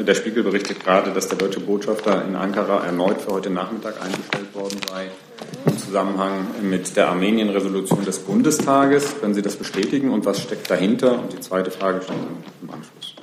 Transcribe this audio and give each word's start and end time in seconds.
Der 0.00 0.14
Spiegel 0.14 0.42
berichtet 0.42 0.82
gerade, 0.82 1.10
dass 1.10 1.28
der 1.28 1.36
deutsche 1.36 1.60
Botschafter 1.60 2.24
in 2.26 2.34
Ankara 2.34 2.86
erneut 2.86 3.20
für 3.20 3.32
heute 3.32 3.50
Nachmittag 3.50 4.00
eingestellt 4.02 4.54
worden 4.54 4.78
sei 4.88 5.10
im 5.66 5.76
Zusammenhang 5.76 6.46
mit 6.62 6.96
der 6.96 7.08
Armenien-Resolution 7.08 8.06
des 8.06 8.20
Bundestages. 8.20 9.20
Können 9.20 9.34
Sie 9.34 9.42
das 9.42 9.56
bestätigen 9.56 10.10
und 10.10 10.24
was 10.24 10.40
steckt 10.40 10.70
dahinter? 10.70 11.20
Und 11.20 11.34
die 11.34 11.40
zweite 11.40 11.70
Frage 11.70 12.00
dann 12.06 12.16
im 12.62 12.70
Anschluss. 12.70 13.14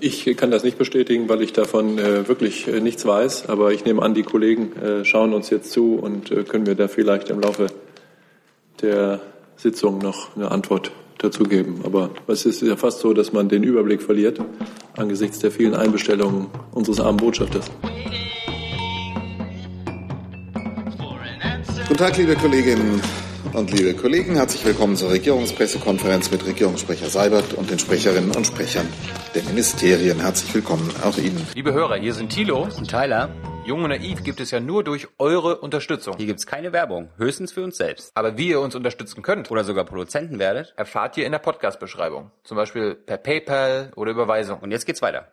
Ich 0.00 0.36
kann 0.36 0.50
das 0.50 0.64
nicht 0.64 0.76
bestätigen, 0.76 1.28
weil 1.28 1.40
ich 1.42 1.52
davon 1.52 1.98
äh, 1.98 2.26
wirklich 2.26 2.66
äh, 2.66 2.80
nichts 2.80 3.06
weiß. 3.06 3.48
Aber 3.48 3.72
ich 3.72 3.84
nehme 3.84 4.02
an, 4.02 4.14
die 4.14 4.24
Kollegen 4.24 4.72
äh, 4.76 5.04
schauen 5.04 5.34
uns 5.34 5.50
jetzt 5.50 5.70
zu 5.70 5.94
und 5.94 6.32
äh, 6.32 6.42
können 6.42 6.64
mir 6.64 6.74
da 6.74 6.88
vielleicht 6.88 7.30
im 7.30 7.38
Laufe 7.38 7.68
der 8.80 9.20
Sitzung 9.54 9.98
noch 9.98 10.34
eine 10.34 10.50
Antwort 10.50 10.90
dazu 11.22 11.44
geben. 11.44 11.80
Aber 11.84 12.10
es 12.26 12.44
ist 12.44 12.62
ja 12.62 12.76
fast 12.76 13.00
so, 13.00 13.12
dass 13.12 13.32
man 13.32 13.48
den 13.48 13.62
Überblick 13.62 14.02
verliert 14.02 14.40
angesichts 14.96 15.38
der 15.38 15.50
vielen 15.50 15.74
Einbestellungen 15.74 16.46
unseres 16.72 17.00
armen 17.00 17.16
Botschafters. 17.16 17.70
Guten 21.88 21.96
Tag, 21.96 22.16
liebe 22.16 22.34
Kolleginnen 22.36 23.00
und 23.54 23.70
liebe 23.70 23.94
Kollegen. 23.94 24.34
Herzlich 24.34 24.64
willkommen 24.64 24.96
zur 24.96 25.10
Regierungspressekonferenz 25.10 26.30
mit 26.30 26.44
Regierungssprecher 26.46 27.08
Seibert 27.08 27.54
und 27.54 27.70
den 27.70 27.78
Sprecherinnen 27.78 28.34
und 28.34 28.46
Sprechern 28.46 28.86
der 29.34 29.42
Ministerien. 29.44 30.20
Herzlich 30.20 30.54
willkommen 30.54 30.90
auch 31.04 31.18
Ihnen. 31.18 31.46
Liebe 31.54 31.72
Hörer, 31.72 31.96
hier 31.96 32.14
sind 32.14 32.30
Thilo 32.30 32.62
und 32.76 32.88
Tyler. 32.88 33.28
Jung 33.64 33.84
und 33.84 33.90
Naiv 33.90 34.24
gibt 34.24 34.40
es 34.40 34.50
ja 34.50 34.58
nur 34.58 34.82
durch 34.82 35.06
eure 35.18 35.58
Unterstützung. 35.58 36.16
Hier 36.16 36.26
gibt 36.26 36.40
es 36.40 36.46
keine 36.46 36.72
Werbung, 36.72 37.10
höchstens 37.16 37.52
für 37.52 37.62
uns 37.62 37.76
selbst. 37.76 38.10
Aber 38.14 38.36
wie 38.36 38.48
ihr 38.48 38.60
uns 38.60 38.74
unterstützen 38.74 39.22
könnt 39.22 39.50
oder 39.50 39.64
sogar 39.64 39.84
Produzenten 39.84 40.38
werdet, 40.38 40.72
erfahrt 40.76 41.16
ihr 41.16 41.26
in 41.26 41.32
der 41.32 41.38
Podcast-Beschreibung. 41.38 42.30
Zum 42.44 42.56
Beispiel 42.56 42.94
per 42.94 43.18
PayPal 43.18 43.92
oder 43.96 44.10
Überweisung. 44.10 44.60
Und 44.60 44.72
jetzt 44.72 44.86
geht's 44.86 45.02
weiter. 45.02 45.28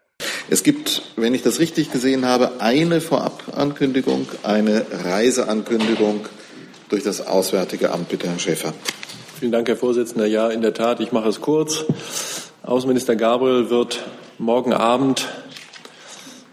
Es 0.52 0.64
gibt, 0.64 1.04
wenn 1.16 1.34
ich 1.34 1.44
das 1.44 1.60
richtig 1.60 1.92
gesehen 1.92 2.26
habe, 2.26 2.54
eine 2.60 3.02
Vorabankündigung, 3.02 4.28
eine 4.44 4.86
Reiseankündigung 4.92 6.26
durch 6.90 7.04
das 7.04 7.26
Auswärtige 7.26 7.92
Amt. 7.92 8.10
Bitte, 8.10 8.28
Herr 8.28 8.40
Schäfer. 8.40 8.74
Vielen 9.40 9.52
Dank, 9.52 9.68
Herr 9.70 9.78
Vorsitzender. 9.78 10.26
Ja, 10.26 10.50
in 10.50 10.62
der 10.62 10.74
Tat, 10.74 11.00
ich 11.00 11.12
mache 11.12 11.30
es 11.30 11.40
kurz. 11.40 11.86
Außenminister 12.64 13.16
Gabriel 13.16 13.70
wird 13.70 14.04
morgen 14.38 14.74
Abend 14.74 15.28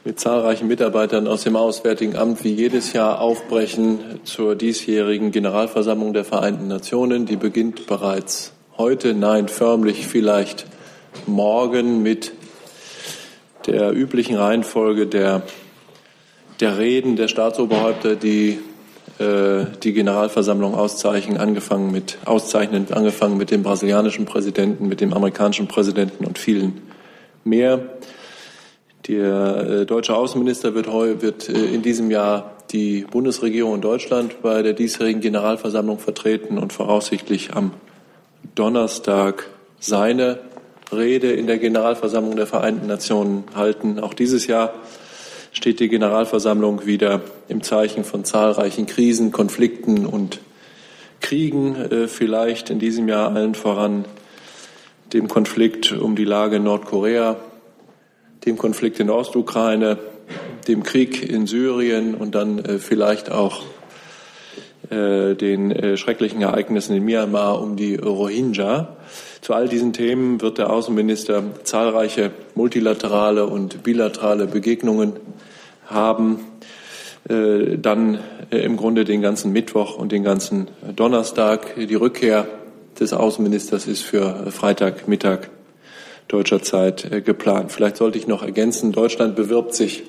mit 0.04 0.20
zahlreichen 0.20 0.68
Mitarbeitern 0.68 1.26
aus 1.26 1.42
dem 1.42 1.56
Auswärtigen 1.56 2.16
Amt 2.16 2.44
wie 2.44 2.52
jedes 2.52 2.92
Jahr 2.92 3.20
aufbrechen 3.20 4.20
zur 4.22 4.54
diesjährigen 4.54 5.32
Generalversammlung 5.32 6.12
der 6.12 6.24
Vereinten 6.24 6.68
Nationen. 6.68 7.26
Die 7.26 7.36
beginnt 7.36 7.86
bereits 7.86 8.52
heute, 8.78 9.14
nein, 9.14 9.48
förmlich 9.48 10.06
vielleicht 10.06 10.66
morgen 11.26 12.02
mit 12.02 12.32
der 13.66 13.92
üblichen 13.92 14.36
Reihenfolge 14.36 15.08
der, 15.08 15.42
der 16.60 16.78
Reden 16.78 17.16
der 17.16 17.26
Staatsoberhäupter, 17.26 18.14
die 18.14 18.60
die 19.18 19.92
Generalversammlung 19.94 20.74
auszeichnen, 20.74 21.38
angefangen 21.38 21.90
mit, 21.90 22.18
auszeichnen, 22.26 22.86
angefangen 22.92 23.38
mit 23.38 23.50
dem 23.50 23.62
brasilianischen 23.62 24.26
Präsidenten, 24.26 24.88
mit 24.88 25.00
dem 25.00 25.14
amerikanischen 25.14 25.68
Präsidenten 25.68 26.26
und 26.26 26.38
vielen 26.38 26.82
mehr. 27.42 27.80
Der 29.08 29.56
äh, 29.56 29.86
deutsche 29.86 30.16
Außenminister 30.16 30.74
wird, 30.74 30.88
wird 31.22 31.48
äh, 31.48 31.52
in 31.52 31.82
diesem 31.82 32.10
Jahr 32.10 32.56
die 32.72 33.06
Bundesregierung 33.08 33.76
in 33.76 33.80
Deutschland 33.80 34.42
bei 34.42 34.62
der 34.62 34.72
diesjährigen 34.72 35.20
Generalversammlung 35.20 35.98
vertreten 35.98 36.58
und 36.58 36.72
voraussichtlich 36.72 37.54
am 37.54 37.70
Donnerstag 38.56 39.48
seine 39.78 40.40
Rede 40.92 41.32
in 41.32 41.46
der 41.46 41.58
Generalversammlung 41.58 42.36
der 42.36 42.46
Vereinten 42.46 42.86
Nationen 42.86 43.44
halten. 43.54 44.00
Auch 44.00 44.14
dieses 44.14 44.46
Jahr 44.48 44.74
steht 45.56 45.80
die 45.80 45.88
Generalversammlung 45.88 46.84
wieder 46.84 47.22
im 47.48 47.62
Zeichen 47.62 48.04
von 48.04 48.26
zahlreichen 48.26 48.84
Krisen, 48.84 49.32
Konflikten 49.32 50.04
und 50.04 50.40
Kriegen, 51.20 51.76
äh, 51.76 52.08
vielleicht 52.08 52.68
in 52.68 52.78
diesem 52.78 53.08
Jahr 53.08 53.34
allen 53.34 53.54
voran 53.54 54.04
dem 55.14 55.28
Konflikt 55.28 55.92
um 55.92 56.14
die 56.14 56.26
Lage 56.26 56.56
in 56.56 56.64
Nordkorea, 56.64 57.36
dem 58.44 58.58
Konflikt 58.58 59.00
in 59.00 59.06
der 59.06 59.16
Ostukraine, 59.16 59.98
dem 60.68 60.82
Krieg 60.82 61.26
in 61.26 61.46
Syrien 61.46 62.14
und 62.14 62.34
dann 62.34 62.58
äh, 62.58 62.78
vielleicht 62.78 63.32
auch 63.32 63.62
äh, 64.90 65.34
den 65.34 65.96
schrecklichen 65.96 66.42
Ereignissen 66.42 66.94
in 66.94 67.04
Myanmar 67.04 67.62
um 67.62 67.76
die 67.76 67.96
Rohingya. 67.96 68.94
Zu 69.40 69.54
all 69.54 69.68
diesen 69.68 69.94
Themen 69.94 70.42
wird 70.42 70.58
der 70.58 70.68
Außenminister 70.70 71.42
zahlreiche 71.64 72.32
multilaterale 72.54 73.46
und 73.46 73.82
bilaterale 73.82 74.46
Begegnungen 74.46 75.14
haben 75.86 76.40
äh, 77.28 77.78
dann 77.78 78.18
äh, 78.50 78.58
im 78.58 78.76
Grunde 78.76 79.04
den 79.04 79.22
ganzen 79.22 79.52
Mittwoch 79.52 79.96
und 79.96 80.12
den 80.12 80.22
ganzen 80.22 80.68
Donnerstag. 80.94 81.74
Die 81.76 81.94
Rückkehr 81.94 82.46
des 82.98 83.12
Außenministers 83.12 83.86
ist 83.86 84.02
für 84.02 84.50
Freitagmittag 84.50 85.48
deutscher 86.28 86.62
Zeit 86.62 87.10
äh, 87.10 87.20
geplant. 87.20 87.72
Vielleicht 87.72 87.96
sollte 87.96 88.18
ich 88.18 88.26
noch 88.26 88.42
ergänzen, 88.42 88.92
Deutschland 88.92 89.36
bewirbt 89.36 89.74
sich 89.74 90.04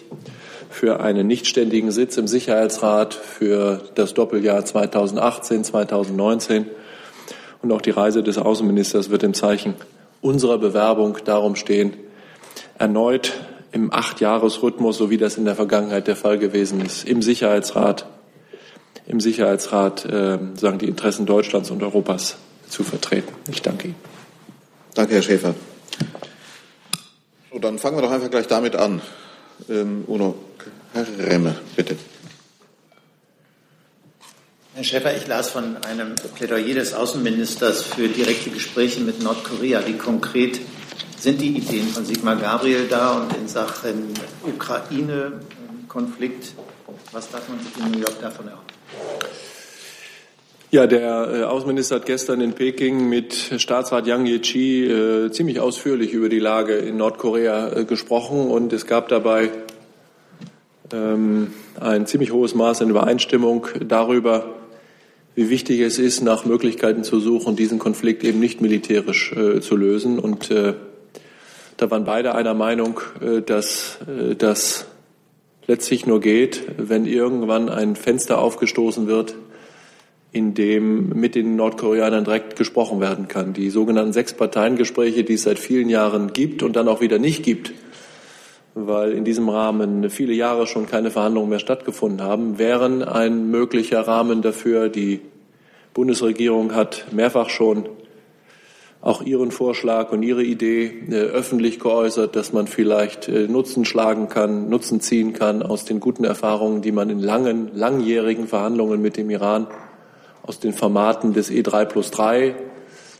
für 0.70 1.00
einen 1.00 1.28
nichtständigen 1.28 1.92
Sitz 1.92 2.18
im 2.18 2.28
Sicherheitsrat 2.28 3.14
für 3.14 3.82
das 3.96 4.14
Doppeljahr 4.14 4.64
2018, 4.66 5.64
2019. 5.64 6.68
Und 7.62 7.72
auch 7.72 7.82
die 7.82 7.92
Reise 7.92 8.22
des 8.22 8.38
Außenministers 8.38 9.10
wird 9.10 9.24
im 9.24 9.34
Zeichen 9.34 9.76
unserer 10.22 10.58
Bewerbung 10.58 11.18
darum 11.26 11.56
stehen, 11.56 11.94
erneut 12.78 13.34
im 13.72 13.94
Achtjahresrhythmus, 13.94 14.98
so 14.98 15.10
wie 15.10 15.18
das 15.18 15.38
in 15.38 15.46
der 15.46 15.56
Vergangenheit 15.56 16.08
der 16.08 16.16
Fall 16.16 16.38
gewesen 16.38 16.82
ist, 16.82 17.08
im 17.08 17.22
Sicherheitsrat, 17.22 18.06
im 19.06 19.20
Sicherheitsrat 19.20 20.06
äh, 20.06 20.38
sagen 20.56 20.80
die 20.80 20.88
Interessen 20.88 21.26
Deutschlands 21.26 21.72
und 21.72 21.82
Europas 21.84 22.38
zu 22.70 22.84
vertreten. 22.84 23.34
Ich 23.50 23.62
danke 23.62 23.90
Ihnen. 23.90 23.96
Danke, 24.94 25.16
Herr 25.16 25.22
Schäfer. 25.22 25.56
So, 27.52 27.60
dann 27.60 27.80
fangen 27.80 27.98
wir 27.98 28.02
doch 28.02 28.12
einfach 28.12 28.30
gleich 28.30 28.48
damit 28.48 28.76
an. 28.76 29.02
Ähm, 29.70 30.04
Uno, 30.08 30.36
Herr 30.94 31.06
Remme, 31.20 31.56
bitte. 31.76 31.96
Herr 34.74 34.84
Schäfer, 34.84 35.18
ich 35.18 35.26
las 35.26 35.50
von 35.50 35.78
einem 35.78 36.14
Plädoyer 36.36 36.76
des 36.76 36.94
Außenministers 36.94 37.84
für 37.84 38.08
direkte 38.10 38.52
Gespräche 38.52 39.00
mit 39.02 39.24
Nordkorea. 39.24 39.88
Wie 39.88 39.94
konkret 39.94 40.60
sind 41.18 41.42
die 41.42 41.58
Ideen 41.58 41.88
von 41.88 42.06
Sigmar 42.06 42.36
Gabriel 42.36 42.88
da 42.88 43.22
und 43.22 43.36
in 43.36 43.48
Sachen 43.48 44.14
Ukraine-Konflikt? 44.44 46.54
Was 47.12 47.32
darf 47.32 47.50
man 47.50 47.60
sich 47.60 47.76
in 47.78 47.90
New 47.92 48.00
York 48.00 48.22
davon 48.22 48.48
erhoffen? 48.48 48.68
Ja, 50.70 50.86
der 50.86 51.30
äh, 51.34 51.44
Außenminister 51.44 51.96
hat 51.96 52.06
gestern 52.06 52.42
in 52.42 52.54
Peking 52.54 53.08
mit 53.08 53.54
Staatsrat 53.58 54.06
Yang 54.06 54.26
Jiechi 54.26 54.86
äh, 54.86 55.32
ziemlich 55.32 55.62
ausführlich 55.62 56.12
über 56.12 56.28
die 56.28 56.40
Lage 56.40 56.76
in 56.76 56.98
Nordkorea 56.98 57.72
äh, 57.72 57.86
gesprochen 57.86 58.50
und 58.50 58.74
es 58.74 58.86
gab 58.86 59.08
dabei 59.08 59.50
ähm, 60.92 61.54
ein 61.80 62.06
ziemlich 62.06 62.34
hohes 62.34 62.54
Maß 62.54 62.82
an 62.82 62.90
Übereinstimmung 62.90 63.68
darüber, 63.80 64.56
wie 65.36 65.50
wichtig 65.50 65.80
es 65.80 66.00
ist, 66.00 66.22
nach 66.22 66.44
Möglichkeiten 66.44 67.06
zu 67.06 67.22
suchen, 67.22 67.56
diesen 67.56 67.80
Konflikt 67.80 68.26
eben 68.26 68.40
nicht 68.40 68.60
militärisch 68.60 69.32
äh, 69.34 69.62
zu 69.62 69.78
lösen. 69.78 70.20
Und 70.20 70.52
äh, 70.52 70.74
da 71.78 71.92
waren 71.92 72.04
beide 72.04 72.36
einer 72.36 72.54
Meinung, 72.54 73.00
äh, 73.22 73.42
dass 73.42 74.00
äh, 74.08 74.36
das 74.36 74.86
letztlich 75.68 76.06
nur 76.06 76.20
geht, 76.20 76.64
wenn 76.78 77.06
irgendwann 77.06 77.70
ein 77.70 77.96
Fenster 77.96 78.40
aufgestoßen 78.40 79.08
wird, 79.08 79.36
in 80.32 80.54
dem 80.54 81.10
mit 81.10 81.36
den 81.36 81.56
Nordkoreanern 81.56 82.24
direkt 82.24 82.56
gesprochen 82.56 83.00
werden 83.00 83.28
kann. 83.28 83.54
Die 83.54 83.70
sogenannten 83.70 84.14
Sechs-Parteien-Gespräche, 84.14 85.24
die 85.24 85.34
es 85.34 85.44
seit 85.44 85.60
vielen 85.60 85.90
Jahren 85.90 86.34
gibt 86.34 86.64
und 86.64 86.76
dann 86.76 86.88
auch 86.88 87.02
wieder 87.02 87.20
nicht 87.20 87.44
gibt, 87.44 87.74
weil 88.76 89.12
in 89.12 89.26
diesem 89.26 89.50
Rahmen 89.50 90.10
viele 90.10 90.34
Jahre 90.34 90.68
schon 90.68 90.88
keine 90.88 91.12
Verhandlungen 91.12 91.50
mehr 91.50 91.60
stattgefunden 91.60 92.22
haben, 92.22 92.60
wären 92.60 93.04
ein 93.04 93.50
möglicher 93.50 94.02
Rahmen 94.02 94.42
dafür. 94.42 94.90
Die 94.90 95.22
Bundesregierung 95.94 96.76
hat 96.76 97.08
mehrfach 97.12 97.50
schon 97.50 97.90
auch 99.08 99.22
Ihren 99.22 99.52
Vorschlag 99.52 100.12
und 100.12 100.22
Ihre 100.22 100.44
Idee 100.44 100.92
äh, 101.10 101.14
öffentlich 101.14 101.80
geäußert, 101.80 102.36
dass 102.36 102.52
man 102.52 102.68
vielleicht 102.68 103.30
äh, 103.30 103.48
Nutzen 103.48 103.86
schlagen 103.86 104.28
kann, 104.28 104.68
Nutzen 104.68 105.00
ziehen 105.00 105.32
kann 105.32 105.64
aus 105.64 105.86
den 105.86 106.02
guten 106.02 106.26
Erfahrungen, 106.26 106.82
die 106.82 106.92
man 106.92 107.10
in 107.10 107.20
langen, 107.20 107.72
langjährigen 107.74 108.48
Verhandlungen 108.48 109.02
mit 109.02 109.16
dem 109.16 109.30
Iran 109.30 109.68
aus 110.44 110.60
den 110.60 110.74
Formaten 110.74 111.32
des 111.32 111.50
E3 111.50 111.86
plus 111.86 112.12
3 112.12 112.56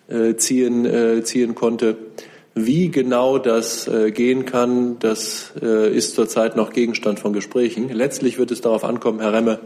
äh, 0.10 0.36
ziehen, 0.36 0.86
äh, 0.86 1.24
ziehen 1.24 1.56
konnte. 1.56 1.96
Wie 2.54 2.92
genau 2.92 3.38
das 3.38 3.88
äh, 3.88 4.12
gehen 4.12 4.44
kann, 4.44 5.00
das 5.00 5.54
äh, 5.62 5.96
ist 5.96 6.16
zurzeit 6.16 6.58
noch 6.58 6.74
Gegenstand 6.74 7.20
von 7.20 7.32
Gesprächen. 7.32 7.88
Letztlich 7.94 8.38
wird 8.38 8.52
es 8.52 8.60
darauf 8.60 8.84
ankommen, 8.84 9.22
Herr 9.22 9.32
Remme, 9.32 9.60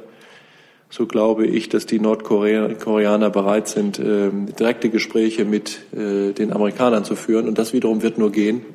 so 0.92 1.08
glaube 1.08 1.48
ich, 1.48 1.70
dass 1.70 1.86
die 1.86 2.00
Nordkoreaner 2.00 3.30
bereit 3.30 3.70
sind, 3.70 3.98
ähm, 3.98 4.54
direkte 4.60 4.90
Gespräche 4.90 5.46
mit 5.46 5.80
äh, 5.94 6.34
den 6.34 6.52
Amerikanern 6.52 7.06
zu 7.06 7.16
führen. 7.16 7.48
Und 7.48 7.58
das 7.58 7.72
wiederum 7.72 8.04
wird 8.04 8.18
nur 8.18 8.32
gehen, 8.32 8.66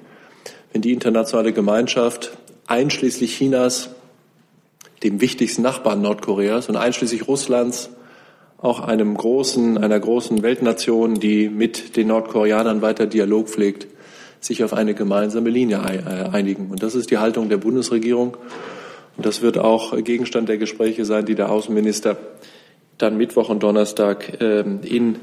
wenn 0.72 0.80
die 0.80 0.92
internationale 0.92 1.52
Gemeinschaft 1.52 2.36
einschließlich 2.66 3.36
Chinas, 3.36 3.90
dem 5.02 5.20
wichtigsten 5.20 5.60
Nachbarn 5.60 6.00
Nordkoreas 6.00 6.70
und 6.70 6.76
einschließlich 6.76 7.28
Russlands, 7.28 7.90
auch 8.56 8.80
einem 8.80 9.14
großen, 9.14 9.76
einer 9.76 10.00
großen 10.00 10.42
Weltnation, 10.42 11.20
die 11.20 11.50
mit 11.50 11.96
den 11.98 12.08
Nordkoreanern 12.08 12.80
weiter 12.80 13.06
Dialog 13.06 13.50
pflegt, 13.50 13.88
sich 14.40 14.64
auf 14.64 14.72
eine 14.72 14.94
gemeinsame 14.94 15.50
Linie 15.50 15.76
äh, 15.76 16.34
einigen. 16.34 16.70
Und 16.70 16.82
das 16.82 16.94
ist 16.94 17.10
die 17.10 17.18
Haltung 17.18 17.50
der 17.50 17.58
Bundesregierung. 17.58 18.38
Und 19.16 19.24
das 19.24 19.42
wird 19.42 19.58
auch 19.58 19.96
Gegenstand 20.02 20.48
der 20.48 20.58
Gespräche 20.58 21.04
sein, 21.04 21.24
die 21.24 21.34
der 21.34 21.50
Außenminister 21.50 22.16
dann 22.98 23.16
Mittwoch 23.16 23.48
und 23.48 23.62
Donnerstag 23.62 24.40
ähm, 24.40 24.80
in, 24.82 25.16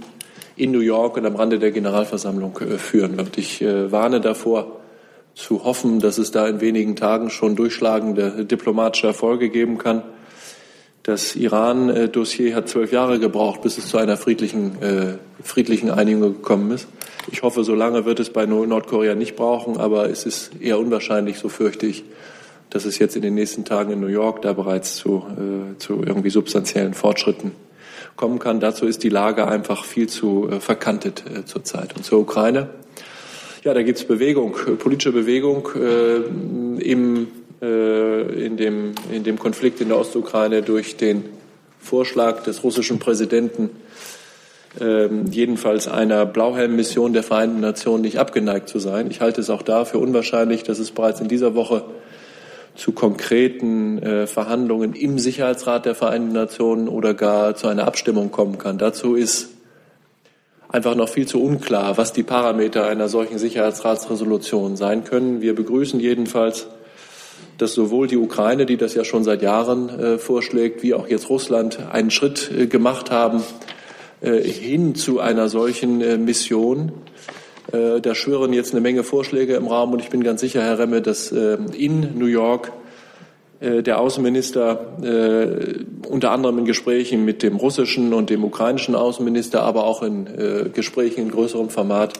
in 0.56 0.72
New 0.72 0.80
York 0.80 1.18
und 1.18 1.25
am 1.25 1.36
Rande 1.36 1.60
der 1.60 1.72
Generalversammlung 1.72 2.57
äh, 2.60 2.78
führen 2.78 3.18
wird. 3.18 3.38
Ich 3.38 3.62
äh, 3.62 3.92
warne 3.92 4.22
davor, 4.22 4.80
zu 5.36 5.63
hoffen, 5.63 6.00
dass 6.00 6.19
es 6.19 6.31
da 6.31 6.48
in 6.48 6.62
wenigen 6.62 6.95
Tagen 6.95 7.30
schon 7.30 7.56
durchschlagende 7.56 8.45
diplomatische 8.45 9.07
Erfolge 9.07 9.50
geben 9.50 9.78
kann. 9.80 10.04
Das 11.01 11.36
Iran-Dossier 11.36 12.56
hat 12.56 12.69
zwölf 12.69 12.92
Jahre 12.92 13.19
gebraucht, 13.19 13.62
bis 13.62 13.78
es 13.78 13.88
zu 13.88 13.98
einer 13.98 14.16
friedlichen, 14.16 14.81
äh, 14.81 15.18
friedlichen 15.44 15.90
Einigung 15.90 16.36
gekommen 16.36 16.72
ist. 16.72 16.88
Ich 17.31 17.42
hoffe, 17.42 17.63
so 17.63 17.75
lange 17.75 18.06
wird 18.06 18.19
es 18.19 18.30
bei 18.30 18.45
Nordkorea 18.45 19.16
nicht 19.16 19.36
brauchen, 19.36 19.78
aber 19.78 20.10
es 20.10 20.25
ist 20.25 20.51
eher 20.62 20.80
unwahrscheinlich, 20.80 21.40
so 21.40 21.50
fürchte 21.50 21.88
ich, 21.88 22.04
dass 22.74 22.86
es 22.86 23.00
jetzt 23.00 23.16
in 23.16 23.22
den 23.22 23.36
nächsten 23.36 23.66
Tagen 23.66 23.92
in 23.92 24.00
New 24.00 24.08
York 24.08 24.42
da 24.42 24.54
bereits 24.54 24.96
zu, 24.96 25.24
äh, 25.38 25.78
zu 25.78 26.04
irgendwie 26.06 26.30
substanziellen 26.30 26.94
Fortschritten 26.94 27.52
kommen 28.16 28.40
kann. 28.40 28.60
Dazu 28.60 28.86
ist 28.86 29.04
die 29.04 29.10
Lage 29.10 29.48
einfach 29.48 29.86
viel 29.86 30.10
zu 30.10 30.50
äh, 30.50 30.60
verkantet 30.60 31.24
äh, 31.28 31.46
zurzeit. 31.46 31.96
Und 31.96 32.04
zur 32.04 32.20
Ukraine. 32.20 32.70
Ja, 33.64 33.74
da 33.74 33.81
gibt 33.84 34.00
es 34.00 34.06
Bewegung, 34.06 34.56
politische 34.80 35.12
Bewegung 35.12 35.70
äh, 35.75 36.84
im 36.84 37.28
äh, 37.64 38.46
in, 38.46 38.58
dem, 38.58 38.94
in 39.10 39.24
dem 39.24 39.40
Konflikt 39.40 39.80
in 39.80 39.88
der 39.88 39.98
Ostukraine 39.98 40.64
durch 40.64 40.98
den 40.98 41.24
Vorschlag 41.80 42.44
des 42.44 42.62
russischen 42.64 43.00
Präsidenten, 43.00 43.69
ähm, 44.81 45.28
jedenfalls 45.31 45.88
einer 45.88 46.26
Blauhelm-Mission 46.26 47.14
der 47.14 47.24
Vereinten 47.24 47.62
Nationen 47.62 48.02
nicht 48.02 48.19
abgeneigt 48.19 48.68
zu 48.68 48.80
sein. 48.80 49.10
Ich 49.10 49.22
halte 49.22 49.40
es 49.40 49.50
auch 49.50 49.62
da 49.62 49.86
für 49.86 49.98
unwahrscheinlich, 49.98 50.64
dass 50.64 50.80
es 50.80 50.92
bereits 50.92 51.22
in 51.22 51.30
dieser 51.30 51.56
Woche 51.56 51.86
zu 52.75 52.92
konkreten 52.92 54.02
äh, 54.02 54.28
Verhandlungen 54.28 54.94
im 54.94 55.20
Sicherheitsrat 55.20 55.86
der 55.86 55.96
Vereinten 55.96 56.34
Nationen 56.34 56.88
oder 56.88 57.14
gar 57.14 57.56
zu 57.56 57.68
einer 57.68 57.86
Abstimmung 57.86 58.31
kommen 58.31 58.58
kann. 58.58 58.78
Dazu 58.78 59.16
ist 59.16 59.50
einfach 60.70 60.96
noch 60.96 61.10
viel 61.10 61.28
zu 61.28 61.42
unklar, 61.42 61.98
was 61.98 62.14
die 62.14 62.24
Parameter 62.24 62.88
einer 62.88 63.10
solchen 63.10 63.38
Sicherheitsratsresolution 63.38 64.75
sein 64.75 65.04
können. 65.04 65.42
Wir 65.42 65.56
begrüßen 65.56 66.00
jedenfalls 66.00 66.68
dass 67.58 67.74
sowohl 67.74 68.08
die 68.08 68.18
Ukraine, 68.18 68.66
die 68.66 68.78
das 68.78 68.96
ja 68.96 69.04
schon 69.04 69.24
seit 69.24 69.42
Jahren 69.42 69.90
äh, 69.90 70.18
vorschlägt, 70.18 70.84
wie 70.84 70.94
auch 70.94 71.08
jetzt 71.08 71.30
Russland 71.30 71.80
einen 71.92 72.12
Schritt 72.12 72.52
äh, 72.52 72.68
gemacht 72.68 73.12
haben 73.12 73.44
äh, 74.22 74.42
hin 74.42 74.96
zu 74.96 75.19
einer 75.19 75.50
solchen 75.50 76.02
äh, 76.02 76.18
Mission. 76.18 76.92
Äh, 77.74 78.00
da 78.00 78.16
schwören 78.16 78.54
jetzt 78.54 78.72
eine 78.72 78.80
Menge 78.80 79.04
Vorschläge 79.04 79.56
im 79.56 79.68
Raum 79.68 79.92
und 79.92 80.00
ich 80.00 80.10
bin 80.10 80.24
ganz 80.24 80.40
sicher, 80.40 80.62
Herr 80.62 80.80
Remme, 80.80 81.02
dass 81.02 81.31
äh, 81.31 81.58
in 81.78 82.18
New 82.18 82.28
York 82.28 82.72
der 83.62 83.98
Außenminister 84.02 84.98
unter 86.10 86.31
anderem 86.31 86.58
in 86.58 86.66
Gesprächen 86.66 87.24
mit 87.24 87.44
dem 87.44 87.56
russischen 87.56 88.14
und 88.14 88.30
dem 88.30 88.44
ukrainischen 88.44 88.94
Außenminister, 88.94 89.64
aber 89.64 89.86
auch 89.86 90.04
in 90.04 90.28
Gesprächen 90.74 91.22
in 91.22 91.31
größerem 91.31 91.70
Format 91.70 92.16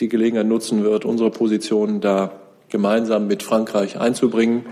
die 0.00 0.10
Gelegenheit 0.10 0.46
nutzen 0.46 0.84
wird, 0.84 1.06
unsere 1.06 1.30
Positionen 1.30 2.02
da 2.02 2.32
gemeinsam 2.68 3.26
mit 3.26 3.42
Frankreich 3.42 3.98
einzubringen 3.98 4.66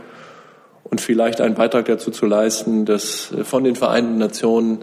und 0.91 1.01
vielleicht 1.01 1.41
einen 1.41 1.55
Beitrag 1.55 1.85
dazu 1.87 2.11
zu 2.11 2.27
leisten, 2.27 2.85
dass 2.85 3.33
äh, 3.33 3.45
von 3.45 3.65
den 3.65 3.77
Vereinten 3.77 4.19
Nationen 4.19 4.79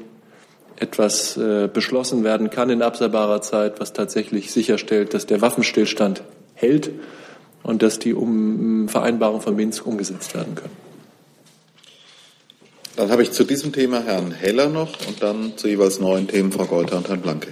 etwas 0.78 1.38
äh, 1.38 1.68
beschlossen 1.72 2.24
werden 2.24 2.50
kann 2.50 2.70
in 2.70 2.82
absehbarer 2.82 3.42
Zeit, 3.42 3.80
was 3.80 3.94
tatsächlich 3.94 4.52
sicherstellt, 4.52 5.14
dass 5.14 5.26
der 5.26 5.42
Waffenstillstand 5.42 6.24
hält 6.54 6.92
und 7.64 7.82
dass 7.82 8.00
die 8.00 8.16
Vereinbarungen 8.88 9.42
von 9.42 9.56
Minsk 9.56 9.86
umgesetzt 9.86 10.34
werden 10.36 10.56
können. 10.56 10.88
Dann 12.96 13.12
habe 13.12 13.22
ich 13.22 13.32
zu 13.32 13.44
diesem 13.44 13.74
Thema 13.74 14.02
Herrn 14.02 14.32
Heller 14.32 14.70
noch 14.70 14.94
und 15.08 15.22
dann 15.22 15.54
zu 15.56 15.68
jeweils 15.68 16.00
neuen 16.00 16.28
Themen 16.28 16.52
Frau 16.52 16.66
Golter 16.66 16.98
und 16.98 17.08
Herrn 17.08 17.22
Blanke. 17.22 17.50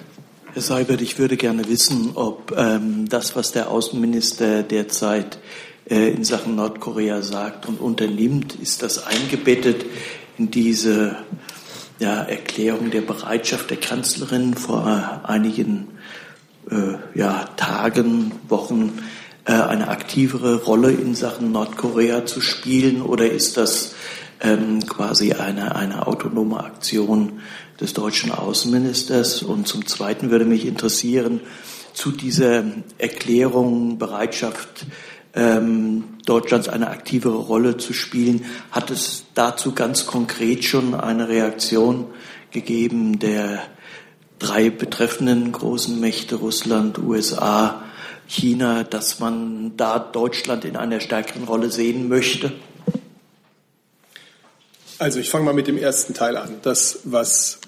Herr 0.54 0.62
Seibert, 0.62 1.02
ich 1.02 1.20
würde 1.20 1.38
gerne 1.38 1.68
wissen, 1.68 2.12
ob 2.16 2.56
ähm, 2.58 3.08
das, 3.10 3.36
was 3.36 3.52
der 3.52 3.70
Außenminister 3.70 4.64
derzeit 4.64 5.38
äh, 5.88 6.10
in 6.10 6.24
Sachen 6.24 6.56
Nordkorea 6.56 7.22
sagt 7.22 7.68
und 7.68 7.80
unternimmt, 7.80 8.56
ist 8.56 8.82
das 8.82 9.06
eingebettet 9.06 9.86
in 10.38 10.50
diese 10.50 11.18
ja, 12.00 12.24
Erklärung 12.24 12.92
der 12.92 13.02
Bereitschaft 13.02 13.70
der 13.70 13.78
Kanzlerin 13.78 14.54
vor 14.56 15.22
einigen 15.24 15.88
äh, 16.70 16.96
ja, 17.18 17.46
Tagen, 17.56 18.32
Wochen 18.50 19.00
äh, 19.46 19.54
eine 19.54 19.88
aktivere 19.88 20.64
Rolle 20.64 20.92
in 20.92 21.16
Sachen 21.16 21.52
Nordkorea 21.52 22.26
zu 22.26 22.42
spielen 22.42 23.02
oder 23.02 23.30
ist 23.30 23.58
das 23.58 23.96
ähm, 24.42 24.86
quasi 24.86 25.34
eine, 25.34 25.76
eine 25.76 26.08
autonome 26.08 26.64
Aktion 26.64 27.40
des 27.80 27.94
deutschen 27.94 28.32
Außenministers. 28.32 29.44
Und 29.44 29.68
zum 29.68 29.86
Zweiten 29.86 30.32
würde 30.32 30.46
mich 30.46 30.66
interessieren, 30.66 31.42
zu 31.94 32.12
dieser 32.12 32.64
Erklärung 32.98 33.98
Bereitschaft 33.98 34.86
ähm, 35.36 36.06
Deutschlands 36.26 36.68
eine 36.70 36.90
aktivere 36.90 37.38
Rolle 37.38 37.78
zu 37.78 37.94
spielen, 37.94 38.46
hat 38.72 38.90
es 38.90 39.26
dazu 39.34 39.74
ganz 39.74 40.06
konkret 40.08 40.64
schon 40.64 40.96
eine 40.96 41.28
Reaktion 41.28 42.08
gegeben 42.52 43.20
der 43.20 43.62
drei 44.40 44.70
betreffenden 44.70 45.52
großen 45.52 46.00
Mächte 46.00 46.36
Russland, 46.36 46.98
USA, 46.98 47.84
China, 48.28 48.84
dass 48.84 49.20
man 49.20 49.78
da 49.78 50.00
Deutschland 50.00 50.66
in 50.66 50.76
einer 50.76 51.00
stärkeren 51.00 51.44
Rolle 51.44 51.70
sehen 51.70 52.10
möchte? 52.10 52.52
Also 54.98 55.20
ich 55.20 55.30
fange 55.30 55.46
mal 55.46 55.54
mit 55.54 55.68
dem 55.68 55.78
ersten 55.78 56.14
Teil 56.14 56.38
an. 56.38 56.60
Das, 56.62 57.02
was 57.04 57.60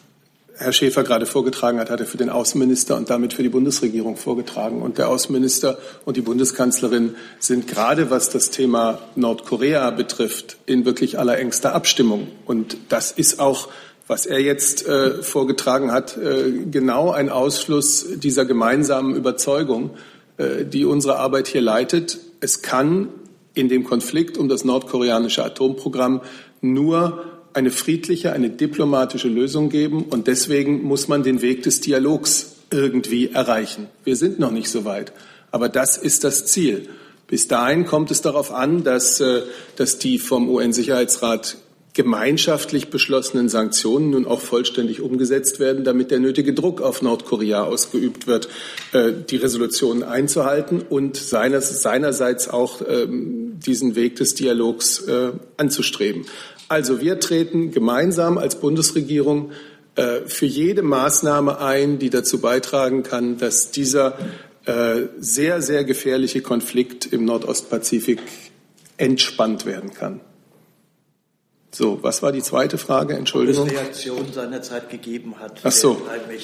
Herr 0.60 0.74
Schäfer 0.74 1.04
gerade 1.04 1.26
vorgetragen 1.26 1.80
hat, 1.80 1.90
hat 1.90 2.00
er 2.00 2.06
für 2.06 2.18
den 2.18 2.30
Außenminister 2.30 2.96
und 2.96 3.10
damit 3.10 3.34
für 3.34 3.44
die 3.44 3.50
Bundesregierung 3.50 4.18
vorgetragen. 4.18 4.82
Und 4.82 4.98
der 4.98 5.10
Außenminister 5.10 5.78
und 6.04 6.18
die 6.18 6.22
Bundeskanzlerin 6.22 7.16
sind 7.40 7.68
gerade, 7.68 8.10
was 8.10 8.30
das 8.30 8.50
Thema 8.50 9.00
Nordkorea 9.16 9.92
betrifft, 9.92 10.58
in 10.66 10.86
wirklich 10.86 11.20
allerengster 11.20 11.76
Abstimmung. 11.76 12.28
Und 12.46 12.78
das 12.90 13.12
ist 13.12 13.40
auch, 13.40 13.70
was 14.08 14.26
er 14.26 14.40
jetzt 14.40 14.88
äh, 14.88 15.22
vorgetragen 15.22 15.92
hat, 15.92 16.18
äh, 16.18 16.52
genau 16.72 17.12
ein 17.12 17.30
Ausschluss 17.30 18.06
dieser 18.16 18.46
gemeinsamen 18.46 19.16
Überzeugung, 19.16 19.92
äh, 20.38 20.66
die 20.66 20.86
unsere 20.86 21.18
Arbeit 21.18 21.48
hier 21.48 21.62
leitet. 21.62 22.18
Es 22.40 22.62
kann 22.62 23.10
in 23.54 23.70
dem 23.70 23.84
Konflikt 23.84 24.38
um 24.38 24.50
das 24.50 24.64
nordkoreanische 24.64 25.44
Atomprogramm 25.44 26.22
nur 26.62 27.24
eine 27.58 27.72
friedliche, 27.72 28.34
eine 28.34 28.52
diplomatische 28.52 29.28
Lösung 29.28 29.70
geben. 29.70 30.04
Und 30.04 30.28
deswegen 30.28 30.84
muss 30.84 31.08
man 31.08 31.24
den 31.24 31.42
Weg 31.42 31.64
des 31.64 31.82
Dialogs 31.82 32.56
irgendwie 32.70 33.32
erreichen. 33.32 33.88
Wir 34.04 34.16
sind 34.16 34.38
noch 34.38 34.52
nicht 34.52 34.70
so 34.70 34.86
weit. 34.86 35.12
Aber 35.50 35.68
das 35.68 35.98
ist 35.98 36.24
das 36.24 36.46
Ziel. 36.46 36.88
Bis 37.26 37.48
dahin 37.48 37.86
kommt 37.86 38.12
es 38.12 38.22
darauf 38.22 38.54
an, 38.54 38.84
dass, 38.84 39.20
äh, 39.20 39.42
dass 39.76 39.98
die 39.98 40.20
vom 40.20 40.50
UN-Sicherheitsrat 40.50 41.58
gemeinschaftlich 41.94 42.92
beschlossenen 42.92 43.50
Sanktionen 43.50 44.12
nun 44.12 44.28
auch 44.28 44.40
vollständig 44.40 45.02
umgesetzt 45.02 45.60
werden, 45.60 45.84
damit 45.84 46.12
der 46.12 46.20
nötige 46.20 46.54
Druck 46.54 46.80
auf 46.80 47.02
Nordkorea 47.02 47.64
ausgeübt 47.64 48.28
wird, 48.28 48.50
äh, 48.92 49.14
die 49.28 49.38
Resolutionen 49.38 50.04
einzuhalten 50.04 50.84
und 50.88 51.18
seinerseits 51.18 52.50
auch 52.50 52.84
ähm, 52.88 53.60
diesen 53.66 53.96
Weg 53.96 54.18
des 54.18 54.36
Dialogs 54.36 55.00
äh, 55.08 55.32
anzustreben. 55.58 56.28
Also 56.68 57.00
wir 57.00 57.20
treten 57.20 57.72
gemeinsam 57.72 58.38
als 58.38 58.60
Bundesregierung 58.60 59.52
äh, 59.96 60.22
für 60.28 60.46
jede 60.46 60.84
Maßnahme 60.84 61.60
ein, 61.60 62.00
die 62.00 62.10
dazu 62.10 62.40
beitragen 62.40 63.04
kann, 63.04 63.38
dass 63.38 63.72
dieser 63.72 64.18
sehr, 65.20 65.62
sehr 65.62 65.84
gefährliche 65.86 66.42
Konflikt 66.42 67.06
im 67.06 67.26
Nordostpazifik 67.26 68.20
entspannt 68.98 69.66
werden 69.66 69.94
kann. 69.94 70.20
So, 71.72 72.00
was 72.02 72.24
war 72.24 72.32
die 72.32 72.42
zweite 72.42 72.78
Frage? 72.78 73.16
Entschuldigung. 73.16 73.68
Ob 73.68 73.72
Reaktion 73.72 74.26
seinerzeit 74.34 74.90
gegeben 74.90 75.36
hat, 75.40 75.60
Ach 75.64 75.72
so. 75.72 76.02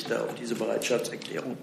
der 0.09 0.23
auf 0.23 0.35
diese 0.39 0.55
Bereitschaftserklärung. 0.55 1.57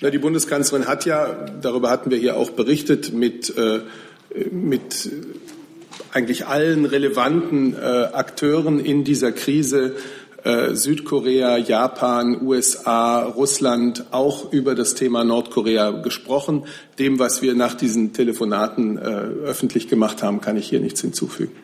Na, 0.00 0.10
die 0.10 0.18
Bundeskanzlerin 0.18 0.88
hat 0.88 1.04
ja, 1.04 1.46
darüber 1.60 1.90
hatten 1.90 2.10
wir 2.10 2.18
hier 2.18 2.36
auch 2.36 2.50
berichtet, 2.50 3.12
mit, 3.12 3.56
äh, 3.56 3.80
mit 4.50 5.08
eigentlich 6.14 6.46
allen 6.46 6.84
relevanten 6.84 7.74
äh, 7.74 7.78
Akteuren 7.78 8.78
in 8.78 9.02
dieser 9.02 9.32
Krise 9.32 9.96
äh, 10.44 10.74
Südkorea, 10.74 11.56
Japan, 11.56 12.40
USA, 12.40 13.24
Russland 13.24 14.04
auch 14.12 14.52
über 14.52 14.74
das 14.74 14.94
Thema 14.94 15.24
Nordkorea 15.24 15.90
gesprochen. 15.90 16.66
Dem, 16.98 17.18
was 17.18 17.42
wir 17.42 17.54
nach 17.54 17.74
diesen 17.74 18.12
Telefonaten 18.12 18.96
äh, 18.96 19.00
öffentlich 19.00 19.88
gemacht 19.88 20.22
haben, 20.22 20.40
kann 20.40 20.56
ich 20.56 20.68
hier 20.68 20.80
nichts 20.80 21.00
hinzufügen. 21.00 21.56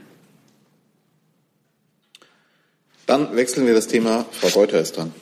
Dann 3.07 3.37
wechseln 3.37 3.67
wir 3.67 3.75
das 3.75 3.87
Thema. 3.87 4.25
Frau 4.33 4.49
Reuter 4.61 4.81
ist 4.81 4.97
dran. 4.97 5.13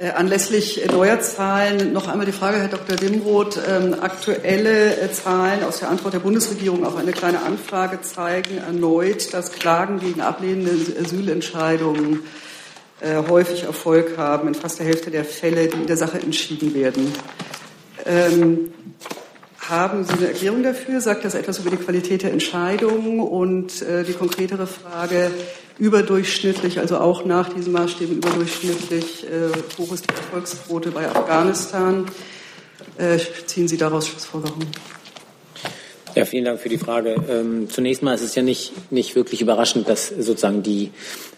Äh, 0.00 0.12
anlässlich 0.12 0.80
neuer 0.90 1.20
Zahlen 1.20 1.92
noch 1.92 2.08
einmal 2.08 2.24
die 2.24 2.32
Frage, 2.32 2.56
Herr 2.56 2.68
Dr. 2.68 2.96
Dimroth. 2.96 3.60
Ähm, 3.68 3.94
aktuelle 4.00 4.96
äh, 4.98 5.12
Zahlen 5.12 5.62
aus 5.62 5.80
der 5.80 5.90
Antwort 5.90 6.14
der 6.14 6.20
Bundesregierung 6.20 6.86
auf 6.86 6.96
eine 6.96 7.12
kleine 7.12 7.42
Anfrage 7.42 8.00
zeigen 8.00 8.56
erneut, 8.56 9.34
dass 9.34 9.52
Klagen 9.52 10.00
gegen 10.00 10.22
ablehnende 10.22 10.98
Asylentscheidungen 10.98 12.20
äh, 13.02 13.16
häufig 13.28 13.64
Erfolg 13.64 14.16
haben 14.16 14.48
in 14.48 14.54
fast 14.54 14.78
der 14.78 14.86
Hälfte 14.86 15.10
der 15.10 15.26
Fälle, 15.26 15.68
die 15.68 15.76
in 15.76 15.86
der 15.86 15.98
Sache 15.98 16.18
entschieden 16.18 16.72
werden. 16.72 17.12
Ähm, 18.06 18.72
haben 19.58 20.04
Sie 20.04 20.14
eine 20.14 20.28
Erklärung 20.28 20.62
dafür? 20.62 21.02
Sagt 21.02 21.26
das 21.26 21.34
etwas 21.34 21.58
über 21.58 21.68
die 21.68 21.76
Qualität 21.76 22.22
der 22.22 22.32
Entscheidungen? 22.32 23.20
Und 23.20 23.82
die 23.82 24.14
konkretere 24.14 24.66
Frage, 24.66 25.30
überdurchschnittlich, 25.80 26.78
also 26.78 26.98
auch 26.98 27.24
nach 27.24 27.48
diesen 27.48 27.72
Maßstäben 27.72 28.18
überdurchschnittlich 28.18 29.24
äh, 29.24 29.78
hoch 29.78 29.92
ist 29.92 30.04
die 30.04 30.14
Erfolgsquote 30.14 30.90
bei 30.90 31.08
Afghanistan. 31.08 32.06
Äh, 32.98 33.18
ziehen 33.46 33.66
Sie 33.66 33.78
daraus 33.78 34.06
Schlussfolgerungen? 34.06 34.68
Ja, 36.14 36.24
vielen 36.26 36.44
Dank 36.44 36.60
für 36.60 36.68
die 36.68 36.76
Frage. 36.76 37.16
Ähm, 37.30 37.70
zunächst 37.70 38.02
mal 38.02 38.14
ist 38.14 38.22
es 38.22 38.34
ja 38.34 38.42
nicht, 38.42 38.72
nicht 38.92 39.14
wirklich 39.14 39.40
überraschend, 39.40 39.88
dass 39.88 40.08
sozusagen 40.08 40.62
die 40.62 40.90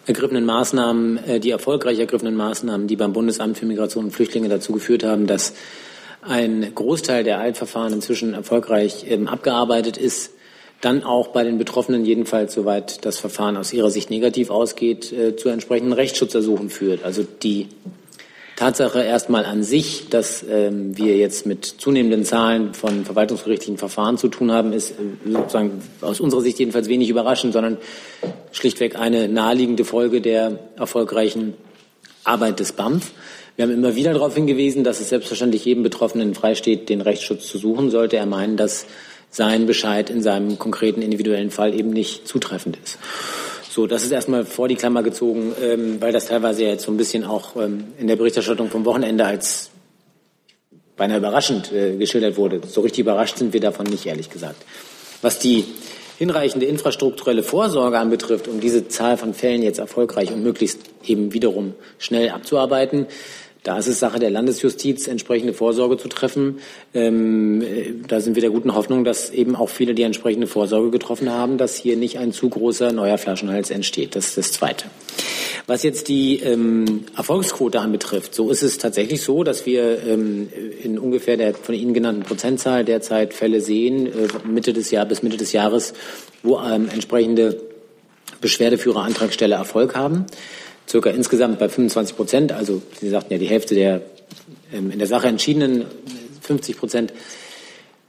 ergriffenen 0.07 0.45
Maßnahmen, 0.45 1.23
äh, 1.25 1.39
die 1.39 1.51
erfolgreich 1.51 1.99
ergriffenen 1.99 2.35
Maßnahmen, 2.35 2.87
die 2.87 2.97
beim 2.97 3.13
Bundesamt 3.13 3.57
für 3.57 3.65
Migration 3.65 4.05
und 4.05 4.11
Flüchtlinge 4.11 4.49
dazu 4.49 4.73
geführt 4.73 5.03
haben, 5.03 5.25
dass 5.25 5.53
ein 6.21 6.73
Großteil 6.75 7.23
der 7.23 7.39
Eilverfahren 7.39 7.93
inzwischen 7.93 8.33
erfolgreich 8.33 9.05
ähm, 9.07 9.27
abgearbeitet 9.27 9.97
ist, 9.97 10.31
dann 10.83 11.03
auch 11.03 11.29
bei 11.29 11.43
den 11.43 11.57
Betroffenen 11.57 12.03
jedenfalls, 12.03 12.53
soweit 12.53 13.05
das 13.05 13.17
Verfahren 13.17 13.55
aus 13.55 13.71
ihrer 13.71 13.89
Sicht 13.89 14.09
negativ 14.09 14.49
ausgeht, 14.49 15.11
äh, 15.13 15.35
zu 15.35 15.49
entsprechenden 15.49 15.93
Rechtsschutzersuchen 15.93 16.69
führt. 16.69 17.03
Also 17.03 17.23
die 17.23 17.67
Tatsache 18.57 19.01
erstmal 19.01 19.45
an 19.45 19.63
sich, 19.63 20.09
dass 20.09 20.43
ähm, 20.47 20.95
wir 20.97 21.17
jetzt 21.17 21.45
mit 21.45 21.65
zunehmenden 21.65 22.25
Zahlen 22.25 22.73
von 22.73 23.05
verwaltungsgerichtlichen 23.05 23.77
Verfahren 23.77 24.17
zu 24.17 24.27
tun 24.27 24.51
haben, 24.51 24.73
ist 24.73 24.91
äh, 24.91 25.31
sozusagen 25.31 25.81
aus 26.01 26.19
unserer 26.19 26.41
Sicht 26.41 26.59
jedenfalls 26.59 26.89
wenig 26.89 27.09
überraschend, 27.09 27.53
sondern 27.53 27.77
schlichtweg 28.51 28.97
eine 28.97 29.27
naheliegende 29.27 29.85
Folge 29.85 30.21
der 30.21 30.59
erfolgreichen 30.77 31.53
Arbeit 32.25 32.59
des 32.59 32.73
BAMF. 32.73 33.11
Wir 33.55 33.63
haben 33.63 33.73
immer 33.73 33.95
wieder 33.95 34.13
darauf 34.13 34.35
hingewiesen, 34.35 34.83
dass 34.83 34.99
es 34.99 35.09
selbstverständlich 35.09 35.63
jedem 35.63 35.83
Betroffenen 35.83 36.33
freisteht, 36.35 36.89
den 36.89 37.01
Rechtsschutz 37.01 37.47
zu 37.47 37.57
suchen, 37.57 37.89
sollte 37.89 38.17
er 38.17 38.25
meinen, 38.25 38.57
dass 38.57 38.85
sein 39.33 39.65
Bescheid 39.65 40.09
in 40.09 40.21
seinem 40.21 40.59
konkreten 40.59 41.01
individuellen 41.01 41.49
Fall 41.49 41.73
eben 41.73 41.89
nicht 41.89 42.27
zutreffend 42.27 42.77
ist. 42.81 42.99
So, 43.69 43.87
das 43.87 44.03
ist 44.03 44.11
erstmal 44.11 44.45
vor 44.45 44.67
die 44.67 44.75
Klammer 44.75 45.01
gezogen, 45.01 45.53
ähm, 45.59 45.99
weil 45.99 46.13
das 46.13 46.27
teilweise 46.27 46.63
jetzt 46.63 46.83
so 46.83 46.91
ein 46.91 46.97
bisschen 46.97 47.25
auch 47.25 47.55
ähm, 47.55 47.85
in 47.97 48.05
der 48.07 48.15
Berichterstattung 48.15 48.69
vom 48.69 48.85
Wochenende 48.85 49.25
als 49.25 49.71
beinahe 50.95 51.17
überraschend 51.17 51.71
äh, 51.71 51.95
geschildert 51.97 52.37
wurde. 52.37 52.61
So 52.67 52.81
richtig 52.81 52.99
überrascht 52.99 53.37
sind 53.37 53.51
wir 53.51 53.59
davon 53.59 53.87
nicht, 53.87 54.05
ehrlich 54.05 54.29
gesagt. 54.29 54.63
Was 55.23 55.39
die 55.39 55.65
hinreichende 56.19 56.67
infrastrukturelle 56.67 57.41
Vorsorge 57.41 57.97
anbetrifft, 57.97 58.47
um 58.47 58.59
diese 58.59 58.87
Zahl 58.87 59.17
von 59.17 59.33
Fällen 59.33 59.63
jetzt 59.63 59.79
erfolgreich 59.79 60.31
und 60.31 60.43
möglichst 60.43 60.79
eben 61.03 61.33
wiederum 61.33 61.73
schnell 61.97 62.29
abzuarbeiten, 62.29 63.07
da 63.63 63.77
ist 63.77 63.87
es 63.87 63.99
Sache 63.99 64.19
der 64.19 64.29
Landesjustiz, 64.29 65.07
entsprechende 65.07 65.53
Vorsorge 65.53 65.97
zu 65.97 66.09
treffen. 66.09 66.59
Ähm, 66.93 67.61
äh, 67.61 67.93
da 68.07 68.19
sind 68.19 68.35
wir 68.35 68.41
der 68.41 68.49
guten 68.49 68.75
Hoffnung, 68.75 69.05
dass 69.05 69.29
eben 69.29 69.55
auch 69.55 69.69
viele 69.69 69.95
die 69.95 70.03
entsprechende 70.03 70.47
Vorsorge 70.47 70.91
getroffen 70.91 71.31
haben, 71.31 71.57
dass 71.57 71.75
hier 71.75 71.95
nicht 71.95 72.19
ein 72.19 72.33
zu 72.33 72.49
großer 72.49 72.91
neuer 72.91 73.17
Flaschenhals 73.17 73.71
entsteht. 73.71 74.15
Das 74.15 74.27
ist 74.27 74.37
das 74.37 74.51
Zweite. 74.51 74.85
Was 75.65 75.83
jetzt 75.83 76.09
die 76.09 76.39
ähm, 76.39 77.05
Erfolgsquote 77.15 77.79
anbetrifft, 77.79 78.35
so 78.35 78.49
ist 78.49 78.63
es 78.63 78.77
tatsächlich 78.77 79.21
so, 79.21 79.45
dass 79.45 79.65
wir 79.65 80.05
ähm, 80.05 80.49
in 80.83 80.99
ungefähr 80.99 81.37
der 81.37 81.53
von 81.53 81.73
Ihnen 81.73 81.93
genannten 81.93 82.23
Prozentzahl 82.23 82.83
derzeit 82.83 83.33
Fälle 83.33 83.61
sehen, 83.61 84.07
äh, 84.07 84.27
Mitte 84.45 84.73
des 84.73 84.91
Jahres 84.91 85.07
bis 85.07 85.23
Mitte 85.23 85.37
des 85.37 85.53
Jahres, 85.53 85.93
wo 86.43 86.59
ähm, 86.59 86.89
entsprechende 86.91 87.61
Beschwerdeführer, 88.41 89.03
Antragsteller 89.03 89.55
Erfolg 89.55 89.95
haben 89.95 90.25
circa 90.87 91.09
insgesamt 91.09 91.59
bei 91.59 91.69
25 91.69 92.15
Prozent, 92.15 92.51
also 92.51 92.81
Sie 92.99 93.09
sagten 93.09 93.33
ja 93.33 93.39
die 93.39 93.47
Hälfte 93.47 93.75
der 93.75 94.01
ähm, 94.71 94.91
in 94.91 94.99
der 94.99 95.07
Sache 95.07 95.27
entschiedenen 95.27 95.85
50 96.41 96.77
Prozent, 96.77 97.13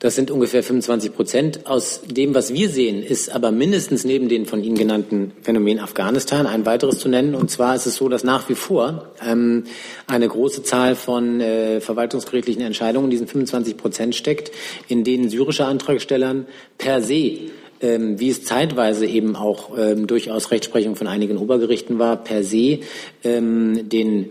das 0.04 0.16
sind 0.16 0.30
ungefähr 0.30 0.62
25 0.62 1.14
Prozent. 1.14 1.66
Aus 1.66 2.02
dem, 2.04 2.34
was 2.34 2.52
wir 2.52 2.68
sehen, 2.68 3.02
ist 3.02 3.34
aber 3.34 3.52
mindestens 3.52 4.04
neben 4.04 4.28
den 4.28 4.44
von 4.44 4.62
Ihnen 4.62 4.76
genannten 4.76 5.32
Phänomen 5.40 5.78
Afghanistan 5.78 6.46
ein 6.46 6.66
weiteres 6.66 6.98
zu 6.98 7.08
nennen. 7.08 7.34
Und 7.34 7.50
zwar 7.50 7.74
ist 7.74 7.86
es 7.86 7.96
so, 7.96 8.10
dass 8.10 8.22
nach 8.22 8.50
wie 8.50 8.54
vor 8.54 9.14
ähm, 9.26 9.64
eine 10.06 10.28
große 10.28 10.62
Zahl 10.62 10.94
von 10.94 11.40
äh, 11.40 11.80
verwaltungsgerichtlichen 11.80 12.60
Entscheidungen 12.60 13.06
in 13.06 13.12
diesen 13.12 13.28
25 13.28 13.78
Prozent 13.78 14.14
steckt, 14.14 14.50
in 14.88 15.04
denen 15.04 15.30
syrische 15.30 15.64
Antragstellern 15.64 16.46
per 16.76 17.00
se 17.00 17.38
ähm, 17.84 18.18
wie 18.18 18.30
es 18.30 18.44
zeitweise 18.44 19.04
eben 19.04 19.36
auch 19.36 19.76
ähm, 19.76 20.06
durchaus 20.06 20.50
Rechtsprechung 20.50 20.96
von 20.96 21.06
einigen 21.06 21.36
Obergerichten 21.36 21.98
war, 21.98 22.16
per 22.16 22.42
se 22.42 22.78
ähm, 23.22 23.90
den 23.90 24.30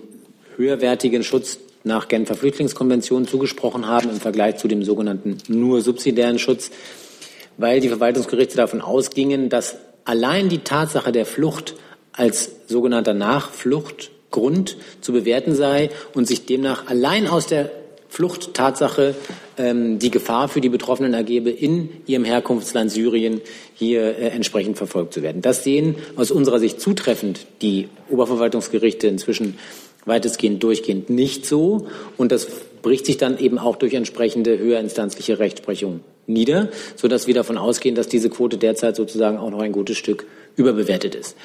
höherwertigen 0.57 1.23
Schutz 1.23 1.59
nach 1.83 2.07
Genfer 2.07 2.35
Flüchtlingskonvention 2.35 3.27
zugesprochen 3.27 3.87
haben 3.87 4.09
im 4.09 4.15
Vergleich 4.19 4.57
zu 4.57 4.67
dem 4.67 4.83
sogenannten 4.83 5.37
nur 5.47 5.81
subsidiären 5.81 6.39
Schutz, 6.39 6.71
weil 7.57 7.79
die 7.79 7.89
Verwaltungsgerichte 7.89 8.57
davon 8.57 8.81
ausgingen, 8.81 9.49
dass 9.49 9.77
allein 10.03 10.49
die 10.49 10.59
Tatsache 10.59 11.11
der 11.11 11.27
Flucht 11.27 11.75
als 12.11 12.51
sogenannter 12.67 13.13
Nachfluchtgrund 13.13 14.77
zu 15.01 15.13
bewerten 15.13 15.53
sei 15.53 15.91
und 16.15 16.27
sich 16.27 16.47
demnach 16.47 16.87
allein 16.87 17.27
aus 17.27 17.45
der 17.45 17.69
Fluchttatsache 18.13 19.15
ähm, 19.57 19.97
die 19.97 20.11
Gefahr 20.11 20.47
für 20.47 20.61
die 20.61 20.69
Betroffenen 20.69 21.15
ergebe, 21.15 21.49
in 21.49 21.89
ihrem 22.05 22.25
Herkunftsland 22.25 22.91
Syrien 22.91 23.41
hier 23.73 24.03
äh, 24.03 24.27
entsprechend 24.27 24.77
verfolgt 24.77 25.15
zu 25.15 25.23
werden. 25.23 25.41
Das 25.41 25.63
sehen 25.63 25.95
aus 26.15 26.29
unserer 26.29 26.59
Sicht 26.59 26.79
zutreffend 26.79 27.47
die 27.63 27.89
Oberverwaltungsgerichte 28.11 29.07
inzwischen 29.07 29.57
weitestgehend 30.05 30.61
durchgehend 30.61 31.09
nicht 31.09 31.47
so. 31.47 31.87
Und 32.15 32.31
das 32.31 32.45
bricht 32.83 33.07
sich 33.07 33.17
dann 33.17 33.39
eben 33.39 33.57
auch 33.57 33.77
durch 33.77 33.95
entsprechende 33.95 34.59
höherinstanzliche 34.59 35.39
Rechtsprechung 35.39 36.01
nieder, 36.27 36.69
sodass 36.95 37.25
wir 37.25 37.33
davon 37.33 37.57
ausgehen, 37.57 37.95
dass 37.95 38.09
diese 38.09 38.29
Quote 38.29 38.57
derzeit 38.57 38.95
sozusagen 38.95 39.37
auch 39.39 39.49
noch 39.49 39.61
ein 39.61 39.71
gutes 39.71 39.97
Stück 39.97 40.27
überbewertet 40.55 41.15
ist. 41.15 41.35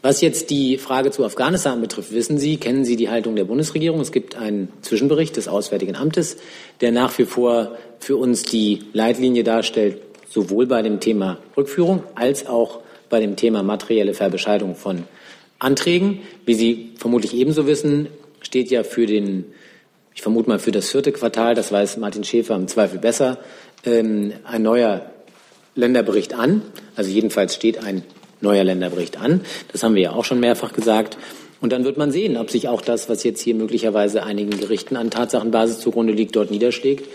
Was 0.00 0.20
jetzt 0.20 0.50
die 0.50 0.78
Frage 0.78 1.10
zu 1.10 1.24
Afghanistan 1.24 1.80
betrifft, 1.80 2.12
wissen 2.12 2.38
Sie, 2.38 2.56
kennen 2.56 2.84
Sie 2.84 2.94
die 2.94 3.10
Haltung 3.10 3.34
der 3.34 3.44
Bundesregierung? 3.44 4.00
Es 4.00 4.12
gibt 4.12 4.36
einen 4.36 4.68
Zwischenbericht 4.82 5.36
des 5.36 5.48
Auswärtigen 5.48 5.96
Amtes, 5.96 6.36
der 6.80 6.92
nach 6.92 7.18
wie 7.18 7.24
vor 7.24 7.76
für 7.98 8.16
uns 8.16 8.44
die 8.44 8.84
Leitlinie 8.92 9.42
darstellt, 9.42 9.98
sowohl 10.28 10.66
bei 10.66 10.82
dem 10.82 11.00
Thema 11.00 11.38
Rückführung 11.56 12.04
als 12.14 12.46
auch 12.46 12.78
bei 13.10 13.18
dem 13.18 13.34
Thema 13.34 13.64
materielle 13.64 14.14
Verbescheidung 14.14 14.76
von 14.76 15.02
Anträgen. 15.58 16.20
Wie 16.46 16.54
Sie 16.54 16.92
vermutlich 16.96 17.34
ebenso 17.34 17.66
wissen, 17.66 18.06
steht 18.40 18.70
ja 18.70 18.84
für 18.84 19.06
den, 19.06 19.46
ich 20.14 20.22
vermute 20.22 20.48
mal 20.48 20.60
für 20.60 20.70
das 20.70 20.90
vierte 20.90 21.10
Quartal, 21.10 21.56
das 21.56 21.72
weiß 21.72 21.96
Martin 21.96 22.22
Schäfer 22.22 22.54
im 22.54 22.68
Zweifel 22.68 23.00
besser, 23.00 23.38
ähm, 23.84 24.32
ein 24.44 24.62
neuer 24.62 25.10
Länderbericht 25.74 26.34
an. 26.34 26.62
Also 26.94 27.10
jedenfalls 27.10 27.56
steht 27.56 27.82
ein 27.82 28.04
neuer 28.40 28.64
Länderbericht 28.64 29.18
an. 29.18 29.42
Das 29.72 29.82
haben 29.82 29.94
wir 29.94 30.02
ja 30.02 30.12
auch 30.12 30.24
schon 30.24 30.40
mehrfach 30.40 30.72
gesagt. 30.72 31.18
Und 31.60 31.72
dann 31.72 31.84
wird 31.84 31.96
man 31.96 32.12
sehen, 32.12 32.36
ob 32.36 32.50
sich 32.50 32.68
auch 32.68 32.80
das, 32.80 33.08
was 33.08 33.24
jetzt 33.24 33.40
hier 33.40 33.54
möglicherweise 33.54 34.22
einigen 34.22 34.50
Gerichten 34.50 34.96
an 34.96 35.10
Tatsachenbasis 35.10 35.80
zugrunde 35.80 36.12
liegt, 36.12 36.36
dort 36.36 36.50
niederschlägt. 36.50 37.08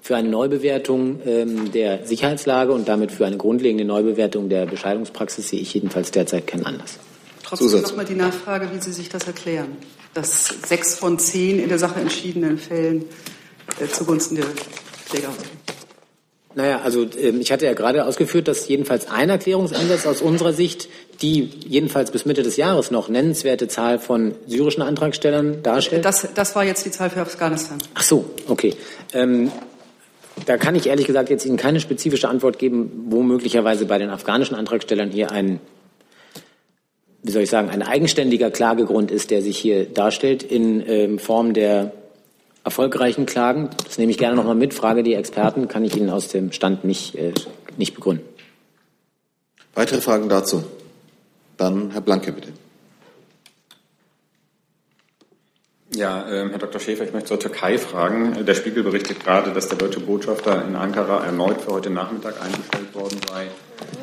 Für 0.00 0.16
eine 0.16 0.28
Neubewertung 0.28 1.20
ähm, 1.24 1.72
der 1.72 2.04
Sicherheitslage 2.04 2.72
und 2.72 2.88
damit 2.88 3.12
für 3.12 3.24
eine 3.24 3.36
grundlegende 3.36 3.84
Neubewertung 3.84 4.48
der 4.48 4.66
Bescheidungspraxis 4.66 5.48
sehe 5.48 5.60
ich 5.60 5.72
jedenfalls 5.72 6.10
derzeit 6.10 6.46
keinen 6.46 6.66
Anlass. 6.66 6.98
Trotzdem 7.42 7.82
nochmal 7.82 8.04
die 8.04 8.14
Nachfrage, 8.14 8.68
wie 8.74 8.80
Sie 8.80 8.92
sich 8.92 9.08
das 9.08 9.26
erklären, 9.26 9.76
dass 10.12 10.48
sechs 10.66 10.96
von 10.96 11.18
zehn 11.18 11.60
in 11.60 11.68
der 11.68 11.78
Sache 11.78 12.00
entschiedenen 12.00 12.58
Fällen 12.58 13.04
äh, 13.80 13.86
zugunsten 13.86 14.36
der 14.36 14.46
Kläger. 15.08 15.30
Naja, 16.56 16.80
also 16.84 17.06
ähm, 17.20 17.40
ich 17.40 17.50
hatte 17.50 17.66
ja 17.66 17.74
gerade 17.74 18.04
ausgeführt, 18.04 18.46
dass 18.48 18.68
jedenfalls 18.68 19.10
ein 19.10 19.28
Erklärungsansatz 19.28 20.06
aus 20.06 20.22
unserer 20.22 20.52
Sicht 20.52 20.88
die 21.20 21.50
jedenfalls 21.66 22.10
bis 22.10 22.24
Mitte 22.24 22.42
des 22.42 22.56
Jahres 22.56 22.90
noch 22.90 23.08
nennenswerte 23.08 23.68
Zahl 23.68 23.98
von 23.98 24.34
syrischen 24.46 24.82
Antragstellern 24.82 25.62
darstellt. 25.62 26.04
Das, 26.04 26.28
das 26.34 26.54
war 26.56 26.64
jetzt 26.64 26.84
die 26.86 26.90
Zahl 26.90 27.10
für 27.10 27.20
Afghanistan. 27.20 27.78
Ach 27.94 28.02
so, 28.02 28.24
okay. 28.48 28.74
Ähm, 29.12 29.50
da 30.46 30.56
kann 30.56 30.74
ich 30.74 30.86
ehrlich 30.86 31.06
gesagt 31.06 31.30
jetzt 31.30 31.46
Ihnen 31.46 31.56
keine 31.56 31.80
spezifische 31.80 32.28
Antwort 32.28 32.58
geben, 32.58 33.06
wo 33.08 33.22
möglicherweise 33.22 33.86
bei 33.86 33.98
den 33.98 34.10
afghanischen 34.10 34.56
Antragstellern 34.56 35.10
hier 35.10 35.30
ein 35.30 35.60
wie 37.24 37.30
soll 37.30 37.42
ich 37.42 37.50
sagen, 37.50 37.70
ein 37.70 37.82
eigenständiger 37.82 38.50
Klagegrund 38.50 39.10
ist, 39.10 39.30
der 39.30 39.40
sich 39.40 39.56
hier 39.56 39.86
darstellt 39.86 40.42
in 40.42 40.86
ähm, 40.86 41.18
Form 41.18 41.54
der 41.54 41.92
erfolgreichen 42.64 43.26
Klagen. 43.26 43.70
Das 43.84 43.98
nehme 43.98 44.10
ich 44.10 44.18
gerne 44.18 44.34
nochmal 44.34 44.54
mit. 44.54 44.74
Frage 44.74 45.02
die 45.02 45.14
Experten, 45.14 45.68
kann 45.68 45.84
ich 45.84 45.96
Ihnen 45.96 46.10
aus 46.10 46.28
dem 46.28 46.50
Stand 46.52 46.84
nicht, 46.84 47.14
äh, 47.14 47.32
nicht 47.76 47.94
begründen. 47.94 48.24
Weitere 49.74 50.00
Fragen 50.00 50.28
dazu? 50.28 50.64
Dann 51.56 51.90
Herr 51.90 52.00
Blanke, 52.00 52.32
bitte. 52.32 52.48
Ja, 55.94 56.28
äh, 56.28 56.48
Herr 56.48 56.58
Dr. 56.58 56.80
Schäfer, 56.80 57.04
ich 57.04 57.12
möchte 57.12 57.28
zur 57.28 57.38
Türkei 57.38 57.78
fragen. 57.78 58.44
Der 58.44 58.54
Spiegel 58.54 58.82
berichtet 58.82 59.20
gerade, 59.20 59.52
dass 59.52 59.68
der 59.68 59.78
deutsche 59.78 60.00
Botschafter 60.00 60.64
in 60.66 60.74
Ankara 60.74 61.24
erneut 61.24 61.60
für 61.60 61.72
heute 61.72 61.90
Nachmittag 61.90 62.34
eingestellt 62.42 62.92
worden 62.94 63.20
sei, 63.28 63.46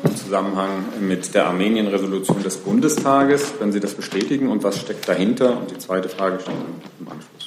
im 0.04 0.16
Zusammenhang 0.16 0.84
mit 1.00 1.34
der 1.34 1.46
Armenien-Resolution 1.46 2.42
des 2.42 2.56
Bundestages. 2.58 3.58
Können 3.58 3.72
Sie 3.72 3.80
das 3.80 3.94
bestätigen 3.94 4.48
und 4.48 4.62
was 4.62 4.80
steckt 4.80 5.06
dahinter? 5.06 5.58
Und 5.58 5.70
die 5.70 5.78
zweite 5.78 6.08
Frage 6.08 6.40
steht 6.40 6.54
im 7.00 7.08
Anschluss. 7.08 7.41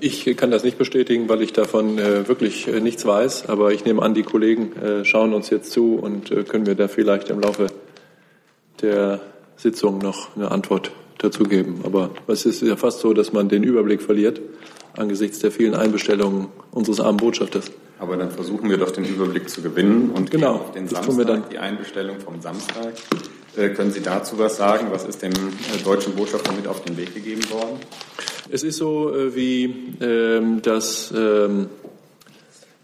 Ich 0.00 0.36
kann 0.36 0.50
das 0.50 0.64
nicht 0.64 0.78
bestätigen, 0.78 1.28
weil 1.28 1.42
ich 1.42 1.52
davon 1.52 1.98
äh, 1.98 2.28
wirklich 2.28 2.68
äh, 2.68 2.80
nichts 2.80 3.06
weiß. 3.06 3.48
Aber 3.48 3.72
ich 3.72 3.84
nehme 3.84 4.02
an, 4.02 4.14
die 4.14 4.22
Kollegen 4.22 4.76
äh, 4.76 5.04
schauen 5.04 5.32
uns 5.32 5.50
jetzt 5.50 5.72
zu 5.72 5.94
und 5.94 6.30
äh, 6.30 6.44
können 6.44 6.64
mir 6.64 6.74
da 6.74 6.88
vielleicht 6.88 7.30
im 7.30 7.40
Laufe 7.40 7.68
der 8.82 9.20
Sitzung 9.56 9.98
noch 9.98 10.36
eine 10.36 10.50
Antwort 10.50 10.92
dazu 11.18 11.44
geben. 11.44 11.80
Aber 11.84 12.10
es 12.26 12.44
ist 12.44 12.62
ja 12.62 12.76
fast 12.76 13.00
so, 13.00 13.14
dass 13.14 13.32
man 13.32 13.48
den 13.48 13.62
Überblick 13.62 14.02
verliert 14.02 14.40
angesichts 14.98 15.38
der 15.40 15.50
vielen 15.50 15.74
Einbestellungen 15.74 16.48
unseres 16.70 17.00
armen 17.00 17.18
Botschafters. 17.18 17.70
Aber 17.98 18.16
dann 18.16 18.30
versuchen 18.30 18.68
wir 18.68 18.76
doch 18.76 18.90
den 18.90 19.04
Überblick 19.04 19.48
zu 19.48 19.62
gewinnen 19.62 20.10
und 20.10 20.30
genau, 20.30 20.56
auf 20.56 20.72
den 20.72 20.86
Samstag, 20.88 21.50
die 21.50 21.58
Einbestellung 21.58 22.20
vom 22.20 22.40
Samstag. 22.40 22.92
Äh, 23.56 23.70
können 23.70 23.90
Sie 23.90 24.02
dazu 24.02 24.38
was 24.38 24.56
sagen? 24.56 24.88
Was 24.90 25.04
ist 25.04 25.22
dem 25.22 25.32
äh, 25.32 25.82
deutschen 25.82 26.14
Botschafter 26.14 26.52
mit 26.52 26.66
auf 26.66 26.82
den 26.82 26.96
Weg 26.96 27.14
gegeben 27.14 27.48
worden? 27.50 27.78
Es 28.48 28.62
ist 28.62 28.76
so, 28.76 29.12
äh, 29.12 29.34
wie 29.34 29.64
ähm, 30.00 30.62
das 30.62 31.12
ähm, 31.16 31.68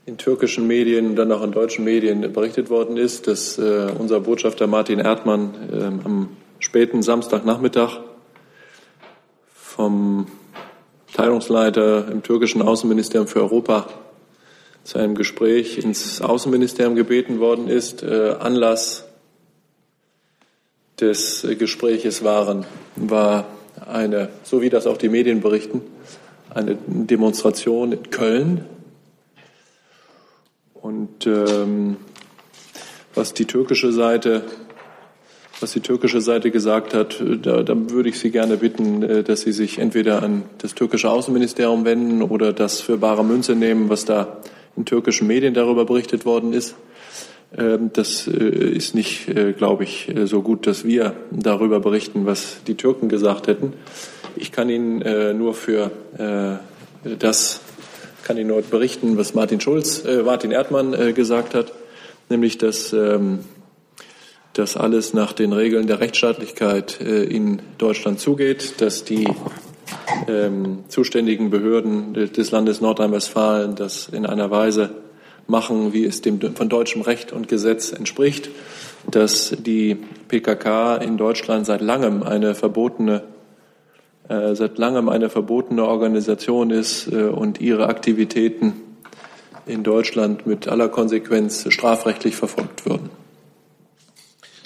in 0.06 0.18
türkischen 0.18 0.66
Medien 0.66 1.10
und 1.10 1.16
dann 1.16 1.30
auch 1.30 1.42
in 1.42 1.52
deutschen 1.52 1.84
Medien 1.84 2.32
berichtet 2.32 2.68
worden 2.68 2.96
ist, 2.96 3.28
dass 3.28 3.58
äh, 3.58 3.92
unser 3.96 4.18
Botschafter 4.20 4.66
Martin 4.66 4.98
Erdmann 4.98 5.54
äh, 5.72 5.84
am 5.84 6.30
späten 6.58 7.02
Samstagnachmittag 7.02 8.00
vom 9.54 10.26
Teilungsleiter 11.14 12.10
im 12.10 12.24
türkischen 12.24 12.62
Außenministerium 12.62 13.28
für 13.28 13.42
Europa 13.42 13.86
zu 14.82 14.98
einem 14.98 15.14
Gespräch 15.14 15.78
ins 15.78 16.20
Außenministerium 16.20 16.96
gebeten 16.96 17.38
worden 17.38 17.68
ist. 17.68 18.02
Äh, 18.02 18.34
Anlass 18.40 19.04
des 20.98 21.46
Gespräches 21.56 22.24
waren, 22.24 22.66
war 22.96 23.46
eine, 23.88 24.28
so 24.42 24.60
wie 24.60 24.70
das 24.70 24.86
auch 24.86 24.96
die 24.96 25.08
Medien 25.08 25.40
berichten, 25.40 25.82
eine 26.54 26.76
Demonstration 26.86 27.92
in 27.92 28.10
Köln. 28.10 28.64
Und 30.74 31.26
ähm, 31.26 31.96
was 33.14 33.34
die 33.34 33.44
türkische 33.44 33.92
Seite 33.92 34.42
was 35.62 35.72
die 35.72 35.80
türkische 35.80 36.20
Seite 36.20 36.50
gesagt 36.50 36.92
hat, 36.92 37.22
da, 37.42 37.62
da 37.62 37.90
würde 37.90 38.08
ich 38.08 38.18
Sie 38.18 38.30
gerne 38.30 38.56
bitten, 38.56 39.02
äh, 39.02 39.22
dass 39.22 39.42
Sie 39.42 39.52
sich 39.52 39.78
entweder 39.78 40.22
an 40.22 40.42
das 40.58 40.74
türkische 40.74 41.08
Außenministerium 41.08 41.84
wenden 41.84 42.22
oder 42.22 42.52
das 42.52 42.80
für 42.80 42.98
bare 42.98 43.24
Münze 43.24 43.54
nehmen, 43.54 43.88
was 43.88 44.04
da 44.04 44.38
in 44.76 44.84
türkischen 44.84 45.28
Medien 45.28 45.54
darüber 45.54 45.84
berichtet 45.84 46.26
worden 46.26 46.52
ist. 46.52 46.74
Ähm, 47.56 47.90
das 47.92 48.26
äh, 48.26 48.32
ist 48.32 48.94
nicht, 48.94 49.28
äh, 49.28 49.52
glaube 49.52 49.84
ich, 49.84 50.12
so 50.24 50.42
gut, 50.42 50.66
dass 50.66 50.84
wir 50.84 51.14
darüber 51.30 51.80
berichten, 51.80 52.26
was 52.26 52.58
die 52.66 52.74
Türken 52.74 53.08
gesagt 53.08 53.46
hätten. 53.46 53.72
Ich 54.36 54.52
kann 54.52 54.70
Ihnen 54.70 55.36
nur 55.36 55.52
für 55.52 55.90
das, 57.04 57.60
kann 58.24 58.38
Ihnen 58.38 58.48
nur 58.48 58.62
berichten, 58.62 59.18
was 59.18 59.34
Martin 59.34 59.60
Schulz, 59.60 60.04
Martin 60.24 60.52
Erdmann 60.52 61.14
gesagt 61.14 61.54
hat, 61.54 61.70
nämlich, 62.30 62.56
dass 62.56 62.94
ähm, 62.94 63.40
dass 64.52 64.76
alles 64.76 65.14
nach 65.14 65.32
den 65.32 65.52
Regeln 65.52 65.86
der 65.86 66.00
Rechtsstaatlichkeit 66.00 67.00
äh, 67.00 67.24
in 67.24 67.62
Deutschland 67.78 68.20
zugeht, 68.20 68.80
dass 68.80 69.04
die 69.04 69.26
ähm, 70.28 70.84
zuständigen 70.88 71.50
Behörden 71.50 72.12
des 72.14 72.50
Landes 72.50 72.80
Nordrhein-Westfalen 72.80 73.74
das 73.74 74.08
in 74.08 74.26
einer 74.26 74.50
Weise 74.50 74.90
machen, 75.46 75.92
wie 75.92 76.04
es 76.04 76.22
dem 76.22 76.40
von 76.54 76.68
deutschem 76.68 77.02
Recht 77.02 77.32
und 77.32 77.48
Gesetz 77.48 77.92
entspricht, 77.92 78.50
dass 79.10 79.54
die 79.58 79.96
PKK 80.28 80.96
in 80.96 81.16
Deutschland 81.16 81.66
seit 81.66 81.80
langem 81.80 82.22
eine 82.22 82.54
verbotene 82.54 83.22
äh, 84.28 84.54
seit 84.54 84.78
langem 84.78 85.08
eine 85.08 85.28
verbotene 85.28 85.84
Organisation 85.84 86.70
ist 86.70 87.08
äh, 87.08 87.24
und 87.24 87.60
ihre 87.60 87.88
Aktivitäten 87.88 88.74
in 89.66 89.82
Deutschland 89.82 90.46
mit 90.46 90.68
aller 90.68 90.88
Konsequenz 90.88 91.66
strafrechtlich 91.68 92.36
verfolgt 92.36 92.86
würden. 92.86 93.10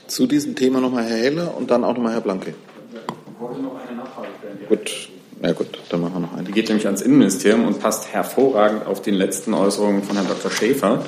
Zu 0.06 0.26
diesem 0.26 0.54
Thema 0.54 0.80
nochmal 0.80 1.04
Herr 1.04 1.16
Heller 1.16 1.56
und 1.56 1.70
dann 1.70 1.84
auch 1.84 1.94
nochmal 1.94 2.12
Herr 2.12 2.20
Blanke. 2.20 2.54
Ich 2.54 3.40
wollte 3.40 3.60
noch 3.60 3.76
eine 3.76 3.96
Nachfrage 3.96 4.28
stellen. 4.38 4.58
Gut, 4.68 5.08
ja 5.42 5.52
gut, 5.52 5.66
dann 5.90 6.00
machen 6.00 6.14
wir 6.14 6.20
noch 6.20 6.32
eine. 6.34 6.44
Die 6.44 6.52
geht 6.52 6.68
nämlich 6.68 6.86
ans 6.86 7.02
Innenministerium 7.02 7.66
und 7.66 7.80
passt 7.80 8.12
hervorragend 8.12 8.86
auf 8.86 9.02
den 9.02 9.14
letzten 9.14 9.54
Äußerungen 9.54 10.02
von 10.02 10.16
Herrn 10.16 10.28
Dr. 10.28 10.50
Schäfer. 10.50 11.04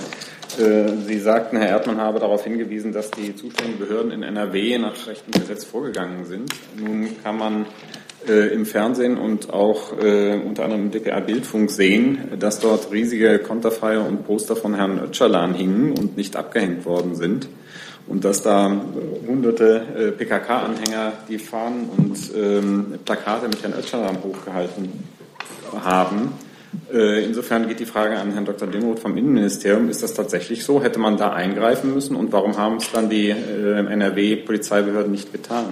Äh, 0.59 0.89
Sie 1.07 1.19
sagten, 1.19 1.57
Herr 1.57 1.69
Erdmann 1.69 1.99
habe 1.99 2.21
darauf 2.21 2.45
hingewiesen, 2.45 2.93
dass 2.93 3.11
die 3.11 3.35
zuständigen 3.35 3.79
Behörden 3.79 4.13
in 4.13 4.23
NRW 4.23 4.79
nach 4.79 5.07
rechtem 5.07 5.33
Gesetz 5.33 5.65
vorgegangen 5.65 6.25
sind. 6.25 6.53
Nun 6.77 7.09
kann 7.23 7.39
man 7.39 7.67
äh, 8.27 8.53
im 8.53 8.67
Fernsehen 8.67 9.17
und 9.19 9.53
auch 9.53 9.99
äh, 9.99 10.35
unter 10.35 10.65
anderem 10.65 10.87
im 10.87 10.91
DPA-Bildfunk 10.91 11.71
sehen, 11.71 12.33
dass 12.39 12.61
dort 12.61 12.93
riesige 12.93 13.39
Konterfeier 13.39 14.07
und 14.07 14.27
Poster 14.27 14.57
von 14.57 14.75
Herrn 14.75 14.99
Öcalan 14.99 15.55
hingen 15.55 15.93
und 15.93 16.17
nicht 16.17 16.37
abgehängt 16.37 16.85
worden 16.85 17.15
sind 17.15 17.49
und 18.09 18.25
dass 18.25 18.43
da 18.43 18.71
hunderte 19.27 19.83
äh, 19.97 20.11
PKK-Anhänger 20.13 21.13
die 21.29 21.39
Fahnen 21.39 21.89
und 21.97 22.19
ähm, 22.37 22.99
Plakate 23.05 23.49
mit 23.49 23.63
Herrn 23.63 23.75
Öcalan 23.75 24.23
hochgehalten 24.23 24.89
haben. 25.85 26.33
Äh, 26.93 27.25
insofern 27.25 27.69
geht 27.69 27.81
die 27.81 27.87
Frage 27.87 28.19
an 28.19 28.33
Herrn 28.33 28.45
Dr. 28.45 28.69
Demroth 28.69 29.01
vom 29.01 29.17
Innenministerium. 29.17 29.89
Ist 29.89 30.03
das 30.03 30.15
tatsächlich 30.15 30.65
so? 30.65 30.83
Hätte 30.83 30.99
man 30.99 31.17
da 31.17 31.33
eingreifen 31.33 31.93
müssen? 31.95 32.17
Und 32.17 32.33
warum 32.33 32.57
haben 32.57 32.77
es 32.77 32.91
dann 32.91 33.11
die 33.11 33.31
äh, 33.31 33.87
NRW-Polizeibehörden 33.87 35.13
nicht 35.13 35.33
getan? 35.33 35.67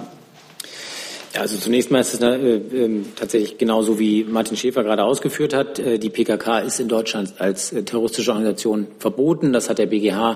Ja, 1.33 1.41
also 1.41 1.57
zunächst 1.57 1.91
mal 1.91 1.99
ist 1.99 2.13
es 2.13 2.21
äh, 2.21 2.55
äh, 2.55 3.03
tatsächlich 3.15 3.57
genauso, 3.57 3.99
wie 3.99 4.23
Martin 4.23 4.57
Schäfer 4.57 4.83
gerade 4.83 5.03
ausgeführt 5.03 5.53
hat. 5.53 5.79
Äh, 5.79 5.99
die 5.99 6.09
PKK 6.09 6.59
ist 6.59 6.79
in 6.79 6.87
Deutschland 6.87 7.35
als 7.39 7.73
äh, 7.73 7.83
terroristische 7.83 8.31
Organisation 8.31 8.87
verboten. 8.97 9.53
Das 9.53 9.69
hat 9.69 9.77
der 9.77 9.87
BGH 9.87 10.31
äh, 10.31 10.35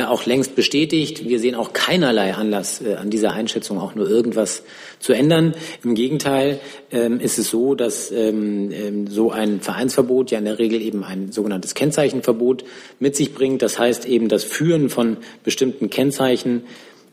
auch 0.00 0.26
längst 0.26 0.54
bestätigt. 0.56 1.28
Wir 1.28 1.38
sehen 1.38 1.54
auch 1.54 1.72
keinerlei 1.72 2.34
Anlass 2.34 2.80
äh, 2.80 2.94
an 2.94 3.10
dieser 3.10 3.32
Einschätzung 3.32 3.78
auch 3.78 3.94
nur 3.94 4.08
irgendwas 4.08 4.62
zu 4.98 5.12
ändern. 5.12 5.54
Im 5.84 5.94
Gegenteil 5.94 6.60
ähm, 6.90 7.20
ist 7.20 7.38
es 7.38 7.50
so, 7.50 7.74
dass 7.74 8.10
ähm, 8.10 8.70
ähm, 8.72 9.06
so 9.06 9.30
ein 9.30 9.60
Vereinsverbot 9.60 10.30
ja 10.30 10.38
in 10.38 10.46
der 10.46 10.58
Regel 10.58 10.80
eben 10.80 11.04
ein 11.04 11.30
sogenanntes 11.32 11.74
Kennzeichenverbot 11.74 12.64
mit 13.00 13.16
sich 13.16 13.34
bringt. 13.34 13.62
Das 13.62 13.78
heißt 13.78 14.06
eben 14.06 14.28
das 14.28 14.44
Führen 14.44 14.88
von 14.88 15.18
bestimmten 15.44 15.90
Kennzeichen 15.90 16.62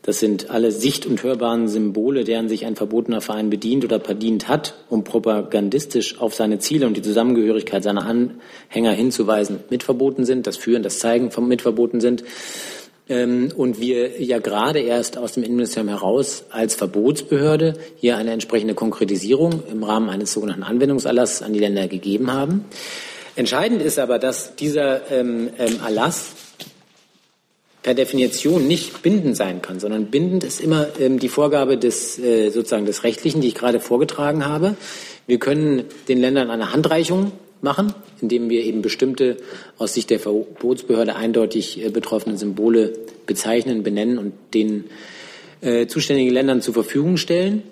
das 0.02 0.18
sind 0.18 0.50
alle 0.50 0.72
sicht- 0.72 1.04
und 1.04 1.22
hörbaren 1.22 1.68
Symbole, 1.68 2.24
deren 2.24 2.48
sich 2.48 2.64
ein 2.64 2.76
verbotener 2.76 3.20
Verein 3.20 3.50
bedient 3.50 3.84
oder 3.84 3.98
bedient 3.98 4.48
hat, 4.48 4.74
um 4.88 5.04
propagandistisch 5.04 6.20
auf 6.20 6.34
seine 6.34 6.58
Ziele 6.58 6.86
und 6.86 6.96
die 6.96 7.02
Zusammengehörigkeit 7.02 7.82
seiner 7.82 8.06
Anhänger 8.06 8.92
hinzuweisen, 8.92 9.60
mit 9.68 9.82
verboten 9.82 10.24
sind. 10.24 10.46
Das 10.46 10.56
Führen, 10.56 10.82
das 10.82 10.98
Zeigen 11.00 11.30
von 11.30 11.46
mit 11.46 11.60
verboten 11.60 12.00
sind. 12.00 12.24
Ähm, 13.10 13.52
und 13.54 13.80
wir 13.80 14.22
ja 14.22 14.38
gerade 14.38 14.78
erst 14.78 15.18
aus 15.18 15.32
dem 15.32 15.42
Innenministerium 15.42 15.88
heraus 15.88 16.44
als 16.50 16.76
Verbotsbehörde 16.76 17.74
hier 17.96 18.16
eine 18.16 18.30
entsprechende 18.30 18.74
Konkretisierung 18.74 19.64
im 19.70 19.82
Rahmen 19.82 20.08
eines 20.08 20.32
sogenannten 20.32 20.62
Anwendungserlasses 20.62 21.42
an 21.42 21.52
die 21.52 21.58
Länder 21.58 21.88
gegeben 21.88 22.32
haben. 22.32 22.64
Entscheidend 23.36 23.82
ist 23.82 23.98
aber, 23.98 24.18
dass 24.18 24.56
dieser 24.56 25.10
ähm, 25.10 25.50
ähm, 25.58 25.80
Erlass 25.84 26.32
per 27.82 27.94
Definition 27.94 28.66
nicht 28.66 29.02
bindend 29.02 29.36
sein 29.36 29.62
kann, 29.62 29.80
sondern 29.80 30.06
bindend 30.06 30.44
ist 30.44 30.60
immer 30.60 30.88
ähm, 30.98 31.18
die 31.18 31.28
Vorgabe 31.28 31.78
des 31.78 32.18
äh, 32.18 32.50
sozusagen 32.50 32.86
des 32.86 33.04
Rechtlichen, 33.04 33.40
die 33.40 33.48
ich 33.48 33.54
gerade 33.54 33.80
vorgetragen 33.80 34.46
habe. 34.46 34.76
Wir 35.26 35.38
können 35.38 35.84
den 36.08 36.18
Ländern 36.18 36.50
eine 36.50 36.72
Handreichung 36.72 37.32
machen, 37.62 37.94
indem 38.20 38.50
wir 38.50 38.64
eben 38.64 38.82
bestimmte 38.82 39.36
aus 39.78 39.94
Sicht 39.94 40.10
der 40.10 40.20
Verbotsbehörde 40.20 41.16
eindeutig 41.16 41.84
äh, 41.84 41.90
betroffene 41.90 42.36
Symbole 42.36 42.92
bezeichnen, 43.26 43.82
benennen 43.82 44.18
und 44.18 44.32
den 44.54 44.84
äh, 45.60 45.86
zuständigen 45.86 46.32
Ländern 46.32 46.60
zur 46.60 46.74
Verfügung 46.74 47.16
stellen. 47.16 47.62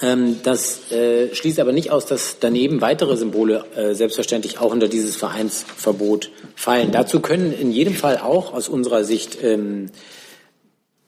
Ähm, 0.00 0.38
das 0.42 0.90
äh, 0.90 1.34
schließt 1.34 1.60
aber 1.60 1.72
nicht 1.72 1.90
aus, 1.90 2.06
dass 2.06 2.38
daneben 2.40 2.80
weitere 2.80 3.16
Symbole 3.16 3.64
äh, 3.76 3.94
selbstverständlich 3.94 4.58
auch 4.58 4.72
unter 4.72 4.88
dieses 4.88 5.16
Vereinsverbot 5.16 6.30
fallen. 6.54 6.92
Dazu 6.92 7.20
können 7.20 7.52
in 7.52 7.70
jedem 7.70 7.94
Fall 7.94 8.18
auch 8.18 8.54
aus 8.54 8.68
unserer 8.68 9.04
Sicht 9.04 9.38
ähm, 9.42 9.90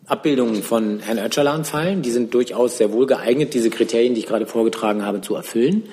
Abbildungen 0.07 0.63
von 0.63 1.01
Herrn 1.01 1.19
Öcalan 1.19 1.65
fallen. 1.65 2.03
Die 2.03 2.11
sind 2.11 2.35
durchaus 2.35 2.77
sehr 2.77 2.93
wohl 2.93 3.07
geeignet, 3.07 3.55
diese 3.55 3.71
Kriterien, 3.71 4.15
die 4.15 4.21
ich 4.21 4.27
gerade 4.27 4.47
vorgetragen 4.47 5.05
habe, 5.05 5.23
zu 5.23 5.35
erfüllen. 5.35 5.85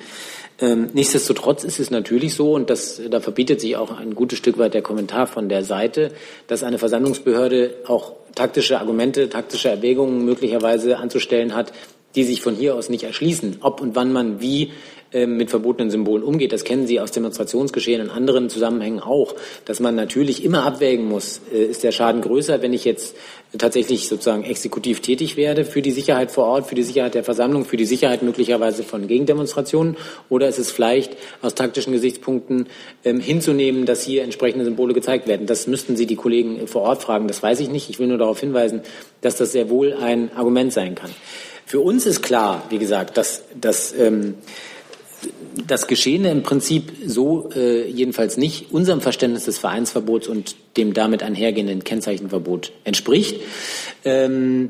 Ähm, 0.60 0.90
nichtsdestotrotz 0.92 1.64
ist 1.64 1.80
es 1.80 1.90
natürlich 1.90 2.34
so, 2.34 2.52
und 2.52 2.68
das, 2.68 3.00
da 3.10 3.20
verbietet 3.20 3.62
sich 3.62 3.74
auch 3.76 3.98
ein 3.98 4.14
gutes 4.14 4.38
Stück 4.38 4.58
weit 4.58 4.74
der 4.74 4.82
Kommentar 4.82 5.26
von 5.26 5.48
der 5.48 5.64
Seite, 5.64 6.12
dass 6.46 6.62
eine 6.62 6.78
Versammlungsbehörde 6.78 7.74
auch 7.86 8.12
taktische 8.34 8.78
Argumente, 8.78 9.30
taktische 9.30 9.70
Erwägungen 9.70 10.24
möglicherweise 10.24 10.98
anzustellen 10.98 11.54
hat, 11.54 11.72
die 12.14 12.24
sich 12.24 12.42
von 12.42 12.54
hier 12.54 12.74
aus 12.74 12.88
nicht 12.88 13.04
erschließen, 13.04 13.58
ob 13.60 13.80
und 13.80 13.94
wann 13.94 14.12
man 14.12 14.40
wie 14.40 14.72
ähm, 15.14 15.36
mit 15.36 15.50
verbotenen 15.50 15.90
Symbolen 15.90 16.22
umgeht. 16.22 16.54
Das 16.54 16.64
kennen 16.64 16.86
Sie 16.86 16.98
aus 16.98 17.10
Demonstrationsgeschehen 17.10 18.00
in 18.00 18.08
anderen 18.08 18.48
Zusammenhängen 18.48 19.00
auch, 19.00 19.34
dass 19.66 19.78
man 19.78 19.94
natürlich 19.94 20.42
immer 20.42 20.64
abwägen 20.64 21.06
muss, 21.06 21.42
äh, 21.52 21.64
ist 21.64 21.84
der 21.84 21.92
Schaden 21.92 22.22
größer, 22.22 22.62
wenn 22.62 22.72
ich 22.72 22.86
jetzt 22.86 23.14
tatsächlich 23.58 24.08
sozusagen 24.08 24.42
exekutiv 24.42 25.00
tätig 25.00 25.36
werde 25.36 25.66
für 25.66 25.82
die 25.82 25.90
Sicherheit 25.90 26.30
vor 26.30 26.46
Ort, 26.46 26.66
für 26.66 26.74
die 26.74 26.82
Sicherheit 26.82 27.14
der 27.14 27.24
Versammlung, 27.24 27.66
für 27.66 27.76
die 27.76 27.84
Sicherheit 27.84 28.22
möglicherweise 28.22 28.84
von 28.84 29.06
Gegendemonstrationen, 29.06 29.98
oder 30.30 30.48
ist 30.48 30.58
es 30.58 30.70
vielleicht 30.70 31.14
aus 31.42 31.54
taktischen 31.54 31.92
Gesichtspunkten 31.92 32.68
ähm, 33.04 33.20
hinzunehmen, 33.20 33.84
dass 33.84 34.02
hier 34.02 34.22
entsprechende 34.22 34.64
Symbole 34.64 34.94
gezeigt 34.94 35.28
werden. 35.28 35.46
Das 35.46 35.66
müssten 35.66 35.94
Sie 35.94 36.06
die 36.06 36.16
Kollegen 36.16 36.66
vor 36.66 36.82
Ort 36.82 37.02
fragen. 37.02 37.28
Das 37.28 37.42
weiß 37.42 37.60
ich 37.60 37.68
nicht. 37.68 37.90
Ich 37.90 37.98
will 37.98 38.06
nur 38.06 38.18
darauf 38.18 38.40
hinweisen, 38.40 38.80
dass 39.20 39.36
das 39.36 39.52
sehr 39.52 39.68
wohl 39.68 39.92
ein 39.92 40.32
Argument 40.34 40.72
sein 40.72 40.94
kann. 40.94 41.10
Für 41.72 41.80
uns 41.80 42.04
ist 42.04 42.20
klar, 42.20 42.66
wie 42.68 42.76
gesagt, 42.76 43.16
dass, 43.16 43.44
dass 43.58 43.94
ähm, 43.94 44.34
das 45.66 45.86
Geschehene 45.86 46.30
im 46.30 46.42
Prinzip 46.42 46.92
so 47.06 47.48
äh, 47.56 47.88
jedenfalls 47.88 48.36
nicht 48.36 48.72
unserem 48.72 49.00
Verständnis 49.00 49.46
des 49.46 49.56
Vereinsverbots 49.56 50.28
und 50.28 50.54
dem 50.76 50.92
damit 50.92 51.22
einhergehenden 51.22 51.82
Kennzeichenverbot 51.82 52.72
entspricht. 52.84 53.40
Ähm, 54.04 54.68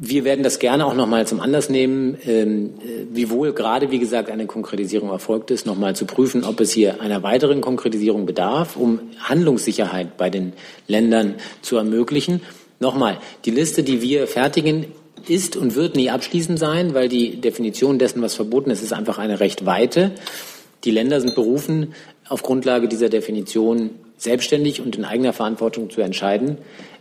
wir 0.00 0.22
werden 0.22 0.44
das 0.44 0.60
gerne 0.60 0.86
auch 0.86 0.94
noch 0.94 1.08
mal 1.08 1.26
zum 1.26 1.40
Anlass 1.40 1.68
nehmen, 1.68 2.16
ähm, 2.24 2.74
wiewohl 3.10 3.52
gerade, 3.52 3.90
wie 3.90 3.98
gesagt, 3.98 4.30
eine 4.30 4.46
Konkretisierung 4.46 5.10
erfolgt 5.10 5.50
ist, 5.50 5.66
noch 5.66 5.76
mal 5.76 5.96
zu 5.96 6.04
prüfen, 6.04 6.44
ob 6.44 6.60
es 6.60 6.70
hier 6.70 7.00
einer 7.00 7.24
weiteren 7.24 7.60
Konkretisierung 7.60 8.24
bedarf, 8.24 8.76
um 8.76 9.00
Handlungssicherheit 9.18 10.16
bei 10.16 10.30
den 10.30 10.52
Ländern 10.86 11.34
zu 11.60 11.76
ermöglichen. 11.76 12.42
Nochmal, 12.78 13.18
die 13.46 13.50
Liste, 13.50 13.82
die 13.82 14.00
wir 14.00 14.28
fertigen, 14.28 14.86
ist 15.30 15.56
und 15.56 15.74
wird 15.74 15.96
nie 15.96 16.10
abschließend 16.10 16.58
sein, 16.58 16.94
weil 16.94 17.08
die 17.08 17.40
Definition 17.40 17.98
dessen, 17.98 18.22
was 18.22 18.34
verboten 18.34 18.70
ist, 18.70 18.82
ist 18.82 18.92
einfach 18.92 19.18
eine 19.18 19.40
recht 19.40 19.66
weite. 19.66 20.12
Die 20.84 20.90
Länder 20.90 21.20
sind 21.20 21.34
berufen, 21.34 21.94
auf 22.28 22.42
Grundlage 22.42 22.88
dieser 22.88 23.08
Definition 23.08 23.90
selbstständig 24.18 24.80
und 24.80 24.96
in 24.96 25.04
eigener 25.04 25.32
Verantwortung 25.32 25.90
zu 25.90 26.00
entscheiden, 26.00 26.58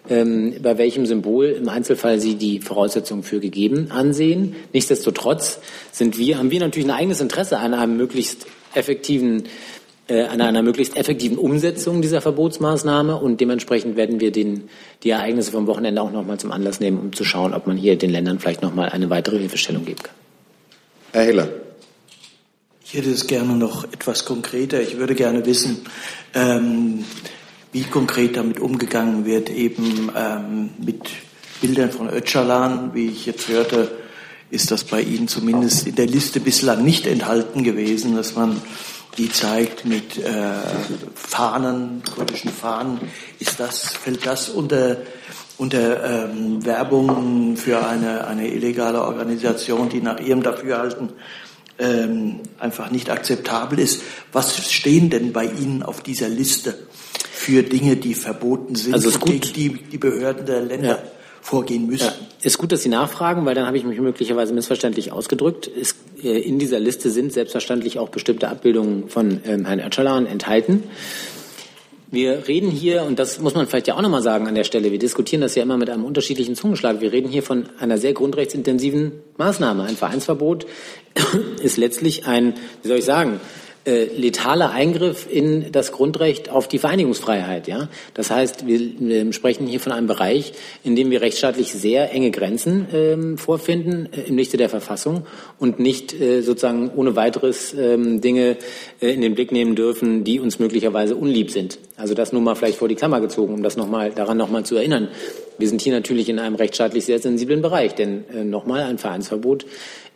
ähm, 0.10 0.56
bei 0.62 0.78
welchem 0.78 1.06
Symbol 1.06 1.48
im 1.48 1.70
Einzelfall 1.70 2.20
sie 2.20 2.36
die 2.36 2.60
Voraussetzungen 2.60 3.24
für 3.24 3.40
gegeben 3.40 3.92
ansehen. 3.92 4.56
Nichtsdestotrotz 4.74 5.60
sind 5.92 6.18
wir, 6.18 6.38
haben 6.38 6.52
wir 6.52 6.60
natürlich 6.60 6.88
ein 6.88 6.96
eigenes 6.96 7.22
Interesse 7.22 7.58
an 7.60 7.74
einem 7.74 7.98
möglichst 7.98 8.48
effektiven 8.74 9.44
äh, 10.08 10.24
einer, 10.26 10.46
einer 10.46 10.62
möglichst 10.62 10.96
effektiven 10.98 11.38
Umsetzung 11.38 12.02
dieser 12.02 12.22
Verbotsmaßnahme 12.22 13.18
und 13.18 13.41
dementsprechend 13.41 13.96
werden 13.96 14.20
wir 14.20 14.32
den, 14.32 14.70
die 15.04 15.10
Ereignisse 15.10 15.52
vom 15.52 15.65
Wochenende 15.65 16.02
auch 16.02 16.12
noch 16.12 16.26
mal 16.26 16.39
zum 16.39 16.52
Anlass 16.52 16.80
nehmen, 16.80 17.00
um 17.00 17.13
zu 17.13 17.24
schauen, 17.24 17.54
ob 17.54 17.65
man 17.65 17.76
hier 17.76 17.98
den 17.98 18.12
Ländern 18.12 18.39
vielleicht 18.39 18.62
noch 18.62 18.76
mal 18.76 18.89
eine 18.89 19.10
weitere 19.10 19.39
Hilfestellung 19.39 19.84
geben 19.84 20.04
kann. 20.04 20.15
Herr 21.12 21.24
Hiller. 21.24 21.50
Ich 22.84 22.94
hätte 22.94 23.10
es 23.10 23.26
gerne 23.26 23.56
noch 23.56 23.84
etwas 23.86 24.26
konkreter. 24.26 24.80
Ich 24.80 24.98
würde 24.98 25.15
gerne 25.15 25.46
wissen, 25.48 25.82
ähm, 26.36 27.04
wie 27.72 27.82
konkret 27.82 28.38
damit 28.38 28.60
umgegangen 28.60 29.26
wird, 29.26 29.50
eben 29.50 30.12
ähm, 30.15 30.70
mit 30.78 31.02
Bildern 31.62 31.89
von 31.89 32.10
Öcalan. 32.10 32.94
Wie 32.94 33.08
ich 33.08 33.26
jetzt 33.26 33.48
hörte, 33.48 33.89
ist 34.52 34.70
das 34.70 34.84
bei 34.84 35.02
Ihnen 35.02 35.28
zumindest 35.28 35.88
in 35.88 35.96
der 35.96 36.06
Liste 36.06 36.39
bislang 36.39 36.86
nicht 36.86 37.08
enthalten 37.08 37.63
gewesen, 37.63 38.15
dass 38.15 38.36
man 38.36 38.62
die 39.17 39.32
zeigt 39.32 39.86
mit 39.86 40.17
äh, 40.17 40.32
Fahnen, 41.15 42.04
kurdischen 42.13 42.51
Fahnen. 42.51 42.99
Ist 43.39 43.60
das, 43.60 43.82
fällt 43.82 44.25
das 44.25 44.49
unter, 44.49 44.97
unter 45.58 46.30
ähm, 46.30 46.65
Werbung 46.65 47.56
für 47.58 47.86
eine, 47.86 48.28
eine 48.28 48.47
illegale 48.49 49.01
Organisation, 49.01 49.89
die 49.89 50.01
nach 50.01 50.19
ihrem 50.19 50.43
Dafürhalten 50.43 51.10
ähm, 51.80 52.41
einfach 52.60 52.91
nicht 52.91 53.10
akzeptabel 53.10 53.80
ist? 53.80 54.01
Was 54.32 54.71
stehen 54.71 55.10
denn 55.10 55.34
bei 55.34 55.45
Ihnen 55.45 55.84
auf 55.84 56.01
dieser 56.01 56.30
Liste 56.30 56.78
für 57.32 57.63
Dinge, 57.63 57.95
die 57.95 58.15
verboten 58.15 58.75
sind, 58.75 58.93
also 58.93 59.17
gegen 59.19 59.54
die 59.54 59.69
die 59.69 59.97
Behörden 59.97 60.45
der 60.45 60.62
Länder 60.62 60.88
ja 60.88 61.04
vorgehen 61.46 61.86
müssen. 61.86 62.06
Ja, 62.06 62.14
ist 62.42 62.58
gut, 62.58 62.72
dass 62.72 62.82
Sie 62.82 62.90
nachfragen, 62.90 63.46
weil 63.46 63.54
dann 63.54 63.68
habe 63.68 63.78
ich 63.78 63.86
mich 63.86 64.00
möglicherweise 64.00 64.52
missverständlich 64.52 65.12
ausgedrückt. 65.12 65.70
Es, 65.80 65.96
äh, 66.24 66.40
in 66.40 66.58
dieser 66.58 66.80
Liste 66.80 67.12
sind 67.12 67.32
selbstverständlich 67.32 68.00
auch 68.00 68.10
bestimmte 68.10 68.50
Abbildungen 68.50 69.10
von 69.10 69.42
ähm, 69.46 69.66
Herrn 69.66 69.80
Öcalan 69.80 70.26
enthalten. 70.26 70.84
Wir 72.10 72.48
reden 72.48 72.72
hier, 72.72 73.04
und 73.04 73.20
das 73.20 73.40
muss 73.40 73.54
man 73.54 73.68
vielleicht 73.68 73.88
ja 73.88 73.96
auch 73.96 74.02
nochmal 74.02 74.24
sagen 74.24 74.48
an 74.48 74.56
der 74.56 74.64
Stelle, 74.64 74.92
wir 74.92 74.98
diskutieren 74.98 75.42
das 75.42 75.54
ja 75.54 75.62
immer 75.62 75.78
mit 75.78 75.90
einem 75.92 76.04
unterschiedlichen 76.04 76.56
Zungenschlag. 76.56 77.00
Wir 77.00 77.12
reden 77.12 77.30
hier 77.30 77.44
von 77.44 77.70
einer 77.80 78.00
sehr 78.00 78.14
grundrechtsintensiven 78.14 79.12
Maßnahme. 79.38 79.84
Ein 79.84 79.98
Vereinsverbot 79.98 80.66
ist 81.62 81.78
letztlich 81.78 82.26
ein, 82.26 82.56
wie 82.82 82.88
soll 82.88 82.98
ich 82.98 83.06
sagen, 83.06 83.40
äh, 83.86 84.06
letaler 84.06 84.71
Eingriff 84.71 85.28
in 85.30 85.71
das 85.71 85.91
Grundrecht 85.91 86.50
auf 86.50 86.67
die 86.67 86.80
Vereinigungsfreiheit. 86.80 87.67
Ja? 87.67 87.89
Das 88.13 88.32
heißt, 88.32 88.67
wir, 88.67 88.80
wir 89.00 89.34
sprechen 89.34 89.67
hier 89.67 89.80
von 89.80 89.91
einem 89.91 90.08
Bereich, 90.08 90.54
in 90.84 90.95
dem 90.95 91.12
wir 91.12 91.21
rechtsstaatlich 91.21 91.71
sehr 91.71 92.12
enge 92.12 92.32
Grenzen 92.32 92.88
ähm, 92.93 93.38
vorfinden 93.38 94.10
äh, 94.12 94.21
im 94.21 94.38
Lichte 94.38 94.58
der 94.58 94.69
Verfassung 94.69 95.26
und 95.60 95.80
nicht 95.80 96.19
äh, 96.19 96.41
sozusagen 96.41 96.91
ohne 96.95 97.15
weiteres 97.15 97.74
ähm, 97.74 98.21
Dinge 98.21 98.58
äh, 99.02 99.13
in 99.13 99.21
den 99.21 99.36
Blick 99.36 99.52
nehmen 99.52 99.76
dürfen, 99.76 100.24
die 100.24 100.39
uns 100.39 100.60
möglicherweise 100.60 101.15
unlieb 101.15 101.52
sind. 101.52 101.78
Also 101.98 102.14
das 102.14 102.34
nur 102.34 102.42
mal 102.42 102.56
vielleicht 102.56 102.78
vor 102.78 102.90
die 102.90 102.96
Klammer 102.96 103.22
gezogen, 103.22 103.54
um 103.54 103.64
das 103.64 103.78
noch 103.78 103.88
mal, 103.88 104.12
daran 104.12 104.38
nochmal 104.38 104.66
zu 104.66 104.76
erinnern. 104.76 105.08
Wir 105.58 105.70
sind 105.70 105.82
hier 105.82 105.94
natürlich 105.94 106.28
in 106.28 106.40
einem 106.40 106.56
rechtsstaatlich 106.56 107.06
sehr 107.06 107.20
sensiblen 107.20 107.62
Bereich, 107.62 107.96
denn 107.96 108.26
äh, 108.34 108.44
nochmal 108.44 108.84
ein 108.84 108.98
Vereinsverbot 108.98 109.66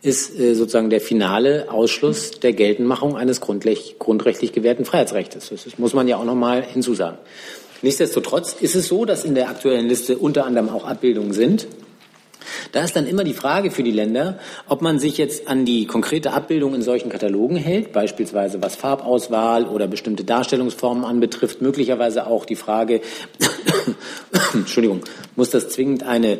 ist 0.02 0.38
äh, 0.38 0.54
sozusagen 0.54 0.90
der 0.90 1.00
finale 1.00 1.70
Ausschluss 1.70 2.32
der 2.32 2.52
Geltendmachung 2.52 3.16
eines 3.16 3.40
grundrechtlich, 3.40 4.52
gewährten 4.52 4.84
Freiheitsrechts. 4.84 5.48
Das 5.48 5.78
muss 5.78 5.94
man 5.94 6.06
ja 6.06 6.18
auch 6.18 6.24
noch 6.24 6.34
mal 6.34 6.62
hinzusagen. 6.62 7.18
Nichtsdestotrotz 7.82 8.56
ist 8.60 8.74
es 8.74 8.88
so, 8.88 9.06
dass 9.06 9.24
in 9.24 9.34
der 9.34 9.48
aktuellen 9.48 9.88
Liste 9.88 10.18
unter 10.18 10.44
anderem 10.44 10.68
auch 10.68 10.84
Abbildungen 10.84 11.32
sind. 11.32 11.66
Da 12.72 12.84
ist 12.84 12.96
dann 12.96 13.06
immer 13.06 13.24
die 13.24 13.34
Frage 13.34 13.70
für 13.70 13.82
die 13.82 13.90
Länder, 13.90 14.38
ob 14.68 14.82
man 14.82 14.98
sich 14.98 15.18
jetzt 15.18 15.48
an 15.48 15.64
die 15.64 15.86
konkrete 15.86 16.32
Abbildung 16.32 16.74
in 16.74 16.82
solchen 16.82 17.08
Katalogen 17.08 17.56
hält, 17.56 17.92
beispielsweise 17.92 18.62
was 18.62 18.76
Farbauswahl 18.76 19.64
oder 19.64 19.86
bestimmte 19.86 20.24
Darstellungsformen 20.24 21.04
anbetrifft, 21.04 21.60
möglicherweise 21.62 22.26
auch 22.26 22.44
die 22.44 22.56
Frage, 22.56 23.00
Entschuldigung, 24.54 25.00
muss 25.36 25.50
das 25.50 25.68
zwingend 25.68 26.02
eine 26.02 26.38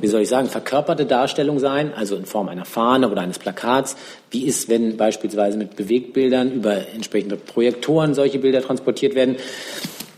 wie 0.00 0.06
soll 0.06 0.22
ich 0.22 0.28
sagen, 0.28 0.48
verkörperte 0.48 1.04
Darstellung 1.04 1.58
sein, 1.58 1.92
also 1.94 2.16
in 2.16 2.24
Form 2.24 2.48
einer 2.48 2.64
Fahne 2.64 3.10
oder 3.10 3.20
eines 3.20 3.38
Plakats. 3.38 3.96
Wie 4.30 4.46
ist, 4.46 4.68
wenn 4.68 4.96
beispielsweise 4.96 5.58
mit 5.58 5.76
Bewegtbildern 5.76 6.52
über 6.52 6.88
entsprechende 6.94 7.36
Projektoren 7.36 8.14
solche 8.14 8.38
Bilder 8.38 8.62
transportiert 8.62 9.14
werden? 9.14 9.36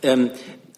Ähm, 0.03 0.31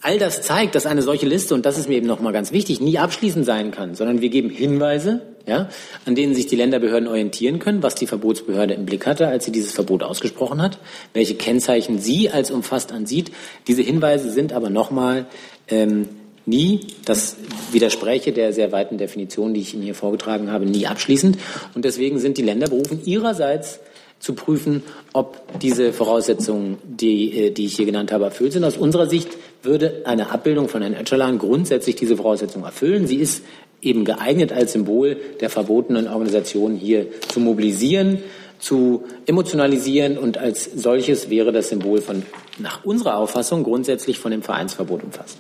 all 0.05 0.19
das 0.19 0.43
zeigt, 0.43 0.75
dass 0.75 0.85
eine 0.85 1.01
solche 1.01 1.25
Liste, 1.25 1.55
und 1.55 1.65
das 1.65 1.79
ist 1.79 1.89
mir 1.89 1.97
eben 1.97 2.07
nochmal 2.07 2.35
ganz 2.35 2.53
wichtig, 2.53 2.79
nie 2.79 2.99
abschließend 2.99 3.47
sein 3.47 3.71
kann, 3.71 3.95
sondern 3.95 4.21
wir 4.21 4.29
geben 4.29 4.51
Hinweise, 4.51 5.23
ja, 5.47 5.71
an 6.05 6.15
denen 6.15 6.35
sich 6.35 6.47
die 6.47 6.57
Länderbehörden 6.57 7.09
orientieren 7.09 7.59
können, 7.59 7.83
was 7.83 7.95
die 7.95 8.07
Verbotsbehörde 8.07 8.75
im 8.75 8.85
Blick 8.85 9.07
hatte, 9.07 9.29
als 9.29 9.47
sie 9.47 9.51
dieses 9.53 9.73
Verbot 9.73 10.03
ausgesprochen 10.03 10.61
hat, 10.61 10.79
welche 11.15 11.37
Kennzeichen 11.37 12.01
sie 12.01 12.29
als 12.29 12.51
umfasst 12.51 12.93
ansieht. 12.93 13.33
Diese 13.67 13.81
Hinweise 13.81 14.31
sind 14.31 14.53
aber 14.53 14.69
nochmal 14.69 15.25
ähm, 15.69 16.11
nie, 16.45 16.81
das 17.07 17.37
widerspräche 17.73 18.33
der 18.33 18.53
sehr 18.53 18.73
weiten 18.73 18.99
Definition, 18.99 19.55
die 19.55 19.63
ich 19.63 19.73
Ihnen 19.73 19.85
hier 19.85 19.95
vorgetragen 19.95 20.53
habe, 20.53 20.67
nie 20.67 20.87
abschließend. 20.87 21.39
Und 21.75 21.87
deswegen 21.87 22.19
sind 22.19 22.37
die 22.37 22.43
Länder 22.43 22.69
berufen, 22.69 23.01
ihrerseits 23.07 23.81
zu 24.19 24.35
prüfen, 24.35 24.83
ob 25.15 25.43
diese 25.61 25.95
Voraussetzungen, 25.95 26.77
die, 26.85 27.47
äh, 27.47 27.51
die 27.51 27.65
ich 27.67 27.77
hier 27.77 27.87
genannt 27.87 28.13
habe, 28.13 28.25
erfüllt 28.25 28.53
sind. 28.53 28.65
Aus 28.65 28.77
unserer 28.77 29.07
Sicht 29.07 29.29
würde 29.65 30.03
eine 30.05 30.31
Abbildung 30.31 30.69
von 30.69 30.83
Herrn 30.83 30.95
Öcalan 30.95 31.39
grundsätzlich 31.39 31.97
diese 31.97 32.17
Voraussetzungen 32.17 32.65
erfüllen. 32.65 33.07
Sie 33.07 33.17
ist 33.17 33.43
eben 33.81 34.05
geeignet 34.05 34.53
als 34.53 34.73
Symbol 34.73 35.17
der 35.41 35.51
verbotenen 35.51 36.09
Organisation 36.09 36.75
hier 36.75 37.07
zu 37.29 37.41
mobilisieren, 37.41 38.19
zu 38.59 39.05
emotionalisieren 39.27 40.17
und 40.17 40.39
als 40.39 40.65
solches 40.65 41.29
wäre 41.29 41.53
das 41.53 41.69
Symbol 41.69 42.01
von, 42.01 42.23
nach 42.59 42.85
unserer 42.85 43.17
Auffassung 43.17 43.63
grundsätzlich 43.63 44.19
von 44.19 44.31
dem 44.31 44.43
Vereinsverbot 44.43 45.03
umfasst. 45.03 45.39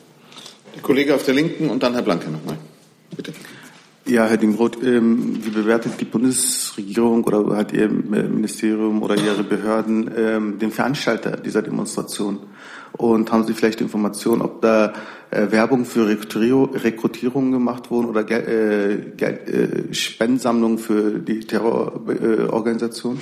Der 0.75 0.83
Kollege 0.83 1.15
auf 1.15 1.25
der 1.25 1.35
Linken 1.35 1.71
und 1.71 1.83
dann 1.83 1.95
Herr 1.95 2.03
Blanke 2.03 2.31
nochmal. 2.31 2.57
Bitte. 3.17 3.33
Ja, 4.07 4.27
Herr 4.27 4.37
Dingroth, 4.37 4.83
ähm, 4.83 5.39
wie 5.43 5.51
bewertet 5.51 5.93
die 5.99 6.05
Bundesregierung 6.05 7.25
oder 7.25 7.57
hat 7.57 7.73
Ihr 7.73 7.89
Ministerium 7.89 9.03
oder 9.03 9.17
Ihre 9.17 9.43
Behörden 9.43 10.11
ähm, 10.15 10.59
den 10.59 10.73
Veranstalter 10.73 11.39
dieser 11.39 11.63
Demonstration? 11.63 12.41
Und 12.97 13.33
haben 13.33 13.45
Sie 13.45 13.55
vielleicht 13.55 13.81
Informationen, 13.81 14.41
ob 14.41 14.61
da 14.61 14.93
äh, 15.31 15.51
Werbung 15.51 15.85
für 15.85 16.07
Rekrutierungen 16.07 17.51
gemacht 17.51 17.91
wurden 17.91 18.09
oder 18.09 18.23
Gel 18.23 19.11
äh, 19.13 19.17
Geld, 19.17 19.49
äh, 19.49 19.93
Spendensammlungen 19.93 20.79
für 20.79 21.19
die 21.19 21.41
Terrororganisation? 21.41 23.19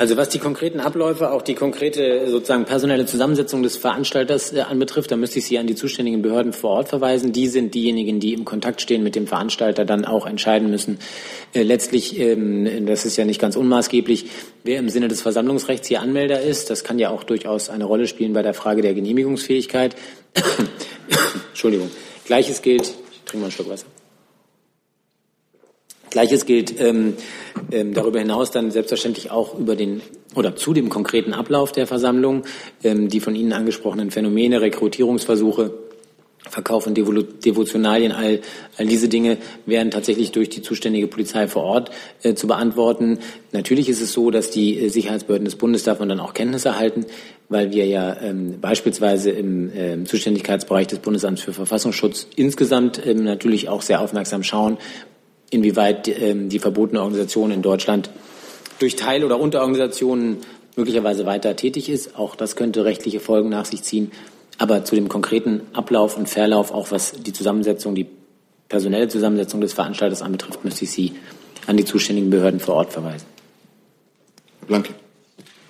Also 0.00 0.16
was 0.16 0.30
die 0.30 0.38
konkreten 0.38 0.80
Abläufe, 0.80 1.30
auch 1.30 1.42
die 1.42 1.52
konkrete 1.52 2.26
sozusagen 2.30 2.64
personelle 2.64 3.04
Zusammensetzung 3.04 3.62
des 3.62 3.76
Veranstalters 3.76 4.50
äh, 4.50 4.60
anbetrifft, 4.62 5.10
da 5.10 5.16
müsste 5.16 5.40
ich 5.40 5.44
Sie 5.44 5.58
an 5.58 5.66
die 5.66 5.74
zuständigen 5.74 6.22
Behörden 6.22 6.54
vor 6.54 6.70
Ort 6.70 6.88
verweisen. 6.88 7.32
Die 7.32 7.48
sind 7.48 7.74
diejenigen, 7.74 8.18
die 8.18 8.32
im 8.32 8.46
Kontakt 8.46 8.80
stehen 8.80 9.02
mit 9.02 9.14
dem 9.14 9.26
Veranstalter, 9.26 9.84
dann 9.84 10.06
auch 10.06 10.24
entscheiden 10.24 10.70
müssen. 10.70 11.00
Äh, 11.52 11.64
letztlich, 11.64 12.18
ähm, 12.18 12.86
das 12.86 13.04
ist 13.04 13.18
ja 13.18 13.26
nicht 13.26 13.42
ganz 13.42 13.56
unmaßgeblich, 13.56 14.24
wer 14.64 14.78
im 14.78 14.88
Sinne 14.88 15.08
des 15.08 15.20
Versammlungsrechts 15.20 15.88
hier 15.88 16.00
Anmelder 16.00 16.40
ist. 16.40 16.70
Das 16.70 16.82
kann 16.82 16.98
ja 16.98 17.10
auch 17.10 17.22
durchaus 17.22 17.68
eine 17.68 17.84
Rolle 17.84 18.06
spielen 18.06 18.32
bei 18.32 18.40
der 18.40 18.54
Frage 18.54 18.80
der 18.80 18.94
Genehmigungsfähigkeit. 18.94 19.96
Entschuldigung. 21.50 21.90
Gleiches 22.24 22.62
gilt, 22.62 22.84
ich 22.84 23.24
trinke 23.26 23.36
mal 23.36 23.42
einen 23.42 23.52
Schluck 23.52 23.68
Wasser. 23.68 23.84
Gleiches 26.10 26.46
gilt 26.46 26.80
ähm, 26.80 27.14
ähm, 27.70 27.94
darüber 27.94 28.18
hinaus 28.18 28.50
dann 28.50 28.70
selbstverständlich 28.70 29.30
auch 29.30 29.58
über 29.58 29.76
den 29.76 30.02
oder 30.34 30.54
zu 30.54 30.72
dem 30.72 30.88
konkreten 30.88 31.34
Ablauf 31.34 31.72
der 31.72 31.86
Versammlung, 31.86 32.44
ähm, 32.84 33.08
die 33.08 33.20
von 33.20 33.34
Ihnen 33.34 33.52
angesprochenen 33.52 34.10
Phänomene, 34.10 34.60
Rekrutierungsversuche, 34.60 35.72
Verkauf 36.48 36.84
von 36.84 36.94
Devo 36.94 37.12
Devotionalien, 37.12 38.12
all, 38.12 38.40
all 38.76 38.86
diese 38.86 39.08
Dinge 39.08 39.38
werden 39.66 39.90
tatsächlich 39.90 40.32
durch 40.32 40.48
die 40.48 40.62
zuständige 40.62 41.06
Polizei 41.06 41.46
vor 41.46 41.62
Ort 41.62 41.90
äh, 42.22 42.34
zu 42.34 42.46
beantworten. 42.46 43.18
Natürlich 43.52 43.88
ist 43.88 44.00
es 44.00 44.12
so, 44.12 44.30
dass 44.30 44.50
die 44.50 44.78
äh, 44.78 44.88
Sicherheitsbehörden 44.88 45.44
des 45.44 45.56
Bundes 45.56 45.84
davon 45.84 46.08
dann 46.08 46.18
auch 46.18 46.34
Kenntnis 46.34 46.64
erhalten, 46.64 47.06
weil 47.48 47.72
wir 47.72 47.86
ja 47.86 48.16
ähm, 48.20 48.60
beispielsweise 48.60 49.30
im 49.30 49.70
äh, 49.76 50.04
Zuständigkeitsbereich 50.04 50.86
des 50.88 51.00
Bundesamts 51.00 51.42
für 51.42 51.52
Verfassungsschutz 51.52 52.26
insgesamt 52.36 53.00
ähm, 53.06 53.22
natürlich 53.22 53.68
auch 53.68 53.82
sehr 53.82 54.00
aufmerksam 54.00 54.42
schauen, 54.42 54.78
inwieweit 55.50 56.08
ähm, 56.08 56.48
die 56.48 56.58
verbotene 56.58 57.00
Organisation 57.00 57.50
in 57.50 57.62
Deutschland 57.62 58.10
durch 58.78 58.96
Teil- 58.96 59.24
oder 59.24 59.38
Unterorganisationen 59.38 60.38
möglicherweise 60.76 61.26
weiter 61.26 61.56
tätig 61.56 61.88
ist. 61.88 62.16
Auch 62.16 62.36
das 62.36 62.56
könnte 62.56 62.84
rechtliche 62.84 63.20
Folgen 63.20 63.50
nach 63.50 63.66
sich 63.66 63.82
ziehen. 63.82 64.12
Aber 64.58 64.84
zu 64.84 64.94
dem 64.94 65.08
konkreten 65.08 65.62
Ablauf 65.72 66.16
und 66.16 66.28
Verlauf, 66.28 66.72
auch 66.72 66.90
was 66.90 67.12
die 67.12 67.32
Zusammensetzung, 67.32 67.94
die 67.94 68.06
personelle 68.68 69.08
Zusammensetzung 69.08 69.60
des 69.60 69.72
Veranstalters 69.72 70.22
anbetrifft, 70.22 70.64
müsste 70.64 70.84
ich 70.84 70.90
Sie 70.90 71.12
an 71.66 71.76
die 71.76 71.84
zuständigen 71.84 72.30
Behörden 72.30 72.60
vor 72.60 72.76
Ort 72.76 72.92
verweisen. 72.92 73.26
Blanke. 74.66 74.94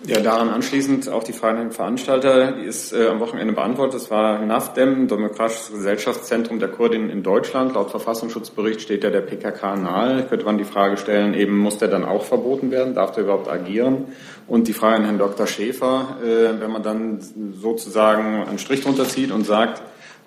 Ja, 0.06 0.18
daran 0.20 0.48
anschließend 0.48 1.10
auch 1.10 1.24
die 1.24 1.34
Frage 1.34 1.58
an 1.58 1.66
den 1.66 1.72
Veranstalter, 1.72 2.52
die 2.52 2.64
ist 2.64 2.92
äh, 2.92 3.08
am 3.08 3.20
Wochenende 3.20 3.52
beantwortet. 3.52 4.00
Das 4.00 4.10
war 4.10 4.38
NAFDEM, 4.38 5.08
Demokratisches 5.08 5.72
Gesellschaftszentrum 5.72 6.58
der 6.58 6.68
Kurdinnen 6.68 7.10
in 7.10 7.22
Deutschland. 7.22 7.74
Laut 7.74 7.90
Verfassungsschutzbericht 7.90 8.80
steht 8.80 9.04
ja 9.04 9.10
der 9.10 9.20
PKK 9.20 9.76
nahe. 9.76 10.22
Könnte 10.24 10.46
man 10.46 10.56
die 10.56 10.64
Frage 10.64 10.96
stellen, 10.96 11.34
eben 11.34 11.58
muss 11.58 11.76
der 11.76 11.88
dann 11.88 12.06
auch 12.06 12.24
verboten 12.24 12.70
werden? 12.70 12.94
Darf 12.94 13.12
der 13.12 13.24
überhaupt 13.24 13.48
agieren? 13.48 14.06
Und 14.48 14.68
die 14.68 14.72
Frage 14.72 14.96
an 14.96 15.04
Herrn 15.04 15.18
Dr. 15.18 15.46
Schäfer, 15.46 16.16
äh, 16.24 16.60
wenn 16.60 16.70
man 16.70 16.82
dann 16.82 17.20
sozusagen 17.60 18.42
einen 18.44 18.58
Strich 18.58 18.80
drunter 18.80 19.06
zieht 19.06 19.30
und 19.30 19.44
sagt, 19.44 19.82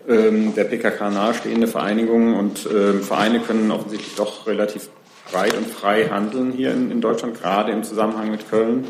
ähm, 0.08 0.54
der 0.54 0.66
PKK 0.66 1.10
nahestehende 1.10 1.68
Vereinigungen 1.68 2.36
und 2.36 2.66
äh, 2.68 2.94
Vereine 3.00 3.40
können 3.40 3.72
offensichtlich 3.72 4.16
doch 4.16 4.46
relativ 4.46 4.90
breit 5.34 5.58
und 5.58 5.68
frei 5.68 6.06
handeln 6.10 6.52
hier 6.52 6.72
in, 6.72 6.92
in 6.92 7.02
Deutschland, 7.02 7.42
gerade 7.42 7.72
im 7.72 7.84
Zusammenhang 7.84 8.32
mit 8.32 8.50
Köln. 8.50 8.86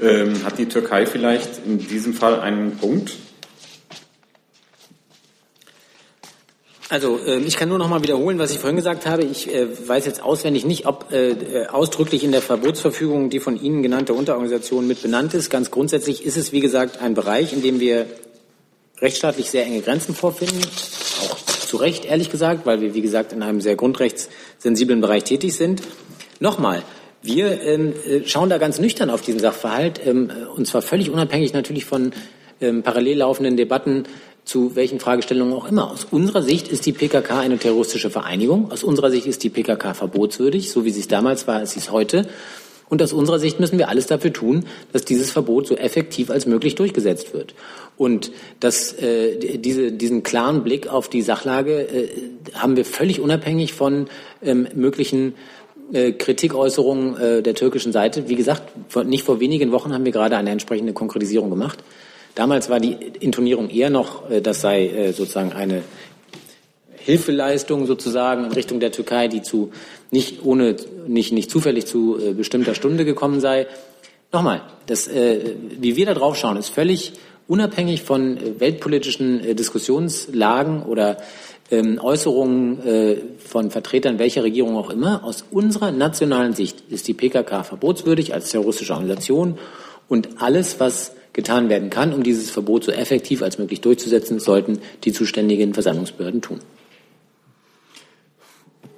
Ähm, 0.00 0.44
hat 0.44 0.58
die 0.58 0.66
Türkei 0.66 1.06
vielleicht 1.06 1.64
in 1.66 1.78
diesem 1.78 2.14
Fall 2.14 2.40
einen 2.40 2.76
Punkt? 2.76 3.16
Also 6.90 7.18
äh, 7.18 7.38
ich 7.38 7.56
kann 7.56 7.68
nur 7.68 7.78
noch 7.78 7.88
mal 7.88 8.02
wiederholen, 8.02 8.38
was 8.38 8.50
ich 8.50 8.58
vorhin 8.58 8.76
gesagt 8.76 9.06
habe. 9.06 9.24
Ich 9.24 9.52
äh, 9.52 9.66
weiß 9.88 10.06
jetzt 10.06 10.22
auswendig 10.22 10.64
nicht, 10.64 10.86
ob 10.86 11.12
äh, 11.12 11.66
ausdrücklich 11.66 12.24
in 12.24 12.32
der 12.32 12.42
Verbotsverfügung 12.42 13.30
die 13.30 13.40
von 13.40 13.60
Ihnen 13.60 13.82
genannte 13.82 14.14
Unterorganisation 14.14 14.86
mit 14.86 15.02
benannt 15.02 15.34
ist. 15.34 15.50
Ganz 15.50 15.70
grundsätzlich 15.70 16.24
ist 16.24 16.36
es, 16.36 16.52
wie 16.52 16.60
gesagt, 16.60 17.00
ein 17.00 17.14
Bereich, 17.14 17.52
in 17.52 17.62
dem 17.62 17.80
wir 17.80 18.06
rechtsstaatlich 19.00 19.50
sehr 19.50 19.64
enge 19.64 19.80
Grenzen 19.80 20.14
vorfinden. 20.14 20.60
Auch 21.30 21.57
zu 21.68 21.76
Recht, 21.76 22.04
ehrlich 22.04 22.30
gesagt, 22.30 22.66
weil 22.66 22.80
wir, 22.80 22.94
wie 22.94 23.02
gesagt, 23.02 23.32
in 23.32 23.42
einem 23.42 23.60
sehr 23.60 23.76
grundrechtssensiblen 23.76 25.00
Bereich 25.00 25.24
tätig 25.24 25.54
sind. 25.54 25.82
Nochmal, 26.40 26.82
wir 27.22 27.60
ähm, 27.62 27.92
äh, 28.06 28.26
schauen 28.26 28.48
da 28.48 28.58
ganz 28.58 28.78
nüchtern 28.78 29.10
auf 29.10 29.22
diesen 29.22 29.40
Sachverhalt, 29.40 30.00
ähm, 30.04 30.30
und 30.56 30.66
zwar 30.66 30.82
völlig 30.82 31.10
unabhängig 31.10 31.52
natürlich 31.52 31.84
von 31.84 32.12
ähm, 32.60 32.82
parallel 32.82 33.18
laufenden 33.18 33.56
Debatten 33.56 34.04
zu 34.44 34.74
welchen 34.76 34.98
Fragestellungen 34.98 35.52
auch 35.52 35.68
immer. 35.68 35.90
Aus 35.90 36.06
unserer 36.10 36.42
Sicht 36.42 36.68
ist 36.68 36.86
die 36.86 36.92
PKK 36.92 37.40
eine 37.40 37.58
terroristische 37.58 38.08
Vereinigung. 38.08 38.72
Aus 38.72 38.82
unserer 38.82 39.10
Sicht 39.10 39.26
ist 39.26 39.44
die 39.44 39.50
PKK 39.50 39.92
verbotswürdig, 39.92 40.70
so 40.70 40.86
wie 40.86 40.90
sie 40.90 41.00
es 41.00 41.08
damals 41.08 41.46
war, 41.46 41.62
ist 41.62 41.72
sie 41.72 41.80
es 41.80 41.90
heute. 41.90 42.26
Und 42.88 43.02
aus 43.02 43.12
unserer 43.12 43.38
Sicht 43.38 43.60
müssen 43.60 43.78
wir 43.78 43.88
alles 43.88 44.06
dafür 44.06 44.32
tun, 44.32 44.64
dass 44.92 45.04
dieses 45.04 45.30
Verbot 45.30 45.66
so 45.66 45.76
effektiv 45.76 46.30
als 46.30 46.46
möglich 46.46 46.74
durchgesetzt 46.74 47.34
wird. 47.34 47.54
Und 47.96 48.30
dass 48.60 48.92
äh, 48.94 49.58
diese, 49.58 49.92
diesen 49.92 50.22
klaren 50.22 50.62
Blick 50.62 50.88
auf 50.88 51.08
die 51.08 51.22
Sachlage 51.22 51.80
äh, 51.82 52.08
haben 52.54 52.76
wir 52.76 52.84
völlig 52.84 53.20
unabhängig 53.20 53.74
von 53.74 54.08
ähm, 54.42 54.68
möglichen 54.74 55.34
äh, 55.92 56.12
Kritikäußerungen 56.12 57.16
äh, 57.16 57.42
der 57.42 57.54
türkischen 57.54 57.92
Seite. 57.92 58.28
Wie 58.28 58.36
gesagt, 58.36 58.96
nicht 59.06 59.24
vor 59.24 59.40
wenigen 59.40 59.72
Wochen 59.72 59.92
haben 59.92 60.04
wir 60.04 60.12
gerade 60.12 60.36
eine 60.36 60.50
entsprechende 60.50 60.92
Konkretisierung 60.92 61.50
gemacht. 61.50 61.78
Damals 62.34 62.70
war 62.70 62.78
die 62.78 62.96
Intonierung 63.20 63.68
eher 63.68 63.90
noch, 63.90 64.30
äh, 64.30 64.40
das 64.40 64.60
sei 64.60 64.86
äh, 64.86 65.12
sozusagen 65.12 65.52
eine 65.52 65.82
Hilfeleistung 66.98 67.86
sozusagen 67.86 68.44
in 68.44 68.52
Richtung 68.52 68.80
der 68.80 68.92
Türkei, 68.92 69.28
die 69.28 69.40
zu 69.40 69.72
nicht 70.10 70.44
ohne 70.44 70.76
nicht 71.06 71.32
nicht 71.32 71.50
zufällig 71.50 71.86
zu 71.86 72.18
äh, 72.18 72.32
bestimmter 72.32 72.74
Stunde 72.74 73.04
gekommen 73.04 73.40
sei. 73.40 73.66
Nochmal, 74.32 74.62
das, 74.86 75.08
äh, 75.08 75.54
wie 75.78 75.96
wir 75.96 76.06
da 76.06 76.14
drauf 76.14 76.36
schauen, 76.36 76.56
ist 76.56 76.68
völlig 76.68 77.14
unabhängig 77.46 78.02
von 78.02 78.36
äh, 78.36 78.60
weltpolitischen 78.60 79.40
äh, 79.40 79.54
Diskussionslagen 79.54 80.82
oder 80.82 81.16
ähm, 81.70 81.98
Äußerungen 82.02 82.86
äh, 82.86 83.16
von 83.38 83.70
Vertretern 83.70 84.18
welcher 84.18 84.42
Regierung 84.44 84.76
auch 84.76 84.90
immer. 84.90 85.24
Aus 85.24 85.44
unserer 85.50 85.90
nationalen 85.90 86.54
Sicht 86.54 86.82
ist 86.90 87.08
die 87.08 87.14
PKK 87.14 87.64
verbotswürdig 87.64 88.34
als 88.34 88.50
terroristische 88.50 88.92
Organisation 88.92 89.58
und 90.08 90.28
alles, 90.40 90.80
was 90.80 91.12
getan 91.32 91.68
werden 91.68 91.90
kann, 91.90 92.12
um 92.12 92.22
dieses 92.22 92.50
Verbot 92.50 92.84
so 92.84 92.92
effektiv 92.92 93.42
als 93.42 93.58
möglich 93.58 93.80
durchzusetzen, 93.80 94.40
sollten 94.40 94.80
die 95.04 95.12
zuständigen 95.12 95.74
Versammlungsbehörden 95.74 96.42
tun. 96.42 96.60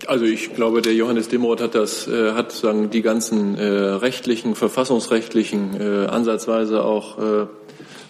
Also 0.06 0.24
ich 0.24 0.54
glaube, 0.54 0.82
der 0.82 0.94
Johannes 0.94 1.28
Dimroth 1.28 1.60
hat 1.60 1.74
das, 1.74 2.08
äh, 2.08 2.32
hat 2.32 2.52
sagen 2.52 2.90
die 2.90 3.02
ganzen 3.02 3.56
äh, 3.56 3.64
rechtlichen, 3.64 4.54
verfassungsrechtlichen, 4.54 5.80
äh, 5.80 6.06
ansatzweise 6.06 6.82
auch 6.84 7.18
äh, 7.18 7.46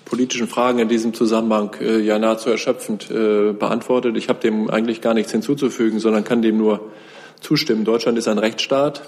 politischen 0.05 0.49
Fragen 0.49 0.79
in 0.79 0.89
diesem 0.89 1.15
Zusammenhang 1.15 1.77
äh, 1.81 1.99
ja 1.99 2.19
nahezu 2.19 2.51
erschöpfend 2.51 3.11
äh, 3.11 3.53
beantwortet. 3.53 4.17
Ich 4.17 4.29
habe 4.29 4.41
dem 4.41 4.71
eigentlich 4.71 5.01
gar 5.01 5.15
nichts 5.15 5.33
hinzuzufügen, 5.33 5.99
sondern 5.99 6.25
kann 6.25 6.43
dem 6.43 6.59
nur 6.59 6.91
zustimmen. 7.41 7.85
Deutschland 7.85 8.19
ist 8.19 8.29
ein 8.29 8.39
Rechtsstaat 8.39 9.03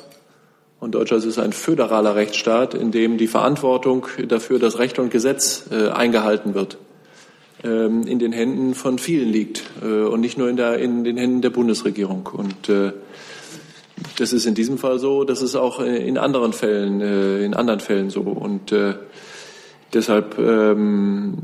und 0.81 0.95
Deutschland 0.95 1.25
ist 1.25 1.39
ein 1.39 1.53
föderaler 1.53 2.17
Rechtsstaat, 2.17 2.75
in 2.75 2.91
dem 2.91 3.19
die 3.19 3.29
Verantwortung 3.29 4.07
dafür, 4.27 4.59
dass 4.59 4.79
Recht 4.79 4.99
und 4.99 5.11
Gesetz 5.11 5.65
äh, 5.71 5.89
eingehalten 5.89 6.55
wird, 6.55 6.79
ähm, 7.65 8.07
in 8.07 8.19
den 8.19 8.33
Händen 8.33 8.75
von 8.75 8.99
vielen 8.99 9.29
liegt 9.29 9.65
äh, 9.83 9.87
und 9.87 10.21
nicht 10.21 10.39
nur 10.39 10.49
in, 10.49 10.57
der, 10.57 10.79
in 10.79 11.05
den 11.05 11.17
Händen 11.17 11.43
der 11.43 11.51
Bundesregierung. 11.51 12.29
Und 12.33 12.69
äh, 12.69 12.93
das 14.19 14.33
ist 14.33 14.47
in 14.47 14.55
diesem 14.55 14.79
Fall 14.79 14.99
so, 14.99 15.25
das 15.25 15.43
ist 15.43 15.55
auch 15.55 15.81
äh, 15.81 16.07
in 16.07 16.19
anderen 16.19 16.53
Fällen, 16.53 17.01
äh, 17.01 17.45
in 17.45 17.55
anderen 17.55 17.81
Fällen 17.81 18.11
so. 18.11 18.23
Und 18.23 18.73
äh, 18.73 18.95
Deshalb 19.93 20.39
ähm, 20.39 21.37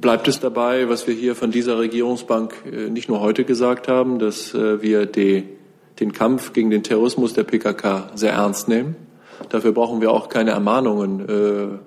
bleibt 0.00 0.26
es 0.26 0.40
dabei, 0.40 0.88
was 0.88 1.06
wir 1.06 1.14
hier 1.14 1.34
von 1.34 1.50
dieser 1.50 1.78
Regierungsbank 1.78 2.54
äh, 2.64 2.88
nicht 2.88 3.10
nur 3.10 3.20
heute 3.20 3.44
gesagt 3.44 3.88
haben, 3.88 4.18
dass 4.18 4.54
äh, 4.54 4.80
wir 4.80 5.04
die, 5.04 5.44
den 5.98 6.12
Kampf 6.12 6.54
gegen 6.54 6.70
den 6.70 6.82
Terrorismus 6.82 7.34
der 7.34 7.44
PKK 7.44 8.10
sehr 8.14 8.32
ernst 8.32 8.68
nehmen. 8.68 8.96
Dafür 9.50 9.72
brauchen 9.72 10.00
wir 10.00 10.12
auch 10.12 10.30
keine 10.30 10.52
Ermahnungen 10.52 11.28
äh, 11.28 11.78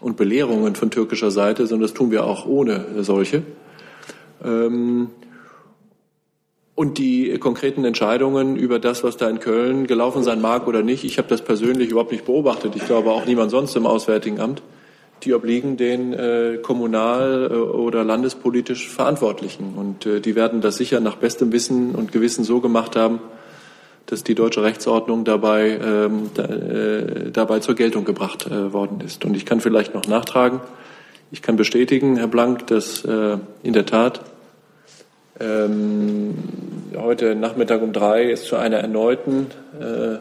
und 0.00 0.16
Belehrungen 0.16 0.74
von 0.74 0.90
türkischer 0.90 1.30
Seite, 1.30 1.66
sondern 1.66 1.88
das 1.88 1.94
tun 1.94 2.10
wir 2.10 2.24
auch 2.24 2.46
ohne 2.46 3.02
solche. 3.02 3.42
Ähm, 4.44 5.10
und 6.74 6.96
die 6.98 7.36
konkreten 7.38 7.84
Entscheidungen 7.84 8.56
über 8.56 8.78
das, 8.78 9.04
was 9.04 9.18
da 9.18 9.28
in 9.28 9.38
Köln 9.38 9.86
gelaufen 9.86 10.22
sein 10.22 10.40
mag 10.40 10.66
oder 10.66 10.82
nicht, 10.82 11.04
ich 11.04 11.18
habe 11.18 11.28
das 11.28 11.42
persönlich 11.42 11.90
überhaupt 11.90 12.12
nicht 12.12 12.24
beobachtet. 12.24 12.74
Ich 12.76 12.86
glaube 12.86 13.10
auch 13.10 13.26
niemand 13.26 13.50
sonst 13.50 13.76
im 13.76 13.86
Auswärtigen 13.86 14.40
Amt 14.40 14.62
die 15.24 15.34
obliegen 15.34 15.76
den 15.76 16.12
äh, 16.12 16.58
kommunal- 16.62 17.50
äh, 17.50 17.54
oder 17.54 18.04
landespolitisch 18.04 18.88
Verantwortlichen. 18.88 19.74
Und 19.76 20.06
äh, 20.06 20.20
die 20.20 20.34
werden 20.34 20.60
das 20.60 20.76
sicher 20.76 21.00
nach 21.00 21.16
bestem 21.16 21.52
Wissen 21.52 21.94
und 21.94 22.12
Gewissen 22.12 22.44
so 22.44 22.60
gemacht 22.60 22.96
haben, 22.96 23.20
dass 24.10 24.24
die 24.24 24.34
deutsche 24.34 24.62
Rechtsordnung 24.62 25.24
dabei, 25.24 25.78
ähm, 25.82 26.30
da, 26.34 26.44
äh, 26.44 27.30
dabei 27.30 27.60
zur 27.60 27.76
Geltung 27.76 28.04
gebracht 28.04 28.46
äh, 28.46 28.72
worden 28.72 29.00
ist. 29.00 29.24
Und 29.24 29.36
ich 29.36 29.46
kann 29.46 29.60
vielleicht 29.60 29.94
noch 29.94 30.06
nachtragen, 30.06 30.60
ich 31.30 31.42
kann 31.42 31.54
bestätigen, 31.54 32.16
Herr 32.16 32.26
Blank, 32.26 32.66
dass 32.66 33.04
äh, 33.04 33.38
in 33.62 33.72
der 33.72 33.86
Tat 33.86 34.20
ähm, 35.38 36.34
heute 36.96 37.36
Nachmittag 37.36 37.82
um 37.82 37.92
drei 37.92 38.32
es 38.32 38.44
zu 38.44 38.56
einer 38.56 38.78
erneuten, 38.78 39.46
äh, 39.80 40.16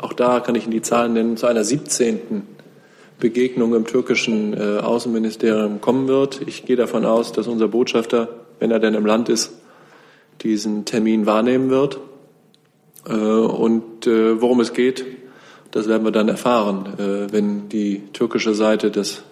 auch 0.00 0.14
da 0.14 0.40
kann 0.40 0.54
ich 0.54 0.64
Ihnen 0.64 0.72
die 0.72 0.82
Zahlen 0.82 1.12
nennen, 1.12 1.36
zu 1.36 1.46
einer 1.46 1.64
17. 1.64 2.42
Begegnung 3.18 3.74
im 3.74 3.86
türkischen 3.86 4.54
äh, 4.54 4.78
Außenministerium 4.78 5.80
kommen 5.80 6.08
wird. 6.08 6.40
Ich 6.46 6.64
gehe 6.64 6.76
davon 6.76 7.04
aus, 7.04 7.32
dass 7.32 7.48
unser 7.48 7.68
Botschafter, 7.68 8.28
wenn 8.60 8.70
er 8.70 8.78
denn 8.78 8.94
im 8.94 9.06
Land 9.06 9.28
ist, 9.28 9.52
diesen 10.42 10.84
Termin 10.84 11.26
wahrnehmen 11.26 11.70
wird. 11.70 11.98
Äh, 13.08 13.12
und 13.12 14.06
äh, 14.06 14.40
worum 14.40 14.60
es 14.60 14.72
geht, 14.72 15.04
das 15.70 15.88
werden 15.88 16.04
wir 16.04 16.12
dann 16.12 16.28
erfahren, 16.28 16.94
äh, 16.98 17.32
wenn 17.32 17.68
die 17.68 18.02
türkische 18.12 18.54
Seite 18.54 18.90
des, 18.90 19.22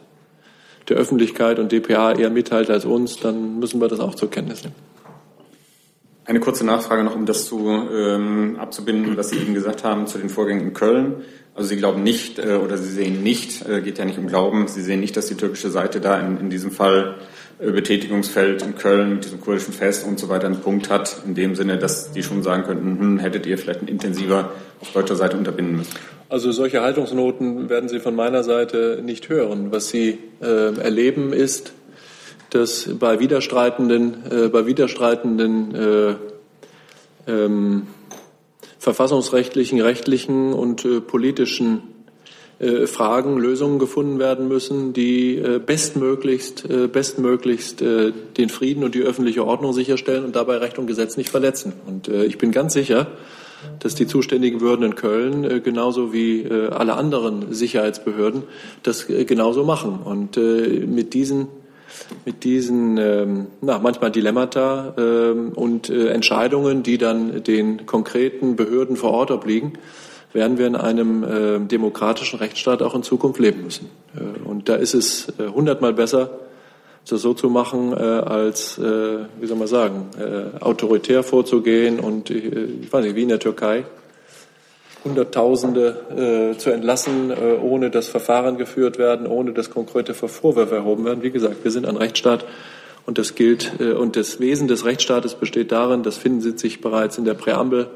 der 0.88 0.96
Öffentlichkeit 0.96 1.58
und 1.58 1.72
DPA 1.72 2.12
eher 2.12 2.30
mitteilt 2.30 2.70
als 2.70 2.84
uns, 2.84 3.16
dann 3.16 3.58
müssen 3.58 3.80
wir 3.80 3.88
das 3.88 4.00
auch 4.00 4.14
zur 4.14 4.30
Kenntnis 4.30 4.62
nehmen. 4.62 4.74
Eine 6.26 6.40
kurze 6.40 6.64
Nachfrage 6.64 7.04
noch, 7.04 7.14
um 7.14 7.26
das 7.26 7.44
zu 7.44 7.68
ähm, 7.68 8.56
abzubinden, 8.58 9.16
was 9.16 9.28
Sie 9.28 9.36
eben 9.36 9.52
gesagt 9.52 9.84
haben 9.84 10.06
zu 10.06 10.16
den 10.16 10.30
Vorgängen 10.30 10.62
in 10.62 10.72
Köln. 10.72 11.16
Also 11.54 11.68
Sie 11.68 11.76
glauben 11.76 12.02
nicht 12.02 12.38
äh, 12.38 12.54
oder 12.54 12.78
Sie 12.78 12.90
sehen 12.90 13.22
nicht, 13.22 13.68
äh, 13.68 13.82
geht 13.82 13.98
ja 13.98 14.06
nicht 14.06 14.18
um 14.18 14.26
Glauben, 14.26 14.66
Sie 14.66 14.80
sehen 14.80 15.00
nicht, 15.00 15.16
dass 15.18 15.26
die 15.26 15.34
türkische 15.34 15.70
Seite 15.70 16.00
da 16.00 16.18
in, 16.18 16.38
in 16.40 16.50
diesem 16.50 16.70
Fall 16.70 17.16
Betätigungsfeld 17.58 18.62
in 18.62 18.74
Köln 18.74 19.14
mit 19.14 19.24
diesem 19.24 19.40
kurdischen 19.40 19.72
Fest 19.72 20.06
und 20.06 20.18
so 20.18 20.28
weiter 20.28 20.46
einen 20.46 20.60
Punkt 20.60 20.90
hat, 20.90 21.22
in 21.26 21.34
dem 21.34 21.54
Sinne, 21.54 21.78
dass 21.78 22.12
die 22.12 22.22
schon 22.22 22.42
sagen 22.42 22.64
könnten, 22.64 22.98
hm, 22.98 23.18
hättet 23.18 23.46
ihr 23.46 23.58
vielleicht 23.58 23.88
intensiver 23.88 24.50
auf 24.80 24.92
deutscher 24.92 25.16
Seite 25.16 25.36
unterbinden 25.36 25.76
müssen. 25.76 25.94
Also 26.28 26.50
solche 26.52 26.82
Haltungsnoten 26.82 27.68
werden 27.68 27.88
Sie 27.88 28.00
von 28.00 28.16
meiner 28.16 28.42
Seite 28.42 29.00
nicht 29.04 29.28
hören. 29.28 29.70
Was 29.70 29.88
Sie 29.88 30.18
äh, 30.42 30.74
erleben 30.76 31.32
ist, 31.32 31.72
dass 32.50 32.88
bei 32.98 33.20
widerstreitenden, 33.20 34.16
äh, 34.30 34.48
bei 34.48 34.66
widerstreitenden 34.66 35.74
äh, 35.74 36.14
ähm, 37.30 37.86
verfassungsrechtlichen, 38.78 39.80
rechtlichen 39.80 40.52
und 40.52 40.84
äh, 40.84 41.00
politischen 41.00 41.82
Fragen 42.86 43.36
Lösungen 43.36 43.78
gefunden 43.78 44.18
werden 44.18 44.48
müssen, 44.48 44.92
die 44.92 45.36
äh, 45.36 45.58
bestmöglichst, 45.58 46.70
äh, 46.70 46.86
bestmöglichst 46.86 47.80
den 47.80 48.48
Frieden 48.48 48.84
und 48.84 48.94
die 48.94 49.02
öffentliche 49.02 49.44
Ordnung 49.44 49.72
sicherstellen 49.72 50.24
und 50.24 50.36
dabei 50.36 50.58
Recht 50.58 50.78
und 50.78 50.86
Gesetz 50.86 51.16
nicht 51.16 51.30
verletzen. 51.30 51.72
Und 51.86 52.08
ich 52.08 52.38
bin 52.38 52.52
ganz 52.52 52.72
sicher, 52.72 53.08
dass 53.80 53.94
die 53.94 54.06
zuständigen 54.06 54.58
Behörden 54.58 54.84
in 54.84 54.94
Köln 54.94 55.62
genauso 55.62 56.12
wie 56.12 56.48
alle 56.48 56.94
anderen 56.94 57.52
Sicherheitsbehörden 57.52 58.44
das 58.82 59.06
genauso 59.06 59.64
machen. 59.64 59.98
Und 60.04 60.36
mit 60.36 61.14
diesen 61.14 61.48
mit 62.24 62.44
diesen 62.44 62.98
ähm, 62.98 63.46
na, 63.60 63.78
manchmal 63.78 64.10
Dilemmata 64.10 64.94
ähm, 64.98 65.52
und 65.54 65.90
äh, 65.90 66.08
Entscheidungen, 66.08 66.82
die 66.82 66.98
dann 66.98 67.42
den 67.44 67.86
konkreten 67.86 68.56
Behörden 68.56 68.96
vor 68.96 69.12
Ort 69.12 69.30
obliegen, 69.30 69.74
werden 70.34 70.58
wir 70.58 70.66
in 70.66 70.76
einem 70.76 71.22
äh, 71.22 71.58
demokratischen 71.60 72.40
Rechtsstaat 72.40 72.82
auch 72.82 72.94
in 72.94 73.02
Zukunft 73.02 73.40
leben 73.40 73.62
müssen. 73.62 73.88
Äh, 74.14 74.46
und 74.46 74.68
da 74.68 74.74
ist 74.74 74.92
es 74.92 75.32
äh, 75.38 75.46
hundertmal 75.46 75.94
besser, 75.94 76.30
das 77.08 77.22
so 77.22 77.34
zu 77.34 77.48
machen, 77.48 77.92
äh, 77.92 77.96
als, 77.96 78.76
äh, 78.78 79.18
wie 79.40 79.46
soll 79.46 79.56
man 79.56 79.68
sagen, 79.68 80.08
äh, 80.18 80.62
autoritär 80.62 81.22
vorzugehen 81.22 82.00
und, 82.00 82.30
äh, 82.30 82.68
ich 82.82 82.92
weiß 82.92 83.04
nicht, 83.04 83.14
wie 83.14 83.22
in 83.22 83.28
der 83.28 83.38
Türkei, 83.38 83.84
Hunderttausende 85.04 86.54
äh, 86.54 86.58
zu 86.58 86.70
entlassen, 86.70 87.30
äh, 87.30 87.58
ohne 87.62 87.90
dass 87.90 88.08
Verfahren 88.08 88.56
geführt 88.56 88.98
werden, 88.98 89.26
ohne 89.26 89.52
dass 89.52 89.70
konkrete 89.70 90.14
Vorwürfe 90.14 90.74
erhoben 90.74 91.04
werden. 91.04 91.22
Wie 91.22 91.30
gesagt, 91.30 91.62
wir 91.62 91.70
sind 91.70 91.86
ein 91.86 91.96
Rechtsstaat 91.96 92.46
und 93.04 93.18
das 93.18 93.34
gilt. 93.34 93.72
Äh, 93.80 93.92
und 93.92 94.16
das 94.16 94.40
Wesen 94.40 94.66
des 94.66 94.86
Rechtsstaates 94.86 95.34
besteht 95.34 95.72
darin, 95.72 96.02
das 96.02 96.16
finden 96.16 96.40
Sie 96.40 96.56
sich 96.56 96.80
bereits 96.80 97.18
in 97.18 97.26
der 97.26 97.34
Präambel 97.34 97.88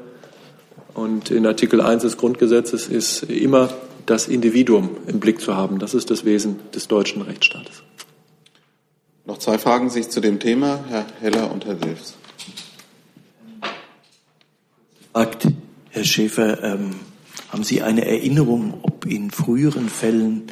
und 0.99 1.31
in 1.31 1.45
Artikel 1.45 1.81
1 1.81 2.03
des 2.03 2.17
Grundgesetzes, 2.17 2.87
ist 2.87 3.23
immer 3.23 3.69
das 4.05 4.27
Individuum 4.27 4.97
im 5.07 5.19
Blick 5.19 5.39
zu 5.39 5.55
haben. 5.55 5.79
Das 5.79 5.93
ist 5.93 6.11
das 6.11 6.25
Wesen 6.25 6.59
des 6.73 6.87
deutschen 6.87 7.21
Rechtsstaates. 7.21 7.83
Noch 9.25 9.37
zwei 9.37 9.57
Fragen 9.57 9.89
sich 9.89 10.09
zu 10.09 10.19
dem 10.19 10.39
Thema, 10.39 10.83
Herr 10.89 11.05
Heller 11.21 11.51
und 11.51 11.65
Herr 11.65 11.81
Wilfs. 11.81 12.15
Akt. 15.13 15.47
Herr 15.91 16.03
Schäfer, 16.03 16.63
ähm, 16.63 16.95
haben 17.49 17.63
Sie 17.63 17.81
eine 17.81 18.05
Erinnerung, 18.05 18.75
ob 18.83 19.05
in 19.07 19.31
früheren 19.31 19.89
Fällen, 19.89 20.43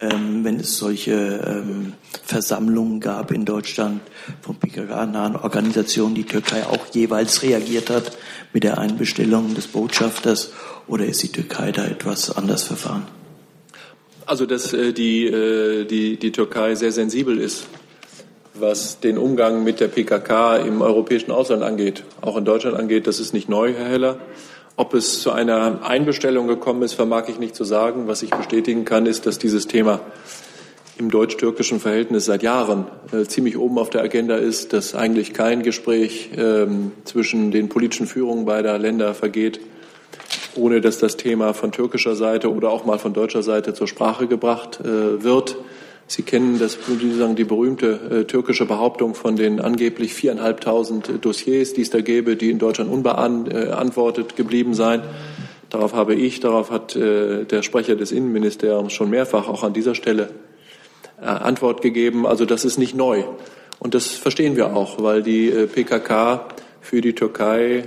ähm, 0.00 0.44
wenn 0.44 0.60
es 0.60 0.78
solche 0.78 1.12
ähm, 1.12 1.92
Versammlungen 2.24 3.00
gab 3.00 3.30
in 3.30 3.44
Deutschland 3.44 4.00
von 4.40 4.56
PKK-nahen 4.56 5.36
Organisationen, 5.36 6.14
die 6.14 6.24
Türkei 6.24 6.64
auch 6.64 6.86
jeweils 6.92 7.42
reagiert 7.42 7.90
hat 7.90 8.16
mit 8.52 8.64
der 8.64 8.78
Einbestellung 8.78 9.54
des 9.54 9.66
Botschafters 9.66 10.52
oder 10.86 11.06
ist 11.06 11.22
die 11.22 11.32
Türkei 11.32 11.72
da 11.72 11.84
etwas 11.84 12.36
anders 12.36 12.62
verfahren? 12.62 13.06
Also, 14.26 14.44
dass 14.44 14.72
äh, 14.72 14.92
die, 14.92 15.26
äh, 15.26 15.84
die, 15.84 16.18
die 16.18 16.32
Türkei 16.32 16.74
sehr 16.74 16.92
sensibel 16.92 17.38
ist, 17.38 17.66
was 18.54 19.00
den 19.00 19.16
Umgang 19.16 19.64
mit 19.64 19.80
der 19.80 19.88
PKK 19.88 20.56
im 20.56 20.82
europäischen 20.82 21.30
Ausland 21.30 21.62
angeht, 21.62 22.04
auch 22.20 22.36
in 22.36 22.44
Deutschland 22.44 22.76
angeht, 22.76 23.06
das 23.06 23.20
ist 23.20 23.32
nicht 23.32 23.48
neu, 23.48 23.72
Herr 23.72 23.88
Heller. 23.88 24.18
Ob 24.76 24.94
es 24.94 25.22
zu 25.22 25.32
einer 25.32 25.82
Einbestellung 25.82 26.46
gekommen 26.46 26.82
ist, 26.82 26.92
vermag 26.92 27.28
ich 27.28 27.38
nicht 27.38 27.56
zu 27.56 27.64
sagen. 27.64 28.06
Was 28.06 28.22
ich 28.22 28.30
bestätigen 28.30 28.84
kann, 28.84 29.06
ist, 29.06 29.26
dass 29.26 29.38
dieses 29.38 29.66
Thema 29.66 30.00
im 30.98 31.10
deutsch-türkischen 31.10 31.78
Verhältnis 31.78 32.24
seit 32.24 32.42
Jahren 32.42 32.86
äh, 33.12 33.24
ziemlich 33.24 33.56
oben 33.56 33.78
auf 33.78 33.88
der 33.88 34.02
Agenda 34.02 34.36
ist, 34.36 34.72
dass 34.72 34.94
eigentlich 34.94 35.32
kein 35.32 35.62
Gespräch 35.62 36.30
ähm, 36.36 36.92
zwischen 37.04 37.50
den 37.52 37.68
politischen 37.68 38.06
Führungen 38.06 38.44
beider 38.44 38.78
Länder 38.78 39.14
vergeht, 39.14 39.60
ohne 40.56 40.80
dass 40.80 40.98
das 40.98 41.16
Thema 41.16 41.54
von 41.54 41.70
türkischer 41.70 42.16
Seite 42.16 42.52
oder 42.52 42.70
auch 42.70 42.84
mal 42.84 42.98
von 42.98 43.12
deutscher 43.12 43.42
Seite 43.42 43.74
zur 43.74 43.86
Sprache 43.86 44.26
gebracht 44.26 44.80
äh, 44.80 45.22
wird. 45.22 45.56
Sie 46.08 46.22
kennen 46.22 46.58
das, 46.58 46.72
sozusagen 46.72 47.36
die 47.36 47.44
berühmte 47.44 47.92
äh, 48.10 48.24
türkische 48.24 48.66
Behauptung 48.66 49.14
von 49.14 49.36
den 49.36 49.60
angeblich 49.60 50.14
viereinhalbtausend 50.14 51.24
Dossiers, 51.24 51.74
die 51.74 51.82
es 51.82 51.90
da 51.90 52.00
gäbe, 52.00 52.34
die 52.34 52.50
in 52.50 52.58
Deutschland 52.58 52.90
unbeantwortet 52.90 54.34
geblieben 54.34 54.74
seien. 54.74 55.02
Darauf 55.70 55.92
habe 55.92 56.14
ich, 56.14 56.40
darauf 56.40 56.70
hat 56.70 56.96
äh, 56.96 57.44
der 57.44 57.62
Sprecher 57.62 57.94
des 57.94 58.10
Innenministeriums 58.10 58.92
schon 58.92 59.10
mehrfach 59.10 59.48
auch 59.48 59.62
an 59.62 59.74
dieser 59.74 59.94
Stelle 59.94 60.24
äh, 60.24 60.47
Antwort 61.20 61.82
gegeben. 61.82 62.26
Also 62.26 62.44
das 62.44 62.64
ist 62.64 62.78
nicht 62.78 62.94
neu. 62.94 63.24
Und 63.78 63.94
das 63.94 64.08
verstehen 64.08 64.56
wir 64.56 64.74
auch, 64.74 65.02
weil 65.02 65.22
die 65.22 65.48
äh, 65.48 65.66
PKK 65.66 66.48
für 66.80 67.00
die 67.00 67.14
Türkei 67.14 67.84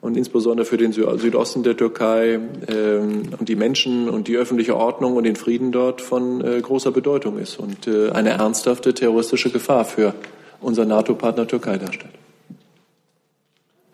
und 0.00 0.16
insbesondere 0.16 0.64
für 0.64 0.76
den 0.76 0.92
Südosten 0.92 1.62
der 1.62 1.76
Türkei 1.76 2.40
ähm, 2.68 3.30
und 3.38 3.48
die 3.48 3.56
Menschen 3.56 4.08
und 4.08 4.28
die 4.28 4.36
öffentliche 4.36 4.76
Ordnung 4.76 5.16
und 5.16 5.24
den 5.24 5.36
Frieden 5.36 5.72
dort 5.72 6.00
von 6.00 6.42
äh, 6.42 6.60
großer 6.60 6.90
Bedeutung 6.90 7.38
ist 7.38 7.58
und 7.58 7.86
äh, 7.86 8.10
eine 8.10 8.30
ernsthafte 8.30 8.94
terroristische 8.94 9.50
Gefahr 9.50 9.84
für 9.84 10.14
unser 10.60 10.84
NATO-Partner 10.86 11.46
Türkei 11.46 11.76
darstellt. 11.76 12.14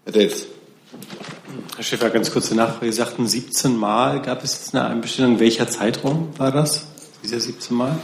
Herr 0.05 0.13
Davis. 0.13 0.47
Herr 1.75 1.85
Schäfer, 1.85 2.11
ganz 2.11 2.31
kurze 2.31 2.55
Nachfrage. 2.55 2.93
Sie 2.93 2.99
sagten 2.99 3.27
17 3.27 3.77
Mal. 3.77 4.23
Gab 4.23 4.45
es 4.45 4.53
jetzt 4.53 4.75
eine 4.75 4.87
Einbestellung? 4.87 5.41
Welcher 5.41 5.69
Zeitraum 5.69 6.29
war 6.39 6.53
das, 6.53 6.87
dieser 7.23 7.41
17 7.41 7.77
Mal? 7.77 7.99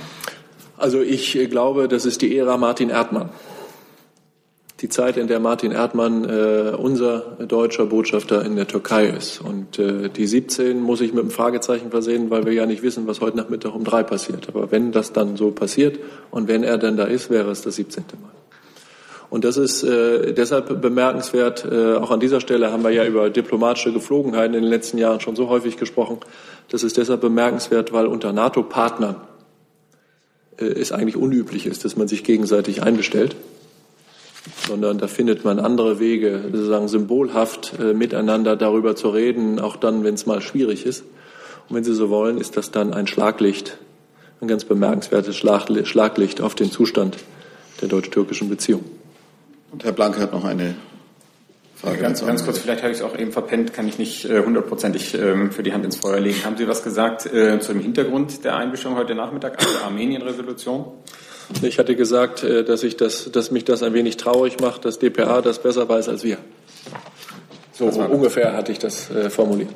Also 0.83 1.01
ich 1.01 1.37
äh, 1.37 1.47
glaube, 1.47 1.89
das 1.89 2.05
ist 2.05 2.23
die 2.23 2.37
Ära 2.37 2.57
Martin 2.57 2.91
Erdmann 2.91 3.31
die 4.83 4.89
Zeit, 4.89 5.17
in 5.17 5.29
der 5.29 5.39
Martin 5.39 5.71
Erdmann 5.71 6.25
äh, 6.29 6.75
unser 6.77 7.37
deutscher 7.47 7.87
Botschafter 7.87 8.45
in 8.45 8.57
der 8.57 8.67
Türkei 8.67 9.07
ist. 9.07 9.41
Und 9.41 9.79
äh, 9.79 10.09
die 10.09 10.27
17 10.27 10.81
muss 10.81 11.01
ich 11.01 11.13
mit 11.13 11.23
einem 11.23 11.31
Fragezeichen 11.31 11.91
versehen, 11.91 12.31
weil 12.31 12.45
wir 12.45 12.53
ja 12.53 12.67
nicht 12.67 12.83
wissen, 12.83 13.07
was 13.07 13.21
heute 13.21 13.37
Nachmittag 13.37 13.75
um 13.75 13.85
drei 13.85 14.03
passiert. 14.03 14.49
Aber 14.49 14.73
wenn 14.73 14.91
das 14.91 15.13
dann 15.13 15.37
so 15.37 15.53
passiert 15.53 16.01
und 16.33 16.49
wenn 16.49 16.65
er 16.65 16.79
dann 16.79 16.97
da 16.97 17.05
ist, 17.05 17.31
wäre 17.31 17.53
es 17.53 17.63
das 17.63 17.77
17. 17.77 18.05
Mal. 18.21 18.31
Und 19.31 19.45
das 19.45 19.57
ist 19.57 19.85
äh, 19.85 20.35
deshalb 20.35 20.83
bemerkenswert. 20.83 21.65
Äh, 21.65 21.95
auch 21.95 22.11
an 22.11 22.21
dieser 22.21 22.41
Stelle 22.41 22.73
haben 22.73 22.83
wir 22.83 22.91
ja 22.91 23.07
über 23.07 23.31
diplomatische 23.31 23.93
Geflogenheiten 23.93 24.55
in 24.55 24.63
den 24.63 24.71
letzten 24.71 24.99
Jahren 24.99 25.21
schon 25.21 25.37
so 25.37 25.49
häufig 25.49 25.77
gesprochen. 25.77 26.19
Das 26.69 26.83
ist 26.83 26.97
deshalb 26.97 27.21
bemerkenswert, 27.21 27.93
weil 27.93 28.07
unter 28.07 28.33
NATO-Partnern 28.33 29.17
es 30.59 30.93
eigentlich 30.93 31.17
unüblich 31.17 31.67
ist, 31.67 31.85
dass 31.85 31.97
man 31.97 32.09
sich 32.09 32.25
gegenseitig 32.25 32.83
einbestellt 32.83 33.37
sondern 34.67 34.99
da 34.99 35.07
findet 35.07 35.45
man 35.45 35.59
andere 35.59 35.99
Wege, 35.99 36.41
sozusagen 36.53 36.89
symbolhaft 36.89 37.75
äh, 37.79 37.95
miteinander 37.95 38.57
darüber 38.57 38.97
zu 38.97 39.11
reden, 39.11 39.61
auch 39.61 39.77
dann, 39.77 40.05
wenn 40.05 40.15
es 40.15 40.27
mal 40.27 40.41
schwierig 40.41 40.87
ist. 40.87 41.05
Und 41.69 41.77
wenn 41.77 41.85
Sie 41.85 41.95
so 41.95 42.11
wollen, 42.11 42.39
ist 42.39 42.57
das 42.57 42.71
dann 42.71 42.93
ein 42.93 43.07
Schlaglicht, 43.07 43.79
ein 44.41 44.49
ganz 44.49 44.65
bemerkenswertes 44.65 45.37
Schlaglicht 45.37 46.41
auf 46.41 46.55
den 46.55 46.71
Zustand 46.71 47.19
der 47.81 47.89
deutsch-türkischen 47.89 48.49
Beziehung. 48.49 48.85
Und 49.71 49.85
Herr 49.85 49.93
Blank 49.93 50.19
hat 50.19 50.33
noch 50.33 50.45
eine 50.45 50.75
Frage 51.83 51.99
ganz, 51.99 52.25
ganz 52.25 52.45
kurz, 52.45 52.59
vielleicht 52.59 52.83
habe 52.83 52.93
ich 52.93 52.99
es 52.99 53.05
auch 53.05 53.19
eben 53.19 53.33
verpennt, 53.33 53.73
kann 53.73 53.89
ich 53.89 53.99
nicht 53.99 54.25
äh, 54.25 54.45
hundertprozentig 54.45 55.15
äh, 55.15 55.51
für 55.51 55.65
die 55.65 55.73
Hand 55.73 55.85
ins 55.85 55.97
Feuer 55.97 56.21
legen. 56.21 56.45
Haben 56.45 56.57
Sie 56.57 56.69
was 56.69 56.85
gesagt 56.85 57.27
äh, 57.27 57.59
zu 57.59 57.73
dem 57.73 57.83
Hintergrund 57.83 58.45
der 58.45 58.57
Einmischung 58.57 58.95
heute 58.95 59.17
Nachmittag, 59.17 59.59
also 59.59 59.79
der 59.79 59.87
Armenien-Resolution? 59.87 60.85
Ich 61.61 61.81
hatte 61.81 61.97
gesagt, 61.97 62.45
äh, 62.45 62.63
dass, 62.63 62.85
ich 62.85 62.97
das, 62.97 63.33
dass 63.33 63.51
mich 63.51 63.65
das 63.65 63.83
ein 63.83 63.95
wenig 63.95 64.17
traurig 64.17 64.61
macht, 64.61 64.85
dass 64.85 65.01
DPA 65.01 65.43
das 65.43 65.61
besser 65.61 65.89
weiß 65.89 66.09
als 66.09 66.23
wir. 66.23 66.39
So 67.73 67.87
ungefähr 67.87 68.53
hatte 68.53 68.71
ich 68.71 68.79
das 68.79 69.11
äh, 69.11 69.29
formuliert. 69.29 69.71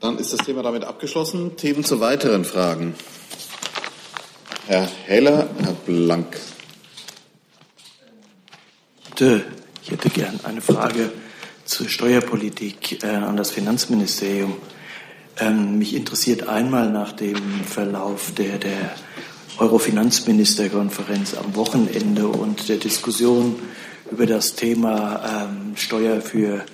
Dann 0.00 0.18
ist 0.18 0.34
das 0.34 0.40
Thema 0.44 0.62
damit 0.62 0.84
abgeschlossen. 0.84 1.56
Themen 1.56 1.82
zu 1.82 1.98
weiteren 2.00 2.44
Fragen. 2.44 2.94
Herr 4.66 4.86
Heller, 5.06 5.48
Herr 5.62 5.72
Blank. 5.86 6.36
Ich 9.84 9.90
hätte 9.90 10.08
gern 10.08 10.40
eine 10.44 10.62
Frage 10.62 11.12
zur 11.66 11.90
Steuerpolitik 11.90 13.04
äh, 13.04 13.08
an 13.08 13.36
das 13.36 13.50
Finanzministerium. 13.50 14.56
Ähm, 15.38 15.76
mich 15.76 15.94
interessiert 15.94 16.48
einmal 16.48 16.90
nach 16.90 17.12
dem 17.12 17.36
Verlauf 17.66 18.32
der, 18.32 18.56
der 18.56 18.94
Euro-Finanzministerkonferenz 19.58 21.34
am 21.34 21.54
Wochenende 21.54 22.28
und 22.28 22.66
der 22.70 22.78
Diskussion 22.78 23.56
über 24.10 24.24
das 24.24 24.54
Thema 24.54 25.50
ähm, 25.50 25.76
Steuer 25.76 26.22
für 26.22 26.64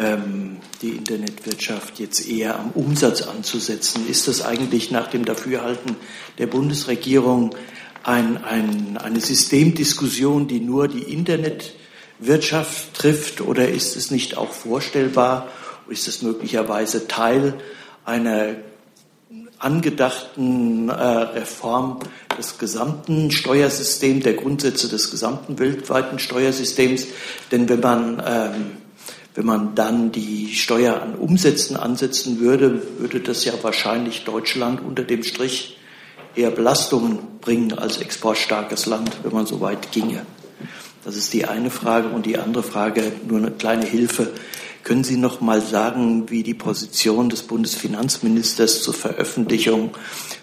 ähm, 0.00 0.56
die 0.82 0.96
Internetwirtschaft 0.96 2.00
jetzt 2.00 2.28
eher 2.28 2.58
am 2.58 2.72
Umsatz 2.72 3.22
anzusetzen. 3.22 4.08
Ist 4.08 4.26
das 4.26 4.42
eigentlich 4.42 4.90
nach 4.90 5.06
dem 5.06 5.24
Dafürhalten 5.24 5.94
der 6.38 6.48
Bundesregierung 6.48 7.54
ein, 8.02 8.42
ein, 8.42 8.96
eine 8.96 9.20
Systemdiskussion, 9.20 10.48
die 10.48 10.58
nur 10.58 10.88
die 10.88 11.04
Internetwirtschaft 12.22 12.94
trifft, 12.94 13.40
oder 13.40 13.68
ist 13.68 13.96
es 13.96 14.10
nicht 14.10 14.36
auch 14.36 14.52
vorstellbar, 14.52 15.48
ist 15.88 16.06
es 16.06 16.22
möglicherweise 16.22 17.08
Teil 17.08 17.54
einer 18.04 18.54
angedachten 19.58 20.88
äh, 20.88 20.92
Reform 20.92 21.98
des 22.38 22.58
gesamten 22.58 23.30
Steuersystems, 23.30 24.24
der 24.24 24.34
Grundsätze 24.34 24.88
des 24.88 25.10
gesamten 25.10 25.58
weltweiten 25.58 26.18
Steuersystems. 26.18 27.06
Denn 27.50 27.68
wenn 27.68 27.80
man, 27.80 28.22
ähm, 28.24 28.66
wenn 29.34 29.46
man 29.46 29.74
dann 29.74 30.12
die 30.12 30.54
Steuer 30.54 31.02
an 31.02 31.14
Umsätzen 31.14 31.76
ansetzen 31.76 32.40
würde, 32.40 32.82
würde 32.98 33.20
das 33.20 33.44
ja 33.44 33.52
wahrscheinlich 33.62 34.24
Deutschland 34.24 34.80
unter 34.80 35.02
dem 35.02 35.22
Strich 35.22 35.78
eher 36.34 36.50
Belastungen 36.50 37.18
bringen 37.40 37.72
als 37.78 37.98
exportstarkes 37.98 38.86
Land, 38.86 39.10
wenn 39.22 39.32
man 39.32 39.46
so 39.46 39.60
weit 39.60 39.92
ginge. 39.92 40.24
Das 41.04 41.16
ist 41.16 41.32
die 41.32 41.46
eine 41.46 41.70
Frage. 41.70 42.08
Und 42.08 42.26
die 42.26 42.38
andere 42.38 42.62
Frage, 42.62 43.12
nur 43.26 43.38
eine 43.38 43.50
kleine 43.50 43.86
Hilfe. 43.86 44.32
Können 44.84 45.04
Sie 45.04 45.16
noch 45.16 45.40
mal 45.40 45.60
sagen, 45.60 46.30
wie 46.30 46.42
die 46.42 46.54
Position 46.54 47.28
des 47.28 47.42
Bundesfinanzministers 47.42 48.82
zur 48.82 48.94
Veröffentlichung 48.94 49.94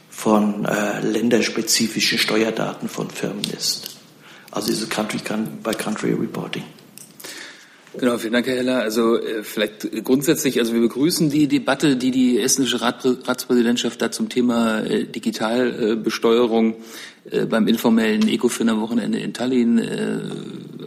von 0.09 0.65
äh, 0.65 1.01
länderspezifischen 1.01 2.17
Steuerdaten 2.17 2.87
von 2.87 3.09
Firmen 3.09 3.43
ist? 3.55 3.97
Also 4.51 4.67
diese 4.67 4.87
Country 4.87 5.19
by 5.61 5.71
Country 5.71 6.13
Reporting. 6.13 6.63
Genau, 7.97 8.19
vielen 8.19 8.33
Dank, 8.33 8.45
Herr 8.45 8.55
Heller. 8.55 8.81
Also 8.81 9.17
äh, 9.17 9.41
vielleicht 9.41 10.03
grundsätzlich, 10.03 10.59
also 10.59 10.73
wir 10.73 10.81
begrüßen 10.81 11.31
die 11.31 11.47
Debatte, 11.47 11.95
die 11.95 12.11
die 12.11 12.39
estnische 12.39 12.81
Rat, 12.81 13.03
Ratspräsidentschaft 13.25 13.99
da 14.01 14.11
zum 14.11 14.29
Thema 14.29 14.81
äh, 14.81 15.05
Digitalbesteuerung 15.05 16.75
äh, 17.31 17.45
beim 17.45 17.67
informellen 17.67 18.27
Ecofin 18.27 18.69
am 18.69 18.81
Wochenende 18.81 19.19
in 19.19 19.33
Tallinn 19.33 19.81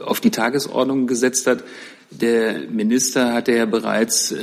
auf 0.04 0.20
die 0.20 0.30
Tagesordnung 0.30 1.06
gesetzt 1.06 1.46
hat. 1.46 1.64
Der 2.10 2.60
Minister 2.70 3.32
hatte 3.32 3.52
ja 3.52 3.64
bereits 3.64 4.34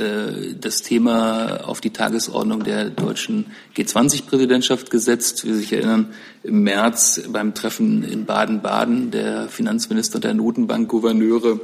das 0.60 0.82
Thema 0.82 1.60
auf 1.64 1.80
die 1.80 1.90
Tagesordnung 1.90 2.64
der 2.64 2.90
deutschen 2.90 3.46
G20-Präsidentschaft 3.76 4.90
gesetzt. 4.90 5.44
Wie 5.44 5.52
Sie 5.52 5.60
sich 5.60 5.72
erinnern, 5.72 6.12
im 6.42 6.64
März 6.64 7.22
beim 7.28 7.54
Treffen 7.54 8.02
in 8.02 8.24
Baden-Baden 8.24 9.12
der 9.12 9.48
Finanzminister 9.48 10.18
der 10.18 10.34
Notenbankgouverneure 10.34 11.60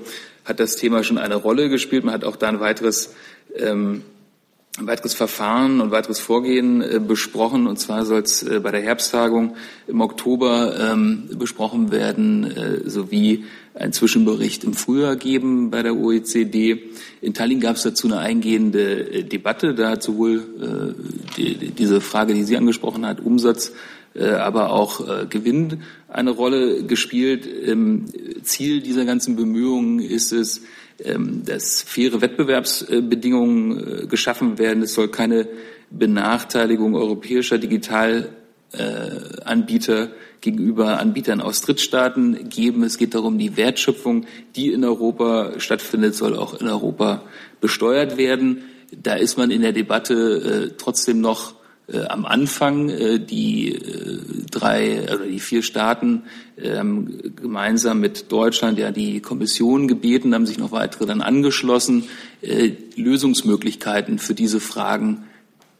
hat 0.46 0.60
das 0.60 0.76
Thema 0.76 1.04
schon 1.04 1.18
eine 1.18 1.34
Rolle 1.34 1.68
gespielt. 1.68 2.04
Man 2.04 2.14
hat 2.14 2.24
auch 2.24 2.36
da 2.36 2.48
ein 2.48 2.60
weiteres 2.60 3.14
ähm, 3.54 4.02
ein 4.78 4.86
weiteres 4.86 5.14
Verfahren 5.14 5.80
und 5.80 5.90
weiteres 5.90 6.18
Vorgehen 6.18 6.82
äh, 6.82 7.00
besprochen. 7.00 7.66
Und 7.66 7.78
zwar 7.78 8.04
soll 8.04 8.22
es 8.22 8.42
äh, 8.42 8.60
bei 8.60 8.70
der 8.70 8.82
Herbsttagung 8.82 9.56
im 9.86 10.00
Oktober 10.00 10.76
ähm, 10.78 11.30
besprochen 11.34 11.90
werden, 11.90 12.44
äh, 12.44 12.88
sowie 12.88 13.44
ein 13.74 13.92
Zwischenbericht 13.92 14.64
im 14.64 14.74
Frühjahr 14.74 15.16
geben 15.16 15.70
bei 15.70 15.82
der 15.82 15.96
OECD. 15.96 16.82
In 17.20 17.34
Tallinn 17.34 17.60
gab 17.60 17.76
es 17.76 17.82
dazu 17.82 18.06
eine 18.06 18.18
eingehende 18.18 19.12
äh, 19.12 19.22
Debatte. 19.22 19.74
Da 19.74 19.90
hat 19.90 20.02
sowohl 20.02 20.44
äh, 20.60 21.36
die, 21.36 21.70
diese 21.70 22.00
Frage, 22.00 22.34
die 22.34 22.44
Sie 22.44 22.56
angesprochen 22.56 23.06
hat, 23.06 23.20
Umsatz, 23.20 23.72
aber 24.24 24.70
auch 24.70 25.06
äh, 25.06 25.26
Gewinn 25.26 25.82
eine 26.08 26.30
Rolle 26.30 26.84
gespielt. 26.84 27.46
Ähm, 27.46 28.06
Ziel 28.42 28.80
dieser 28.80 29.04
ganzen 29.04 29.36
Bemühungen 29.36 30.00
ist 30.00 30.32
es, 30.32 30.62
ähm, 31.04 31.42
dass 31.44 31.82
faire 31.82 32.22
Wettbewerbsbedingungen 32.22 34.04
äh, 34.04 34.06
geschaffen 34.06 34.58
werden. 34.58 34.82
Es 34.82 34.94
soll 34.94 35.08
keine 35.08 35.46
Benachteiligung 35.90 36.94
europäischer 36.94 37.58
Digitalanbieter 37.58 40.08
gegenüber 40.40 40.98
Anbietern 40.98 41.42
aus 41.42 41.60
Drittstaaten 41.60 42.48
geben. 42.48 42.84
Es 42.84 42.96
geht 42.98 43.14
darum, 43.14 43.38
die 43.38 43.56
Wertschöpfung, 43.56 44.26
die 44.54 44.72
in 44.72 44.84
Europa 44.84 45.58
stattfindet, 45.58 46.14
soll 46.14 46.36
auch 46.36 46.60
in 46.60 46.68
Europa 46.68 47.22
besteuert 47.60 48.16
werden. 48.16 48.62
Da 48.90 49.14
ist 49.14 49.36
man 49.36 49.50
in 49.50 49.62
der 49.62 49.72
Debatte 49.72 50.74
trotzdem 50.78 51.20
noch 51.20 51.52
äh, 51.52 51.55
am 51.92 52.26
Anfang 52.26 52.88
äh, 52.88 53.20
die 53.20 53.72
äh, 53.72 54.20
drei 54.50 55.04
oder 55.04 55.26
die 55.26 55.38
vier 55.38 55.62
Staaten 55.62 56.24
ähm, 56.58 57.20
gemeinsam 57.36 58.00
mit 58.00 58.32
Deutschland 58.32 58.78
ja 58.78 58.90
die 58.90 59.20
Kommission 59.20 59.86
gebeten, 59.86 60.34
haben 60.34 60.46
sich 60.46 60.58
noch 60.58 60.72
weitere 60.72 61.06
dann 61.06 61.22
angeschlossen, 61.22 62.04
äh, 62.42 62.72
Lösungsmöglichkeiten 62.96 64.18
für 64.18 64.34
diese 64.34 64.58
Fragen 64.58 65.24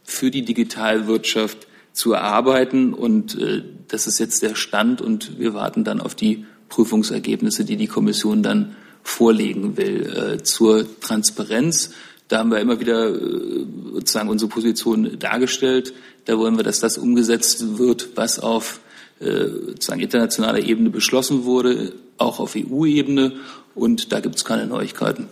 für 0.05 0.31
die 0.31 0.45
Digitalwirtschaft 0.45 1.67
zu 1.93 2.13
erarbeiten. 2.13 2.95
Und 2.95 3.37
äh, 3.37 3.65
das 3.89 4.07
ist 4.07 4.21
jetzt 4.21 4.43
der 4.43 4.55
Stand 4.55 5.01
und 5.01 5.41
wir 5.41 5.55
warten 5.55 5.83
dann 5.83 6.01
auf 6.01 6.15
die 6.15 6.45
Prüfungsergebnisse, 6.69 7.65
die 7.65 7.77
die 7.77 7.89
Kommission 7.89 8.43
dann 8.43 8.77
vorlegen 9.03 9.77
will 9.77 10.37
äh, 10.39 10.43
zur 10.43 10.87
Transparenz 11.01 11.91
da 12.29 12.39
haben 12.39 12.51
wir 12.51 12.59
immer 12.59 12.81
wieder 12.81 13.09
äh, 13.09 13.67
sozusagen 13.95 14.29
unsere 14.29 14.51
Position 14.51 15.19
dargestellt. 15.19 15.93
Da 16.25 16.39
wollen 16.39 16.57
wir, 16.57 16.65
dass 16.65 16.81
das 16.81 16.99
umgesetzt 16.99 17.79
wird, 17.79 18.11
was 18.17 18.39
auf 18.41 18.81
äh, 19.21 19.47
sozusagen 19.47 20.01
internationaler 20.01 20.59
Ebene 20.59 20.91
beschlossen 20.91 21.45
wurde, 21.45 21.93
auch 22.19 22.41
auf 22.41 22.57
EU-Ebene. 22.57 23.33
Und 23.75 24.13
da 24.13 24.21
gibt 24.21 24.37
es 24.37 24.45
keine 24.45 24.67
Neuigkeiten. 24.67 25.29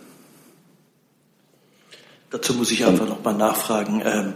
Dazu 2.29 2.53
muss 2.53 2.71
ich 2.71 2.85
einfach 2.85 3.07
noch 3.07 3.23
mal 3.23 3.33
nachfragen. 3.33 4.35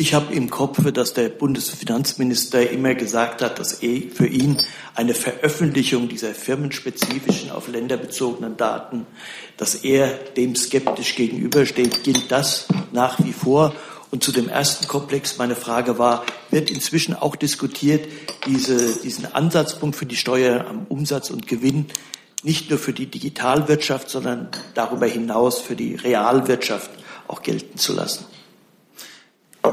Ich 0.00 0.14
habe 0.14 0.32
im 0.32 0.48
Kopf, 0.48 0.90
dass 0.92 1.12
der 1.12 1.28
Bundesfinanzminister 1.28 2.70
immer 2.70 2.94
gesagt 2.94 3.42
hat, 3.42 3.58
dass 3.58 3.82
eh 3.82 4.08
für 4.08 4.26
ihn 4.26 4.56
eine 4.94 5.12
Veröffentlichung 5.12 6.08
dieser 6.08 6.32
firmenspezifischen, 6.32 7.50
auf 7.50 7.68
Länder 7.68 7.98
bezogenen 7.98 8.56
Daten, 8.56 9.04
dass 9.58 9.74
er 9.74 10.08
dem 10.38 10.56
skeptisch 10.56 11.16
gegenübersteht. 11.16 12.02
Gilt 12.02 12.30
das 12.32 12.66
nach 12.92 13.22
wie 13.22 13.34
vor? 13.34 13.74
Und 14.10 14.24
zu 14.24 14.32
dem 14.32 14.48
ersten 14.48 14.88
Komplex, 14.88 15.36
meine 15.36 15.54
Frage 15.54 15.98
war, 15.98 16.24
wird 16.50 16.70
inzwischen 16.70 17.14
auch 17.14 17.36
diskutiert, 17.36 18.08
diese, 18.46 19.02
diesen 19.02 19.26
Ansatzpunkt 19.26 19.96
für 19.96 20.06
die 20.06 20.16
Steuer 20.16 20.64
am 20.66 20.86
Umsatz 20.88 21.28
und 21.28 21.46
Gewinn 21.46 21.88
nicht 22.42 22.70
nur 22.70 22.78
für 22.78 22.94
die 22.94 23.10
Digitalwirtschaft, 23.10 24.08
sondern 24.08 24.48
darüber 24.72 25.04
hinaus 25.04 25.60
für 25.60 25.76
die 25.76 25.96
Realwirtschaft 25.96 26.88
auch 27.28 27.42
gelten 27.42 27.76
zu 27.76 27.92
lassen? 27.92 28.24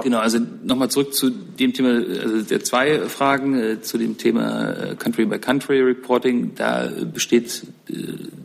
Genau, 0.03 0.19
also 0.19 0.39
nochmal 0.63 0.89
zurück 0.89 1.13
zu 1.13 1.29
dem 1.29 1.73
Thema, 1.73 1.89
also 1.89 2.41
der 2.41 2.61
zwei 2.61 2.99
Fragen 3.07 3.57
äh, 3.57 3.81
zu 3.81 3.97
dem 3.97 4.17
Thema 4.17 4.73
äh, 4.73 4.95
Country 4.95 5.25
by 5.25 5.39
Country 5.39 5.81
Reporting. 5.81 6.55
Da 6.55 6.89
besteht 7.13 7.63
äh, 7.89 7.93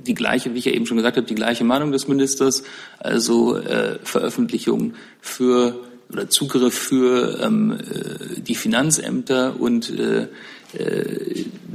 die 0.07 0.15
gleiche, 0.15 0.55
wie 0.55 0.59
ich 0.59 0.67
ja 0.67 0.73
eben 0.73 0.87
schon 0.87 0.99
gesagt 0.99 1.17
habe, 1.17 1.27
die 1.27 1.35
gleiche 1.35 1.65
Meinung 1.65 1.91
des 1.91 2.07
Ministers, 2.07 2.63
also 3.01 3.57
äh, 3.57 3.99
Veröffentlichung 4.05 4.95
für 5.21 5.81
oder 6.13 6.29
Zugriff 6.29 6.75
für 6.75 7.41
ähm, 7.43 7.73
äh, 7.73 8.41
die 8.41 8.55
Finanzämter 8.55 9.59
und 9.59 9.91
äh, 9.99 10.29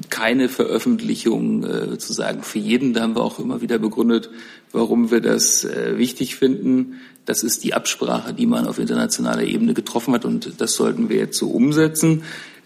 keine 0.09 0.49
Veröffentlichung 0.49 1.63
äh, 1.63 1.89
sozusagen 1.89 2.43
für 2.43 2.59
jeden. 2.59 2.93
Da 2.93 3.01
haben 3.01 3.15
wir 3.15 3.23
auch 3.23 3.39
immer 3.39 3.61
wieder 3.61 3.77
begründet, 3.79 4.29
warum 4.71 5.11
wir 5.11 5.21
das 5.21 5.63
äh, 5.63 5.97
wichtig 5.97 6.35
finden. 6.35 6.99
Das 7.25 7.43
ist 7.43 7.63
die 7.63 7.73
Absprache, 7.73 8.33
die 8.33 8.45
man 8.45 8.67
auf 8.67 8.79
internationaler 8.79 9.43
Ebene 9.43 9.73
getroffen 9.73 10.13
hat 10.13 10.23
und 10.23 10.61
das 10.61 10.75
sollten 10.75 11.09
wir 11.09 11.17
jetzt 11.17 11.37
so 11.37 11.49
umsetzen. 11.49 12.23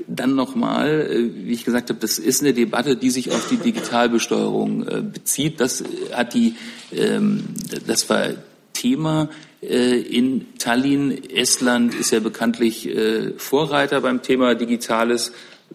Dann 0.07 0.35
nochmal, 0.35 1.29
wie 1.33 1.51
ich 1.51 1.65
gesagt 1.65 1.89
habe, 1.89 1.99
das 1.99 2.19
ist 2.19 2.41
eine 2.41 2.53
Debatte, 2.53 2.95
die 2.95 3.09
sich 3.09 3.31
auf 3.31 3.49
die 3.49 3.57
Digitalbesteuerung 3.57 4.85
bezieht. 5.11 5.59
Das 5.59 5.83
hat 6.11 6.33
die, 6.33 6.55
ähm, 6.91 7.43
das 7.87 8.09
war 8.09 8.29
Thema 8.73 9.29
in 9.61 10.45
Tallinn. 10.57 11.23
Estland 11.29 11.93
ist 11.93 12.11
ja 12.11 12.19
bekanntlich 12.19 12.89
Vorreiter 13.37 14.01
beim 14.01 14.23
Thema 14.23 14.55
Digitales, 14.55 15.33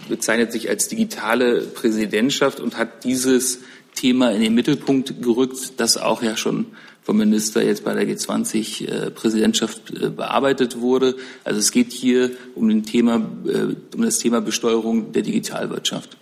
bezeichnet 0.08 0.52
sich 0.52 0.68
als 0.68 0.88
digitale 0.88 1.62
Präsidentschaft 1.62 2.60
und 2.60 2.76
hat 2.76 3.04
dieses 3.04 3.60
Thema 3.94 4.30
in 4.32 4.42
den 4.42 4.54
Mittelpunkt 4.54 5.22
gerückt, 5.22 5.80
das 5.80 5.96
auch 5.96 6.22
ja 6.22 6.36
schon 6.36 6.66
vom 7.06 7.18
Minister 7.18 7.62
jetzt 7.62 7.84
bei 7.84 7.94
der 7.94 8.02
G20-Präsidentschaft 8.04 9.92
äh, 9.92 10.06
äh, 10.06 10.10
bearbeitet 10.10 10.80
wurde. 10.80 11.14
Also 11.44 11.60
es 11.60 11.70
geht 11.70 11.92
hier 11.92 12.32
um, 12.56 12.68
den 12.68 12.82
Thema, 12.82 13.24
äh, 13.46 13.76
um 13.94 14.02
das 14.02 14.18
Thema 14.18 14.40
Besteuerung 14.40 15.12
der 15.12 15.22
Digitalwirtschaft. 15.22 16.16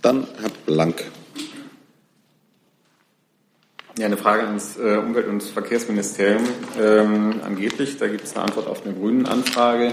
Dann 0.00 0.26
Herr 0.40 0.50
Blank. 0.64 1.04
Ja, 3.98 4.06
eine 4.06 4.16
Frage 4.16 4.46
ans 4.46 4.78
Umwelt- 4.78 5.28
und 5.28 5.42
Verkehrsministerium. 5.42 6.42
Ähm, 6.80 7.42
angeblich, 7.44 7.98
da 7.98 8.08
gibt 8.08 8.24
es 8.24 8.34
eine 8.34 8.44
Antwort 8.44 8.66
auf 8.66 8.86
eine 8.86 8.94
grünen 8.94 9.26
Anfrage, 9.26 9.92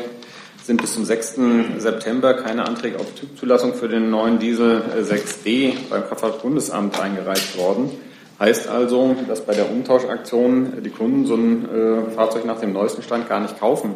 sind 0.70 0.82
bis 0.82 0.94
zum 0.94 1.04
6. 1.04 1.40
September 1.80 2.36
keine 2.36 2.68
Anträge 2.68 3.00
auf 3.00 3.16
Typzulassung 3.16 3.74
für 3.74 3.88
den 3.88 4.12
neuen 4.12 4.38
Diesel 4.38 4.84
6D 5.02 5.74
beim 5.90 6.04
Kraftfahrtbundesamt 6.08 7.00
eingereicht 7.00 7.58
worden. 7.58 7.90
Heißt 8.40 8.68
also, 8.68 9.16
dass 9.28 9.44
bei 9.44 9.56
der 9.56 9.72
Umtauschaktion 9.72 10.84
die 10.84 10.92
Kunden 10.92 11.26
so 11.26 11.34
ein 11.34 11.66
äh, 11.66 12.12
Fahrzeug 12.12 12.46
nach 12.46 12.60
dem 12.60 12.74
neuesten 12.74 13.02
Stand 13.02 13.28
gar 13.28 13.40
nicht 13.40 13.60
kaufen 13.60 13.96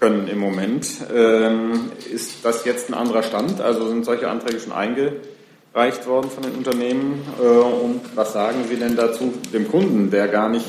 können 0.00 0.26
im 0.26 0.40
Moment. 0.40 0.88
Ähm, 1.14 1.92
ist 2.12 2.44
das 2.44 2.64
jetzt 2.64 2.90
ein 2.90 2.94
anderer 2.94 3.22
Stand? 3.22 3.60
Also 3.60 3.88
sind 3.88 4.04
solche 4.04 4.28
Anträge 4.28 4.58
schon 4.58 4.72
eingereicht 4.72 6.08
worden 6.08 6.28
von 6.28 6.42
den 6.42 6.56
Unternehmen? 6.56 7.22
Äh, 7.40 7.46
und 7.46 8.00
was 8.16 8.32
sagen 8.32 8.64
Sie 8.68 8.74
denn 8.74 8.96
dazu 8.96 9.32
dem 9.54 9.70
Kunden, 9.70 10.10
der 10.10 10.26
gar 10.26 10.48
nicht 10.48 10.66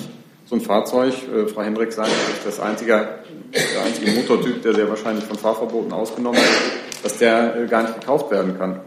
so 0.51 0.57
ein 0.57 0.61
Fahrzeug, 0.61 1.13
äh, 1.33 1.47
Frau 1.47 1.61
Hendrik 1.61 1.93
sagt, 1.93 2.11
das 2.43 2.59
einzige, 2.59 3.07
der 3.53 3.83
einzige 3.85 4.11
Motortyp, 4.11 4.61
der 4.61 4.75
sehr 4.75 4.89
wahrscheinlich 4.89 5.23
von 5.23 5.37
Fahrverboten 5.37 5.93
ausgenommen 5.93 6.37
ist, 6.37 7.03
dass 7.05 7.17
der 7.19 7.55
äh, 7.55 7.67
gar 7.67 7.83
nicht 7.83 8.01
gekauft 8.01 8.29
werden 8.31 8.57
kann? 8.57 8.81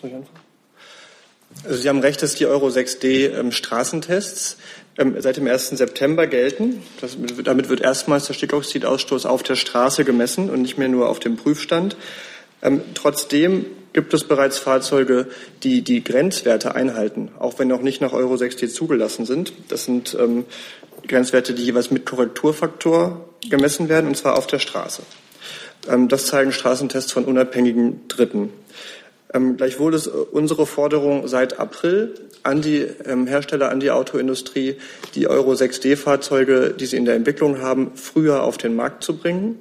Soll 0.00 0.10
ich 0.10 0.16
anfangen? 0.16 0.40
Also 1.64 1.76
Sie 1.76 1.88
haben 1.88 2.00
recht, 2.00 2.20
dass 2.20 2.34
die 2.34 2.46
Euro 2.46 2.66
6D 2.66 3.32
ähm, 3.32 3.52
Straßentests 3.52 4.58
ähm, 4.98 5.14
seit 5.20 5.36
dem 5.36 5.46
1. 5.46 5.68
September 5.68 6.26
gelten. 6.26 6.82
Das, 7.00 7.16
damit 7.44 7.68
wird 7.68 7.80
erstmals 7.80 8.26
der 8.26 8.34
Stickoxidausstoß 8.34 9.24
auf 9.24 9.44
der 9.44 9.54
Straße 9.54 10.04
gemessen 10.04 10.50
und 10.50 10.62
nicht 10.62 10.78
mehr 10.78 10.88
nur 10.88 11.08
auf 11.10 11.20
dem 11.20 11.36
Prüfstand. 11.36 11.96
Ähm, 12.60 12.82
trotzdem 12.94 13.66
gibt 13.98 14.14
es 14.14 14.22
bereits 14.22 14.58
Fahrzeuge, 14.58 15.26
die 15.64 15.82
die 15.82 16.04
Grenzwerte 16.04 16.76
einhalten, 16.76 17.32
auch 17.40 17.58
wenn 17.58 17.66
noch 17.66 17.82
nicht 17.82 18.00
nach 18.00 18.12
Euro 18.12 18.34
6D 18.34 18.68
zugelassen 18.68 19.26
sind. 19.26 19.52
Das 19.70 19.86
sind 19.86 20.16
ähm, 20.20 20.44
Grenzwerte, 21.08 21.52
die 21.52 21.64
jeweils 21.64 21.90
mit 21.90 22.06
Korrekturfaktor 22.06 23.28
gemessen 23.50 23.88
werden, 23.88 24.06
und 24.06 24.16
zwar 24.16 24.38
auf 24.38 24.46
der 24.46 24.60
Straße. 24.60 25.02
Ähm, 25.88 26.06
das 26.06 26.26
zeigen 26.26 26.52
Straßentests 26.52 27.10
von 27.10 27.24
unabhängigen 27.24 28.06
Dritten. 28.06 28.52
Ähm, 29.34 29.56
gleichwohl 29.56 29.94
ist 29.94 30.06
unsere 30.06 30.64
Forderung 30.64 31.26
seit 31.26 31.58
April 31.58 32.14
an 32.44 32.62
die 32.62 32.86
ähm, 33.04 33.26
Hersteller, 33.26 33.68
an 33.68 33.80
die 33.80 33.90
Autoindustrie, 33.90 34.76
die 35.16 35.26
Euro 35.26 35.54
6D-Fahrzeuge, 35.54 36.72
die 36.78 36.86
sie 36.86 36.98
in 36.98 37.04
der 37.04 37.16
Entwicklung 37.16 37.60
haben, 37.60 37.90
früher 37.96 38.44
auf 38.44 38.58
den 38.58 38.76
Markt 38.76 39.02
zu 39.02 39.16
bringen, 39.16 39.60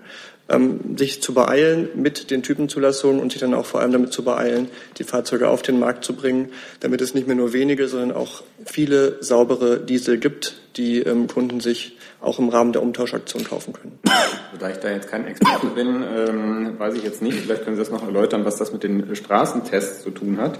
ähm, 0.49 0.97
sich 0.97 1.21
zu 1.21 1.33
beeilen 1.33 1.89
mit 1.95 2.31
den 2.31 2.43
Typenzulassungen 2.43 3.21
und 3.21 3.31
sich 3.31 3.41
dann 3.41 3.53
auch 3.53 3.65
vor 3.65 3.81
allem 3.81 3.91
damit 3.91 4.13
zu 4.13 4.23
beeilen, 4.23 4.69
die 4.97 5.03
Fahrzeuge 5.03 5.49
auf 5.49 5.61
den 5.61 5.79
Markt 5.79 6.03
zu 6.03 6.13
bringen, 6.13 6.49
damit 6.79 7.01
es 7.01 7.13
nicht 7.13 7.27
mehr 7.27 7.35
nur 7.35 7.53
wenige, 7.53 7.87
sondern 7.87 8.11
auch 8.11 8.43
viele 8.65 9.17
saubere 9.21 9.79
Diesel 9.79 10.17
gibt, 10.17 10.55
die 10.77 10.99
ähm, 10.99 11.27
Kunden 11.27 11.59
sich 11.59 11.97
auch 12.21 12.39
im 12.39 12.49
Rahmen 12.49 12.73
der 12.73 12.81
Umtauschaktion 12.81 13.43
kaufen 13.43 13.73
können. 13.73 13.99
Da 14.59 14.69
ich 14.69 14.77
da 14.77 14.89
jetzt 14.89 15.09
kein 15.09 15.27
Experte 15.27 15.67
bin, 15.67 16.03
ähm, 16.03 16.79
weiß 16.79 16.95
ich 16.95 17.03
jetzt 17.03 17.21
nicht. 17.21 17.39
Vielleicht 17.39 17.63
können 17.63 17.75
Sie 17.75 17.81
das 17.81 17.91
noch 17.91 18.03
erläutern, 18.03 18.43
was 18.45 18.57
das 18.57 18.73
mit 18.73 18.83
den 18.83 19.15
Straßentests 19.15 20.03
zu 20.03 20.09
tun 20.09 20.39
hat. 20.39 20.59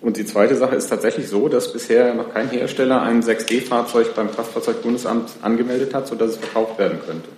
Und 0.00 0.16
die 0.16 0.24
zweite 0.24 0.56
Sache 0.56 0.76
ist 0.76 0.88
tatsächlich 0.88 1.28
so, 1.28 1.48
dass 1.48 1.72
bisher 1.72 2.12
noch 2.14 2.32
kein 2.32 2.50
Hersteller 2.50 3.02
ein 3.02 3.22
6D-Fahrzeug 3.22 4.14
beim 4.14 4.30
Kraftfahrzeugbundesamt 4.30 5.30
angemeldet 5.42 5.94
hat, 5.94 6.06
sodass 6.06 6.32
es 6.32 6.36
verkauft 6.36 6.78
werden 6.78 6.98
könnte. 7.04 7.28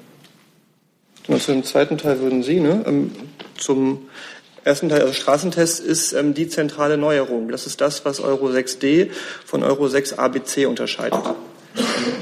Zu 1.29 1.53
dem 1.53 1.63
zweiten 1.63 1.99
Teil 1.99 2.21
würden 2.21 2.43
Sie, 2.43 2.59
ne? 2.59 2.83
Ähm, 2.87 3.13
zum 3.59 4.09
ersten 4.65 4.89
Teil, 4.89 5.03
also 5.03 5.13
Straßentest 5.13 5.81
ist 5.81 6.13
ähm, 6.15 6.33
die 6.33 6.49
zentrale 6.49 6.97
Neuerung. 6.97 7.51
Das 7.51 7.67
ist 7.67 7.81
das, 7.81 8.05
was 8.05 8.21
Euro 8.21 8.49
6D 8.49 9.11
von 9.45 9.63
Euro 9.63 9.89
6 9.89 10.15
ABC 10.15 10.67
unterscheidet. 10.67 11.21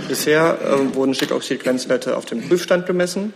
Bisher 0.09 0.59
ähm, 0.65 0.95
wurden 0.95 1.15
Stickoxid-Grenzwerte 1.15 2.17
auf 2.17 2.27
dem 2.27 2.47
Prüfstand 2.49 2.87
gemessen. 2.87 3.33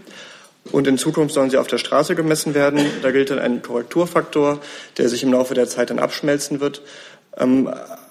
Und 0.72 0.86
in 0.86 0.98
Zukunft 0.98 1.34
sollen 1.34 1.50
sie 1.50 1.56
auf 1.56 1.68
der 1.68 1.78
Straße 1.78 2.14
gemessen 2.14 2.54
werden. 2.54 2.84
Da 3.02 3.12
gilt 3.12 3.30
dann 3.30 3.38
ein 3.38 3.62
Korrekturfaktor, 3.62 4.60
der 4.98 5.08
sich 5.08 5.22
im 5.22 5.32
Laufe 5.32 5.54
der 5.54 5.68
Zeit 5.68 5.90
dann 5.90 5.98
abschmelzen 5.98 6.60
wird. 6.60 6.82
Ähm, 7.38 7.70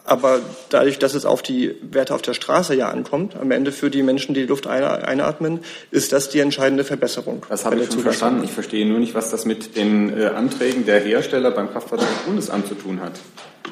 aber 0.09 0.39
dadurch, 0.69 0.97
dass 0.97 1.13
es 1.13 1.25
auf 1.25 1.43
die 1.43 1.75
Werte 1.81 2.15
auf 2.15 2.21
der 2.21 2.33
Straße 2.33 2.73
ja 2.73 2.89
ankommt, 2.89 3.35
am 3.35 3.51
Ende 3.51 3.71
für 3.71 3.91
die 3.91 4.01
Menschen, 4.01 4.33
die 4.33 4.41
die 4.41 4.47
Luft 4.47 4.65
einatmen, 4.65 5.59
ist 5.91 6.11
das 6.13 6.29
die 6.29 6.39
entscheidende 6.39 6.83
Verbesserung. 6.83 7.45
Das 7.47 7.63
habe 7.63 7.79
ich 7.79 7.91
schon 7.91 7.99
verstanden. 7.99 8.43
Ich 8.43 8.51
verstehe 8.51 8.87
nur 8.87 8.99
nicht, 8.99 9.13
was 9.13 9.29
das 9.29 9.45
mit 9.45 9.75
den 9.75 10.17
äh, 10.17 10.25
Anträgen 10.27 10.85
der 10.85 10.99
Hersteller 10.99 11.51
beim 11.51 11.71
Kraftfahrzeugbundesamt 11.71 12.67
zu 12.67 12.75
tun 12.75 13.01
hat. 13.01 13.19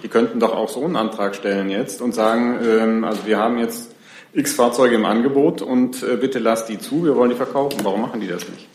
Die 0.03 0.09
könnten 0.09 0.39
doch 0.39 0.53
auch 0.53 0.69
so 0.69 0.85
einen 0.85 0.95
Antrag 0.95 1.35
stellen 1.35 1.69
jetzt 1.69 2.01
und 2.01 2.13
sagen, 2.13 2.59
ähm, 2.63 3.03
also 3.03 3.25
wir 3.25 3.39
haben 3.39 3.57
jetzt 3.57 3.91
x 4.33 4.53
Fahrzeuge 4.53 4.95
im 4.95 5.05
Angebot 5.05 5.63
und 5.63 6.03
äh, 6.03 6.17
bitte 6.17 6.37
lasst 6.37 6.69
die 6.69 6.77
zu, 6.77 7.03
wir 7.03 7.15
wollen 7.15 7.31
die 7.31 7.35
verkaufen. 7.35 7.79
Warum 7.81 8.01
machen 8.01 8.21
die 8.21 8.27
das 8.27 8.47
nicht? 8.47 8.67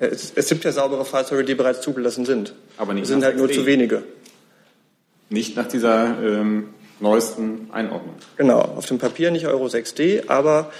Es, 0.00 0.32
es 0.36 0.48
gibt 0.48 0.62
ja 0.62 0.70
saubere 0.70 1.04
Fahrzeuge, 1.04 1.42
die 1.42 1.56
bereits 1.56 1.80
zugelassen 1.80 2.24
sind. 2.24 2.54
Aber 2.76 2.94
nicht 2.94 3.02
es 3.02 3.08
sind 3.08 3.24
halt 3.24 3.36
nur 3.36 3.50
zu 3.50 3.66
wenige. 3.66 4.04
Nicht 5.30 5.56
nach 5.56 5.66
dieser 5.66 6.22
ähm, 6.22 6.68
neuesten 7.00 7.68
Einordnung. 7.72 8.14
Genau, 8.36 8.60
auf 8.60 8.86
dem 8.86 8.98
Papier 8.98 9.30
nicht 9.30 9.46
Euro 9.46 9.66
6D, 9.66 10.28
aber 10.28 10.70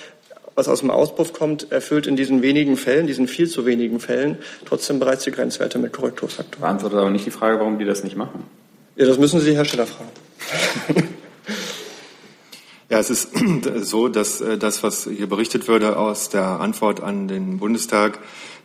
was 0.54 0.68
aus 0.68 0.80
dem 0.80 0.90
Auspuff 0.90 1.32
kommt, 1.32 1.70
erfüllt 1.70 2.06
in 2.06 2.16
diesen 2.16 2.42
wenigen 2.42 2.76
Fällen, 2.76 3.06
diesen 3.06 3.28
viel 3.28 3.48
zu 3.48 3.64
wenigen 3.64 4.00
Fällen, 4.00 4.38
trotzdem 4.64 4.98
bereits 4.98 5.24
die 5.24 5.30
Grenzwerte 5.30 5.78
mit 5.78 5.92
Korrekturfaktor. 5.92 6.60
Beantwortet 6.60 6.98
aber 6.98 7.10
nicht 7.10 7.26
die 7.26 7.30
Frage, 7.30 7.60
warum 7.60 7.78
die 7.78 7.84
das 7.84 8.02
nicht 8.02 8.16
machen. 8.16 8.42
Ja, 8.96 9.06
das 9.06 9.18
müssen 9.18 9.38
Sie 9.38 9.50
die 9.50 9.56
Hersteller 9.56 9.86
fragen. 9.86 10.10
Ja, 12.90 12.98
es 12.98 13.10
ist 13.10 13.32
so, 13.82 14.08
dass 14.08 14.40
äh, 14.40 14.56
das, 14.56 14.82
was 14.82 15.04
hier 15.04 15.28
berichtet 15.28 15.68
würde 15.68 15.98
aus 15.98 16.30
der 16.30 16.60
Antwort 16.60 17.02
an 17.02 17.28
den 17.28 17.58
Bundestag, 17.58 18.18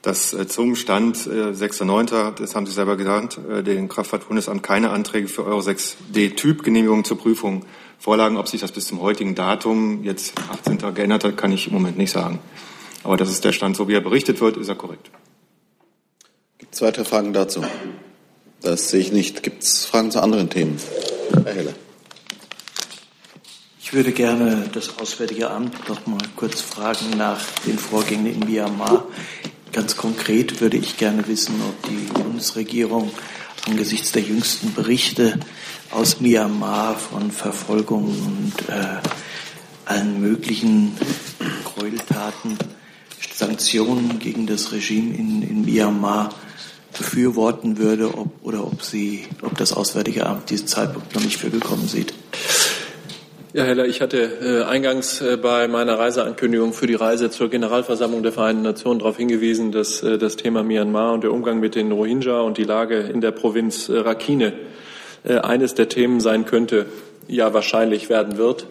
dass 0.03 0.33
äh, 0.33 0.47
zum 0.47 0.75
Stand 0.75 1.17
6.9., 1.17 2.29
äh, 2.29 2.33
das 2.37 2.55
haben 2.55 2.67
Sie 2.67 2.73
selber 2.73 2.97
gesagt, 2.97 3.39
den 3.65 3.89
Kraftfahrtbundesamt 3.89 4.61
keine 4.61 4.91
Anträge 4.91 5.27
für 5.27 5.45
Euro 5.45 5.61
6D 5.61 6.35
Typgenehmigung 6.35 7.03
zur 7.03 7.17
Prüfung 7.17 7.65
vorlagen. 7.97 8.37
Ob 8.37 8.47
sich 8.47 8.61
das 8.61 8.71
bis 8.71 8.85
zum 8.85 9.01
heutigen 9.01 9.33
Datum, 9.33 10.03
jetzt 10.03 10.33
18. 10.51 10.93
geändert 10.93 11.23
hat, 11.23 11.37
kann 11.37 11.51
ich 11.51 11.67
im 11.67 11.73
Moment 11.73 11.97
nicht 11.97 12.11
sagen. 12.11 12.39
Aber 13.03 13.17
das 13.17 13.29
ist 13.29 13.43
der 13.45 13.53
Stand, 13.53 13.75
so 13.75 13.87
wie 13.87 13.93
er 13.93 14.01
berichtet 14.01 14.41
wird, 14.41 14.57
ist 14.57 14.67
er 14.67 14.75
korrekt. 14.75 15.09
Gibt 16.57 16.75
es 16.75 16.81
weitere 16.81 17.05
Fragen 17.05 17.33
dazu? 17.33 17.63
Das 18.61 18.89
sehe 18.89 18.99
ich 18.99 19.11
nicht. 19.11 19.41
Gibt 19.41 19.63
es 19.63 19.85
Fragen 19.85 20.11
zu 20.11 20.21
anderen 20.21 20.49
Themen? 20.49 20.77
Herr 21.45 21.53
Heller. 21.53 21.73
Ich 23.81 23.93
würde 23.93 24.11
gerne 24.11 24.69
das 24.73 24.97
Auswärtige 24.97 25.51
Amt 25.51 25.87
noch 25.87 26.07
mal 26.07 26.17
kurz 26.35 26.61
fragen 26.61 27.17
nach 27.17 27.39
den 27.65 27.77
Vorgängen 27.77 28.25
in 28.25 28.39
Myanmar. 28.39 29.05
Ganz 29.73 29.97
konkret 29.97 30.61
würde 30.61 30.77
ich 30.77 30.97
gerne 30.97 31.27
wissen, 31.27 31.55
ob 31.67 31.89
die 31.89 32.13
Bundesregierung 32.13 33.11
angesichts 33.65 34.11
der 34.11 34.21
jüngsten 34.21 34.71
Berichte 34.71 35.39
aus 35.89 36.19
Myanmar 36.19 36.95
von 36.95 37.31
Verfolgung 37.31 38.05
und 38.05 38.69
äh, 38.69 39.01
allen 39.85 40.21
möglichen 40.21 40.95
Gräueltaten, 41.65 42.55
Sanktionen 43.33 44.19
gegen 44.19 44.45
das 44.45 44.71
Regime 44.71 45.15
in, 45.15 45.41
in 45.41 45.65
Myanmar 45.65 46.29
befürworten 46.95 47.79
würde 47.79 48.15
ob, 48.15 48.29
oder 48.43 48.67
ob, 48.67 48.83
sie, 48.83 49.27
ob 49.41 49.57
das 49.57 49.73
Auswärtige 49.73 50.27
Amt 50.27 50.51
diesen 50.51 50.67
Zeitpunkt 50.67 51.15
noch 51.15 51.23
nicht 51.23 51.37
für 51.37 51.49
gekommen 51.49 51.87
sieht. 51.87 52.13
Ja, 53.55 53.65
Heller, 53.65 53.85
ich 53.85 54.01
hatte 54.01 54.17
äh, 54.17 54.63
eingangs 54.63 55.21
äh, 55.21 55.37
bei 55.37 55.67
meiner 55.67 55.99
Reiseankündigung 55.99 56.73
für 56.73 56.87
die 56.87 56.95
Reise 56.95 57.29
zur 57.29 57.51
Generalversammlung 57.51 58.23
der 58.23 58.31
Vereinten 58.31 58.63
Nationen 58.63 58.97
darauf 58.97 59.17
hingewiesen, 59.17 59.71
dass 59.71 60.01
äh, 60.01 60.17
das 60.17 60.37
Thema 60.37 60.63
Myanmar 60.63 61.13
und 61.13 61.23
der 61.23 61.31
Umgang 61.31 61.59
mit 61.59 61.75
den 61.75 61.91
Rohingya 61.91 62.41
und 62.41 62.57
die 62.57 62.63
Lage 62.63 62.97
in 62.97 63.21
der 63.21 63.29
Provinz 63.29 63.89
äh, 63.89 63.99
Rakhine 63.99 64.53
äh, 65.23 65.35
eines 65.35 65.75
der 65.75 65.87
Themen 65.87 66.19
sein 66.19 66.45
könnte, 66.45 66.87
ja 67.27 67.53
wahrscheinlich 67.53 68.09
werden 68.09 68.39
wird, 68.39 68.65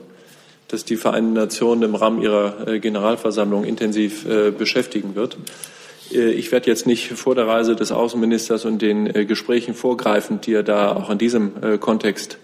dass 0.66 0.84
die 0.84 0.96
Vereinten 0.96 1.34
Nationen 1.34 1.82
im 1.84 1.94
Rahmen 1.94 2.20
ihrer 2.20 2.66
äh, 2.66 2.80
Generalversammlung 2.80 3.62
intensiv 3.62 4.26
beschäftigen 4.58 5.14
wird. 5.14 5.36
Ich 6.10 6.50
werde 6.50 6.68
jetzt 6.68 6.88
nicht 6.88 7.12
vor 7.12 7.36
der 7.36 7.46
Reise 7.46 7.76
des 7.76 7.92
Außenministers 7.92 8.64
und 8.64 8.82
den 8.82 9.12
Gesprächen 9.28 9.74
vorgreifen, 9.74 10.40
die 10.40 10.54
er 10.54 10.64
da 10.64 10.92
auch 10.92 11.08
in 11.08 11.18
diesem 11.18 11.78
Kontext 11.78 12.38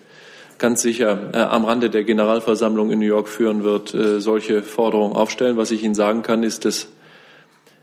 ganz 0.59 0.83
sicher 0.83 1.31
am 1.33 1.65
Rande 1.65 1.89
der 1.89 2.05
Generalversammlung 2.05 2.91
in 2.91 2.99
New 2.99 3.07
York 3.07 3.29
führen 3.29 3.65
wird, 3.65 3.97
solche 4.19 4.63
Forderungen 4.63 5.15
aufstellen. 5.15 5.57
Was 5.57 5.71
ich 5.71 5.83
Ihnen 5.83 5.95
sagen 5.95 6.23
kann, 6.23 6.43
ist, 6.43 6.65
das 6.65 6.89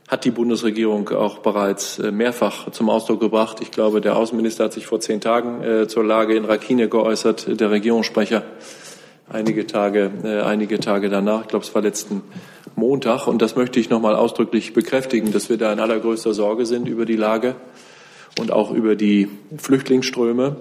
hat 0.08 0.24
die 0.24 0.32
Bundesregierung 0.32 1.10
auch 1.10 1.40
bereits 1.40 1.98
mehrfach 1.98 2.70
zum 2.72 2.90
Ausdruck 2.90 3.20
gebracht. 3.20 3.58
Ich 3.62 3.72
glaube, 3.72 4.02
der 4.02 4.18
Außenminister 4.18 4.66
hat 4.66 4.74
sich 4.74 4.86
vor 4.86 5.00
zehn 5.00 5.22
Tagen 5.22 5.88
zur 5.88 6.04
Lage 6.04 6.36
in 6.36 6.46
Rakhine 6.46 6.90
geäußert, 6.90 7.60
der 7.60 7.72
Regierungssprecher 7.72 8.44
einige 9.28 9.66
Tage, 9.66 10.44
einige 10.46 10.80
Tage 10.80 11.10
danach. 11.10 11.42
Ich 11.42 11.48
glaube, 11.48 11.66
es 11.66 11.74
war 11.74 11.82
letzten 11.82 12.22
Montag. 12.76 13.26
Und 13.26 13.42
das 13.42 13.56
möchte 13.56 13.80
ich 13.80 13.90
noch 13.90 14.02
mal 14.02 14.16
ausdrücklich 14.16 14.74
bekräftigen, 14.74 15.32
dass 15.32 15.50
wir 15.50 15.58
da 15.58 15.74
in 15.74 15.80
allergrößter 15.80 16.34
Sorge 16.34 16.66
sind 16.66 16.88
über 16.88 17.06
die 17.06 17.16
Lage 17.16 17.56
und 18.38 18.52
auch 18.52 18.72
über 18.72 18.96
die 18.96 19.30
Flüchtlingsströme. 19.58 20.58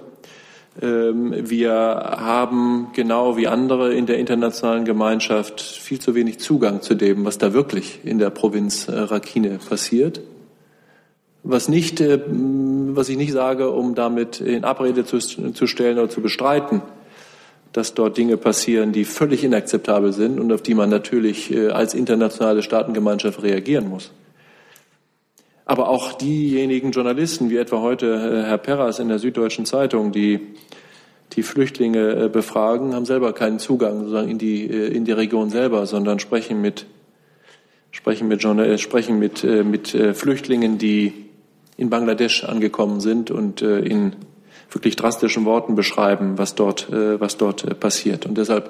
Ähm, 0.81 1.33
wir 1.49 1.73
haben 1.73 2.87
genau 2.93 3.37
wie 3.37 3.47
andere 3.47 3.93
in 3.93 4.05
der 4.05 4.17
internationalen 4.17 4.83
Gemeinschaft 4.83 5.61
viel 5.61 5.99
zu 5.99 6.15
wenig 6.15 6.39
Zugang 6.39 6.81
zu 6.81 6.95
dem, 6.95 7.23
was 7.25 7.37
da 7.37 7.53
wirklich 7.53 8.01
in 8.03 8.19
der 8.19 8.29
Provinz 8.29 8.87
äh, 8.87 8.99
Rakhine 8.99 9.59
passiert. 9.69 10.21
Was 11.43 11.69
nicht, 11.69 12.01
äh, 12.01 12.19
was 12.27 13.07
ich 13.07 13.17
nicht 13.17 13.31
sage, 13.31 13.69
um 13.69 13.95
damit 13.95 14.41
in 14.41 14.65
Abrede 14.65 15.05
zu, 15.05 15.19
zu 15.19 15.67
stellen 15.67 15.97
oder 15.97 16.09
zu 16.09 16.21
bestreiten, 16.21 16.81
dass 17.71 17.93
dort 17.93 18.17
Dinge 18.17 18.35
passieren, 18.35 18.91
die 18.91 19.05
völlig 19.05 19.43
inakzeptabel 19.43 20.11
sind 20.11 20.39
und 20.39 20.51
auf 20.51 20.61
die 20.61 20.73
man 20.73 20.89
natürlich 20.89 21.53
äh, 21.53 21.69
als 21.69 21.93
internationale 21.93 22.63
Staatengemeinschaft 22.63 23.43
reagieren 23.43 23.89
muss. 23.89 24.11
Aber 25.65 25.89
auch 25.89 26.13
diejenigen 26.13 26.91
Journalisten, 26.91 27.49
wie 27.49 27.57
etwa 27.57 27.81
heute 27.81 28.07
äh, 28.07 28.47
Herr 28.47 28.57
Perras 28.57 28.99
in 28.99 29.09
der 29.09 29.19
Süddeutschen 29.19 29.65
Zeitung, 29.65 30.11
die 30.11 30.39
die 31.33 31.43
Flüchtlinge 31.43 32.25
äh, 32.25 32.29
befragen, 32.29 32.93
haben 32.93 33.05
selber 33.05 33.33
keinen 33.33 33.59
Zugang 33.59 33.99
sozusagen 33.99 34.29
in 34.29 34.37
die, 34.37 34.65
in 34.65 35.05
die 35.05 35.11
Region 35.11 35.49
selber, 35.49 35.85
sondern 35.85 36.19
sprechen 36.19 36.61
mit, 36.61 36.85
sprechen 37.91 38.27
mit, 38.27 38.41
sprechen 38.79 39.19
mit, 39.19 39.43
mit 39.43 39.87
Flüchtlingen, 40.13 40.77
die 40.77 41.13
in 41.77 41.89
Bangladesch 41.89 42.43
angekommen 42.43 43.01
sind 43.01 43.31
und 43.31 43.61
in 43.61 44.15
wirklich 44.75 44.95
drastischen 44.95 45.45
Worten 45.45 45.75
beschreiben, 45.75 46.37
was 46.37 46.55
dort, 46.55 46.89
äh, 46.91 47.19
was 47.19 47.37
dort 47.37 47.63
äh, 47.63 47.73
passiert. 47.73 48.25
Und 48.25 48.37
deshalb 48.37 48.69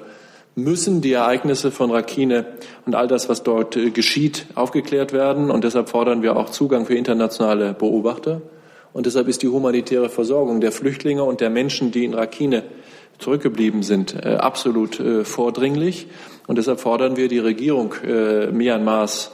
müssen 0.56 1.02
die 1.02 1.12
Ereignisse 1.12 1.70
von 1.70 1.90
Rakhine 1.90 2.46
und 2.84 2.94
all 2.94 3.06
das, 3.06 3.28
was 3.28 3.42
dort 3.42 3.76
äh, 3.76 3.90
geschieht, 3.90 4.46
aufgeklärt 4.54 5.12
werden. 5.12 5.50
Und 5.50 5.64
deshalb 5.64 5.88
fordern 5.88 6.22
wir 6.22 6.36
auch 6.36 6.50
Zugang 6.50 6.86
für 6.86 6.94
internationale 6.94 7.74
Beobachter. 7.74 8.42
Und 8.92 9.06
deshalb 9.06 9.28
ist 9.28 9.42
die 9.42 9.48
humanitäre 9.48 10.08
Versorgung 10.08 10.60
der 10.60 10.72
Flüchtlinge 10.72 11.22
und 11.22 11.40
der 11.40 11.50
Menschen, 11.50 11.92
die 11.92 12.04
in 12.04 12.14
Rakhine 12.14 12.64
zurückgeblieben 13.18 13.82
sind, 13.82 14.24
absolut 14.26 15.02
vordringlich. 15.24 16.06
Und 16.46 16.56
deshalb 16.56 16.80
fordern 16.80 17.16
wir 17.16 17.28
die 17.28 17.38
Regierung 17.38 17.94
Myanmars 18.02 19.32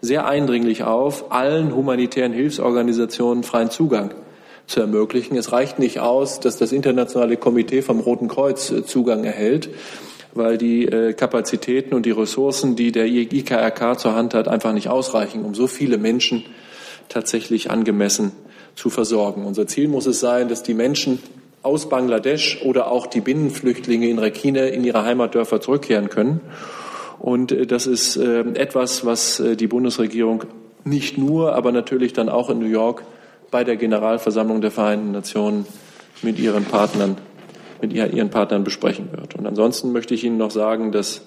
sehr 0.00 0.26
eindringlich 0.26 0.84
auf, 0.84 1.30
allen 1.32 1.74
humanitären 1.74 2.32
Hilfsorganisationen 2.32 3.42
freien 3.42 3.70
Zugang 3.70 4.14
zu 4.66 4.80
ermöglichen. 4.80 5.36
Es 5.36 5.52
reicht 5.52 5.78
nicht 5.78 6.00
aus, 6.00 6.40
dass 6.40 6.56
das 6.56 6.72
internationale 6.72 7.36
Komitee 7.36 7.82
vom 7.82 8.00
Roten 8.00 8.28
Kreuz 8.28 8.70
äh, 8.70 8.84
Zugang 8.84 9.24
erhält, 9.24 9.68
weil 10.34 10.58
die 10.58 10.86
äh, 10.86 11.12
Kapazitäten 11.12 11.94
und 11.94 12.06
die 12.06 12.10
Ressourcen, 12.10 12.76
die 12.76 12.92
der 12.92 13.06
IKRK 13.06 13.98
zur 13.98 14.14
Hand 14.14 14.34
hat, 14.34 14.48
einfach 14.48 14.72
nicht 14.72 14.88
ausreichen, 14.88 15.44
um 15.44 15.54
so 15.54 15.66
viele 15.66 15.98
Menschen 15.98 16.44
tatsächlich 17.08 17.70
angemessen 17.70 18.32
zu 18.76 18.90
versorgen. 18.90 19.44
Unser 19.44 19.66
Ziel 19.66 19.88
muss 19.88 20.06
es 20.06 20.20
sein, 20.20 20.48
dass 20.48 20.62
die 20.62 20.74
Menschen 20.74 21.20
aus 21.62 21.88
Bangladesch 21.88 22.62
oder 22.64 22.90
auch 22.90 23.06
die 23.06 23.20
Binnenflüchtlinge 23.20 24.08
in 24.08 24.18
Rakhine 24.18 24.68
in 24.68 24.84
ihre 24.84 25.04
Heimatdörfer 25.04 25.60
zurückkehren 25.60 26.08
können. 26.08 26.40
Und 27.18 27.52
äh, 27.52 27.66
das 27.66 27.86
ist 27.86 28.16
etwas, 28.16 29.04
was 29.04 29.42
die 29.56 29.66
Bundesregierung 29.66 30.44
nicht 30.84 31.18
nur, 31.18 31.54
aber 31.54 31.72
natürlich 31.72 32.12
dann 32.12 32.28
auch 32.28 32.48
in 32.48 32.58
New 32.58 32.66
York 32.66 33.02
bei 33.50 33.64
der 33.64 33.76
Generalversammlung 33.76 34.60
der 34.60 34.70
Vereinten 34.70 35.12
Nationen 35.12 35.66
mit 36.22 36.38
ihren 36.38 36.64
Partnern, 36.64 37.16
mit 37.82 37.92
ihren 37.92 38.30
Partnern 38.30 38.64
besprechen 38.64 39.10
wird. 39.12 39.34
Und 39.34 39.46
ansonsten 39.46 39.92
möchte 39.92 40.14
ich 40.14 40.24
Ihnen 40.24 40.36
noch 40.36 40.50
sagen, 40.50 40.92
dass 40.92 41.22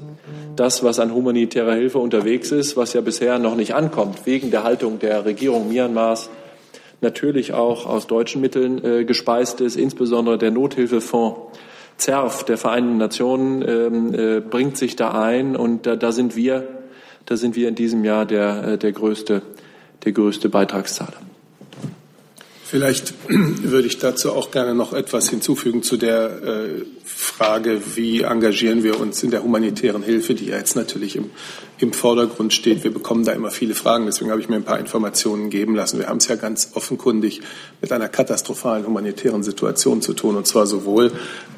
das, 0.55 0.83
was 0.83 0.99
an 0.99 1.13
humanitärer 1.13 1.73
Hilfe 1.73 1.99
unterwegs 1.99 2.51
ist, 2.51 2.77
was 2.77 2.93
ja 2.93 3.01
bisher 3.01 3.39
noch 3.39 3.55
nicht 3.55 3.75
ankommt, 3.75 4.25
wegen 4.25 4.51
der 4.51 4.63
Haltung 4.63 4.99
der 4.99 5.25
Regierung 5.25 5.69
Myanmars, 5.69 6.29
natürlich 7.01 7.53
auch 7.53 7.85
aus 7.85 8.07
deutschen 8.07 8.41
Mitteln 8.41 8.83
äh, 8.83 9.03
gespeist 9.03 9.61
ist, 9.61 9.75
insbesondere 9.75 10.37
der 10.37 10.51
Nothilfefonds 10.51 11.59
ZERF 11.97 12.43
der 12.43 12.57
Vereinten 12.57 12.97
Nationen 12.97 13.61
ähm, 13.67 14.13
äh, 14.13 14.39
bringt 14.39 14.77
sich 14.77 14.95
da 14.95 15.11
ein 15.11 15.55
und 15.55 15.85
da, 15.85 15.95
da, 15.95 16.11
sind 16.11 16.35
wir, 16.35 16.67
da 17.25 17.37
sind 17.37 17.55
wir 17.55 17.67
in 17.67 17.75
diesem 17.75 18.03
Jahr 18.03 18.25
der, 18.25 18.63
äh, 18.63 18.77
der 18.77 18.91
größte, 18.91 19.41
der 20.03 20.11
größte 20.11 20.49
Beitragszahler. 20.49 21.32
Vielleicht 22.73 23.13
würde 23.29 23.87
ich 23.87 23.99
dazu 23.99 24.31
auch 24.31 24.49
gerne 24.49 24.73
noch 24.73 24.93
etwas 24.93 25.29
hinzufügen 25.29 25.83
zu 25.83 25.95
der 25.95 26.41
äh, 26.41 26.85
Frage, 27.05 27.79
wie 27.93 28.23
engagieren 28.23 28.81
wir 28.81 28.99
uns 28.99 29.21
in 29.21 29.29
der 29.29 29.43
humanitären 29.43 30.01
Hilfe, 30.01 30.33
die 30.33 30.47
ja 30.47 30.57
jetzt 30.57 30.75
natürlich 30.75 31.15
im, 31.15 31.29
im 31.77 31.93
Vordergrund 31.93 32.51
steht. 32.51 32.83
Wir 32.83 32.91
bekommen 32.91 33.25
da 33.25 33.31
immer 33.31 33.51
viele 33.51 33.75
Fragen, 33.75 34.07
deswegen 34.07 34.31
habe 34.31 34.41
ich 34.41 34.49
mir 34.49 34.55
ein 34.55 34.63
paar 34.63 34.79
Informationen 34.79 35.51
geben 35.51 35.75
lassen. 35.75 35.99
Wir 35.99 36.07
haben 36.07 36.17
es 36.17 36.27
ja 36.27 36.35
ganz 36.35 36.71
offenkundig 36.73 37.41
mit 37.79 37.91
einer 37.91 38.09
katastrophalen 38.09 38.87
humanitären 38.87 39.43
Situation 39.43 40.01
zu 40.01 40.13
tun, 40.13 40.35
und 40.35 40.47
zwar 40.47 40.65
sowohl 40.65 41.11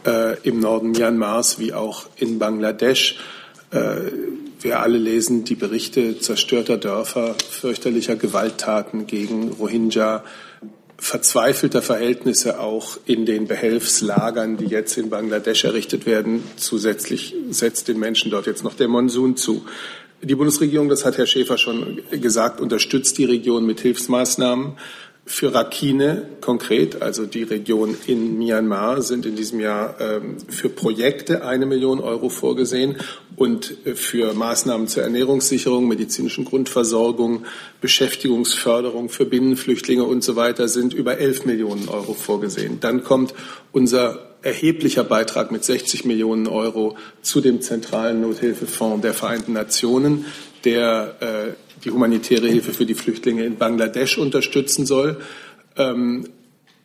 äh, 0.06 0.38
im 0.42 0.60
Norden 0.60 0.92
Myanmars 0.92 1.60
wie 1.60 1.72
auch 1.72 2.08
in 2.18 2.40
Bangladesch. 2.40 3.20
Äh, 3.72 4.12
wir 4.60 4.82
alle 4.82 4.98
lesen 4.98 5.46
die 5.46 5.56
Berichte 5.56 6.20
zerstörter 6.20 6.76
Dörfer, 6.76 7.38
fürchterlicher 7.50 8.18
Gewalttaten 8.18 9.08
gegen 9.08 9.54
Rohingya, 9.54 10.22
verzweifelter 10.98 11.82
Verhältnisse 11.82 12.60
auch 12.60 12.98
in 13.06 13.26
den 13.26 13.48
Behelfslagern, 13.48 14.58
die 14.58 14.66
jetzt 14.66 14.98
in 14.98 15.10
Bangladesch 15.10 15.66
errichtet 15.66 16.06
werden. 16.06 16.44
Zusätzlich 16.56 17.36
setzt 17.50 17.88
den 17.88 18.00
Menschen 18.00 18.32
dort 18.32 18.48
jetzt 18.48 18.64
noch 18.64 18.76
der 18.76 18.88
Monsun 18.88 19.36
zu. 19.36 19.66
Die 20.22 20.36
Bundesregierung, 20.36 20.90
das 20.90 21.06
hat 21.06 21.18
Herr 21.18 21.28
Schäfer 21.28 21.58
schon 21.58 22.02
gesagt, 22.12 22.62
unterstützt 22.62 23.18
die 23.18 23.26
Region 23.26 23.66
mit 23.66 23.82
Hilfsmaßnahmen. 23.82 24.78
Für 25.28 25.56
Rakhine 25.56 26.28
konkret, 26.40 27.02
also 27.02 27.26
die 27.26 27.42
Region 27.42 27.98
in 28.06 28.38
Myanmar, 28.38 29.02
sind 29.02 29.26
in 29.26 29.36
diesem 29.36 29.60
Jahr 29.60 29.96
ähm, 30.00 30.38
für 30.48 30.70
Projekte 30.70 31.44
eine 31.44 31.66
Million 31.66 32.00
Euro 32.00 32.30
vorgesehen 32.30 32.98
und 33.36 33.76
äh, 33.88 33.96
für 33.96 34.36
Maßnahmen 34.36 34.88
zur 34.88 35.02
Ernährungssicherung, 35.02 35.88
medizinischen 35.88 36.46
Grundversorgung, 36.46 37.46
Beschäftigungsförderung 37.82 39.10
für 39.10 39.26
Binnenflüchtlinge 39.26 40.04
und 40.04 40.24
so 40.24 40.36
weiter 40.36 40.68
sind 40.68 40.94
über 40.94 41.18
elf 41.18 41.44
Millionen 41.44 41.90
Euro 41.90 42.14
vorgesehen. 42.14 42.80
Dann 42.80 43.04
kommt 43.04 43.34
unser 43.72 44.36
erheblicher 44.44 45.04
Beitrag 45.04 45.52
mit 45.52 45.64
60 45.64 46.06
Millionen 46.06 46.48
Euro 46.48 46.98
zu 47.24 47.42
dem 47.42 47.62
zentralen 47.62 48.22
Nothilfefonds 48.22 49.02
der 49.02 49.16
Vereinten 49.16 49.54
Nationen, 49.54 50.26
der 50.66 51.16
äh, 51.20 51.54
die 51.84 51.92
humanitäre 51.92 52.48
Hilfe 52.48 52.74
für 52.74 52.86
die 52.86 52.96
Flüchtlinge 52.96 53.46
in 53.46 53.58
Bangladesch 53.58 54.18
unterstützen 54.18 54.86
soll. 54.86 55.18
Ähm, 55.78 56.26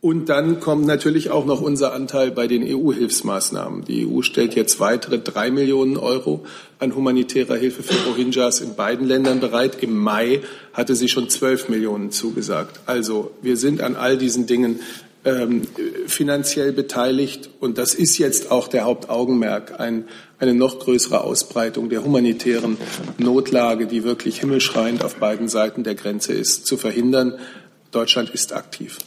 und 0.02 0.30
dann 0.30 0.60
kommt 0.60 0.86
natürlich 0.86 1.30
auch 1.30 1.44
noch 1.44 1.60
unser 1.60 1.92
Anteil 1.92 2.30
bei 2.30 2.46
den 2.46 2.62
EU-Hilfsmaßnahmen. 2.64 3.84
Die 3.84 4.06
EU 4.06 4.22
stellt 4.22 4.54
jetzt 4.54 4.80
weitere 4.80 5.18
drei 5.18 5.50
Millionen 5.50 5.98
Euro 5.98 6.46
an 6.78 6.94
humanitärer 6.94 7.56
Hilfe 7.56 7.82
für 7.82 8.08
Rohingyas 8.08 8.62
in 8.62 8.76
beiden 8.76 9.06
Ländern 9.06 9.40
bereit. 9.40 9.82
Im 9.82 9.98
Mai 9.98 10.40
hatte 10.72 10.94
sie 10.94 11.08
schon 11.08 11.28
zwölf 11.28 11.68
Millionen 11.68 12.12
zugesagt. 12.12 12.80
Also 12.86 13.32
wir 13.42 13.58
sind 13.58 13.82
an 13.82 13.94
all 13.94 14.16
diesen 14.16 14.46
Dingen 14.46 14.80
ähm, 15.24 15.66
finanziell 16.06 16.72
beteiligt. 16.72 17.50
Und 17.60 17.78
das 17.78 17.94
ist 17.94 18.18
jetzt 18.18 18.50
auch 18.50 18.68
der 18.68 18.84
Hauptaugenmerk, 18.84 19.78
ein, 19.80 20.08
eine 20.38 20.54
noch 20.54 20.78
größere 20.78 21.22
Ausbreitung 21.22 21.90
der 21.90 22.04
humanitären 22.04 22.78
Notlage, 23.18 23.86
die 23.86 24.04
wirklich 24.04 24.40
himmelschreiend 24.40 25.04
auf 25.04 25.16
beiden 25.16 25.48
Seiten 25.48 25.84
der 25.84 25.94
Grenze 25.94 26.32
ist, 26.32 26.66
zu 26.66 26.76
verhindern. 26.76 27.38
Deutschland 27.90 28.30
ist 28.30 28.52
aktiv. 28.52 28.98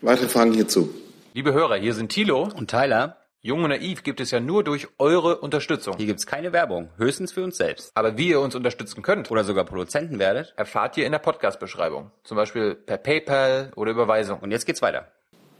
Weitere 0.00 0.28
Fragen 0.28 0.52
hierzu? 0.52 0.88
Liebe 1.34 1.52
Hörer, 1.52 1.76
hier 1.76 1.94
sind 1.94 2.10
Thilo 2.10 2.48
und 2.56 2.70
Tyler. 2.70 3.19
Jung 3.42 3.64
und 3.64 3.70
Naiv 3.70 4.02
gibt 4.02 4.20
es 4.20 4.32
ja 4.32 4.38
nur 4.38 4.62
durch 4.64 4.88
eure 4.98 5.38
Unterstützung. 5.38 5.96
Hier 5.96 6.04
gibt's 6.04 6.26
keine 6.26 6.52
Werbung, 6.52 6.90
höchstens 6.98 7.32
für 7.32 7.42
uns 7.42 7.56
selbst. 7.56 7.90
Aber 7.94 8.18
wie 8.18 8.28
ihr 8.28 8.40
uns 8.40 8.54
unterstützen 8.54 9.00
könnt 9.00 9.30
oder 9.30 9.44
sogar 9.44 9.64
Produzenten 9.64 10.18
werdet, 10.18 10.52
erfahrt 10.58 10.98
ihr 10.98 11.06
in 11.06 11.12
der 11.12 11.20
Podcast-Beschreibung. 11.20 12.10
Zum 12.22 12.36
Beispiel 12.36 12.74
per 12.74 12.98
PayPal 12.98 13.70
oder 13.76 13.92
Überweisung. 13.92 14.40
Und 14.40 14.50
jetzt 14.50 14.66
geht's 14.66 14.82
weiter. 14.82 15.08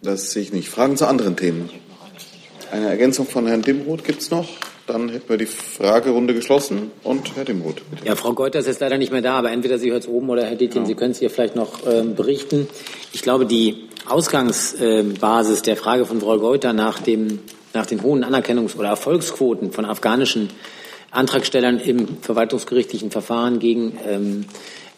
Das 0.03 0.33
sehe 0.33 0.43
ich 0.43 0.53
nicht. 0.53 0.69
Fragen 0.69 0.99
zu 0.99 1.07
anderen 1.07 1.37
Themen. 1.37 1.71
Eine 2.71 2.91
Ergänzung 2.91 3.27
von 3.27 3.47
Herrn 3.47 3.63
Dimroth 3.63 4.05
gibt's 4.05 4.31
noch? 4.31 4.47
Dann 4.87 5.09
hätten 5.09 5.31
wir 5.31 5.39
die 5.39 5.47
Fragerunde 5.47 6.35
geschlossen 6.35 6.91
und 7.03 7.35
Herr 7.35 7.47
Dimroth. 7.47 7.81
Bitte. 7.91 8.05
Ja, 8.05 8.15
Frau 8.15 8.35
Goethers 8.35 8.67
ist 8.67 8.83
leider 8.83 8.99
nicht 8.99 9.11
mehr 9.11 9.23
da, 9.23 9.39
aber 9.39 9.53
entweder 9.53 9.79
sie 9.79 9.91
hört 9.91 10.03
es 10.03 10.09
oben 10.09 10.29
oder 10.29 10.45
Herr 10.45 10.57
Dietjen, 10.57 10.83
ja. 10.83 10.87
Sie 10.87 10.95
können 10.97 11.13
es 11.13 11.19
hier 11.19 11.31
vielleicht 11.31 11.57
noch 11.57 11.87
ähm, 11.87 12.15
berichten. 12.15 12.69
Ich 13.15 13.23
glaube, 13.23 13.47
die 13.47 13.89
Ausgangsbasis 14.07 15.61
äh, 15.61 15.63
der 15.63 15.77
Frage 15.79 16.05
von 16.05 16.21
Frau 16.21 16.39
Goether 16.39 16.75
nach, 16.75 17.01
dem, 17.01 17.39
nach 17.73 17.87
den 17.87 18.03
hohen 18.03 18.25
Anerkennungs- 18.25 18.77
oder 18.77 18.89
Erfolgsquoten 18.89 19.73
von 19.73 19.85
afghanischen 19.85 20.51
Antragstellern 21.11 21.79
im 21.79 22.19
verwaltungsgerichtlichen 22.21 23.11
Verfahren 23.11 23.59
gegen 23.59 23.99
ähm, 24.07 24.45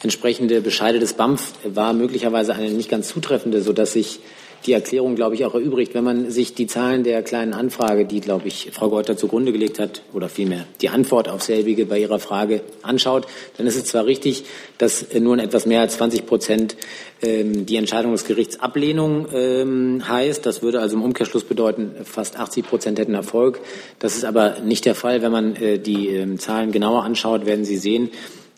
entsprechende 0.02 0.60
Bescheide 0.60 0.98
des 0.98 1.14
BAMF 1.14 1.52
war 1.64 1.92
möglicherweise 1.92 2.54
eine 2.54 2.70
nicht 2.70 2.90
ganz 2.90 3.08
zutreffende, 3.08 3.62
sodass 3.62 3.92
sich 3.92 4.20
die 4.66 4.72
Erklärung, 4.72 5.16
glaube 5.16 5.34
ich, 5.34 5.44
auch 5.44 5.54
erübrigt. 5.54 5.94
Wenn 5.94 6.04
man 6.04 6.30
sich 6.30 6.54
die 6.54 6.66
Zahlen 6.66 7.04
der 7.04 7.22
kleinen 7.22 7.52
Anfrage, 7.52 8.04
die, 8.04 8.20
glaube 8.20 8.48
ich, 8.48 8.70
Frau 8.72 8.88
Geuter 8.88 9.16
zugrunde 9.16 9.52
gelegt 9.52 9.78
hat, 9.78 10.02
oder 10.12 10.28
vielmehr 10.28 10.66
die 10.80 10.88
Antwort 10.88 11.28
auf 11.28 11.42
selbige 11.42 11.86
bei 11.86 11.98
ihrer 11.98 12.18
Frage 12.18 12.62
anschaut, 12.82 13.26
dann 13.56 13.66
ist 13.66 13.76
es 13.76 13.84
zwar 13.84 14.06
richtig, 14.06 14.44
dass 14.78 15.06
nur 15.18 15.34
in 15.34 15.40
etwas 15.40 15.66
mehr 15.66 15.80
als 15.80 15.96
20 15.96 16.26
Prozent 16.26 16.76
ähm, 17.22 17.66
die 17.66 17.76
Entscheidung 17.76 18.12
des 18.12 18.24
Gerichts 18.24 18.60
Ablehnung 18.60 19.26
ähm, 19.32 20.02
heißt. 20.06 20.44
Das 20.44 20.62
würde 20.62 20.80
also 20.80 20.96
im 20.96 21.02
Umkehrschluss 21.02 21.44
bedeuten, 21.44 21.92
fast 22.04 22.36
80 22.36 22.66
Prozent 22.66 22.98
hätten 22.98 23.14
Erfolg. 23.14 23.60
Das 23.98 24.16
ist 24.16 24.24
aber 24.24 24.60
nicht 24.60 24.84
der 24.84 24.94
Fall. 24.94 25.22
Wenn 25.22 25.32
man 25.32 25.56
äh, 25.56 25.78
die 25.78 26.08
ähm, 26.08 26.38
Zahlen 26.38 26.72
genauer 26.72 27.04
anschaut, 27.04 27.46
werden 27.46 27.64
Sie 27.64 27.76
sehen, 27.76 28.10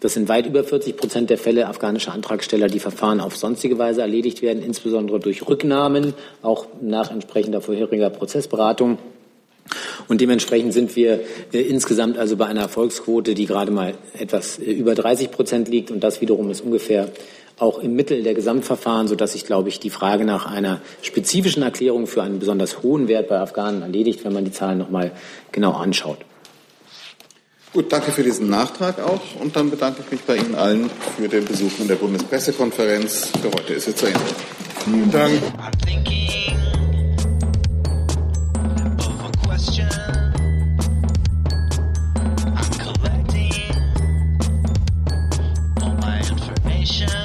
das 0.04 0.12
sind 0.12 0.28
weit 0.28 0.44
über 0.44 0.62
40 0.62 0.98
Prozent 0.98 1.30
der 1.30 1.38
Fälle 1.38 1.66
afghanischer 1.66 2.12
Antragsteller, 2.12 2.66
die 2.66 2.78
Verfahren 2.78 3.20
auf 3.20 3.38
sonstige 3.38 3.78
Weise 3.78 4.02
erledigt 4.02 4.42
werden, 4.42 4.62
insbesondere 4.62 5.18
durch 5.18 5.48
Rücknahmen, 5.48 6.12
auch 6.42 6.66
nach 6.82 7.10
entsprechender 7.10 7.62
vorheriger 7.62 8.10
Prozessberatung. 8.10 8.98
Und 10.06 10.20
dementsprechend 10.20 10.74
sind 10.74 10.94
wir 10.94 11.20
äh, 11.54 11.62
insgesamt 11.62 12.18
also 12.18 12.36
bei 12.36 12.44
einer 12.44 12.60
Erfolgsquote, 12.60 13.32
die 13.32 13.46
gerade 13.46 13.72
mal 13.72 13.94
etwas 14.18 14.58
äh, 14.58 14.70
über 14.72 14.94
30 14.94 15.30
Prozent 15.30 15.68
liegt. 15.68 15.90
Und 15.90 16.04
das 16.04 16.20
wiederum 16.20 16.50
ist 16.50 16.60
ungefähr 16.60 17.08
auch 17.58 17.78
im 17.78 17.96
Mittel 17.96 18.22
der 18.22 18.34
Gesamtverfahren, 18.34 19.08
sodass 19.08 19.32
sich, 19.32 19.46
glaube 19.46 19.70
ich, 19.70 19.80
die 19.80 19.88
Frage 19.88 20.26
nach 20.26 20.44
einer 20.44 20.82
spezifischen 21.00 21.62
Erklärung 21.62 22.06
für 22.06 22.22
einen 22.22 22.40
besonders 22.40 22.82
hohen 22.82 23.08
Wert 23.08 23.28
bei 23.28 23.38
Afghanen 23.38 23.80
erledigt, 23.80 24.22
wenn 24.22 24.34
man 24.34 24.44
die 24.44 24.52
Zahlen 24.52 24.76
noch 24.76 24.90
mal 24.90 25.12
genau 25.50 25.72
anschaut. 25.72 26.18
Gut, 27.74 27.92
danke 27.92 28.12
für 28.12 28.22
diesen 28.22 28.48
Nachtrag 28.48 29.00
auch 29.00 29.20
und 29.40 29.56
dann 29.56 29.68
bedanke 29.68 30.02
ich 30.04 30.10
mich 30.10 30.20
bei 30.22 30.36
Ihnen 30.36 30.54
allen 30.54 30.88
für 31.16 31.28
den 31.28 31.44
Besuch 31.44 31.72
in 31.80 31.88
der 31.88 31.96
Bundespressekonferenz. 31.96 33.32
Für 33.42 33.50
heute 33.50 33.74
ist 33.74 33.88
jetzt 33.88 33.98
zu 33.98 34.06
Ende. 34.06 34.20
Vielen 34.84 35.10
Dank. 35.10 35.42
Nation. 46.84 47.23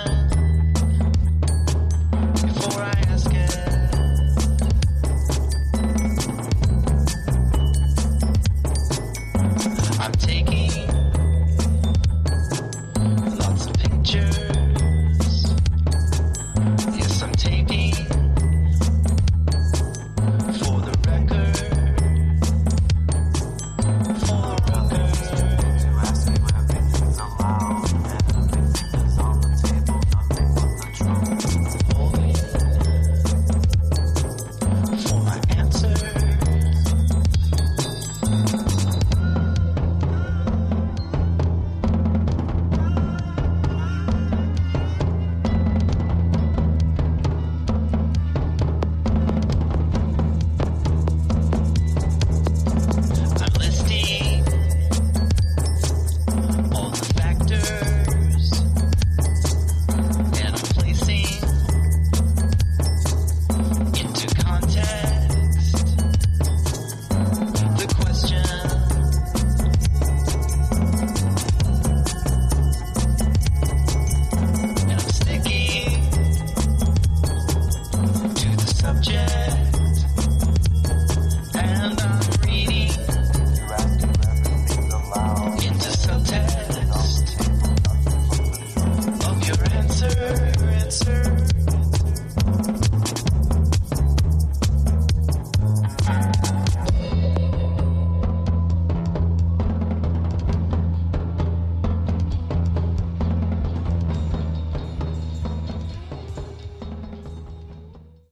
I'm 10.00 10.14
taking 10.14 10.99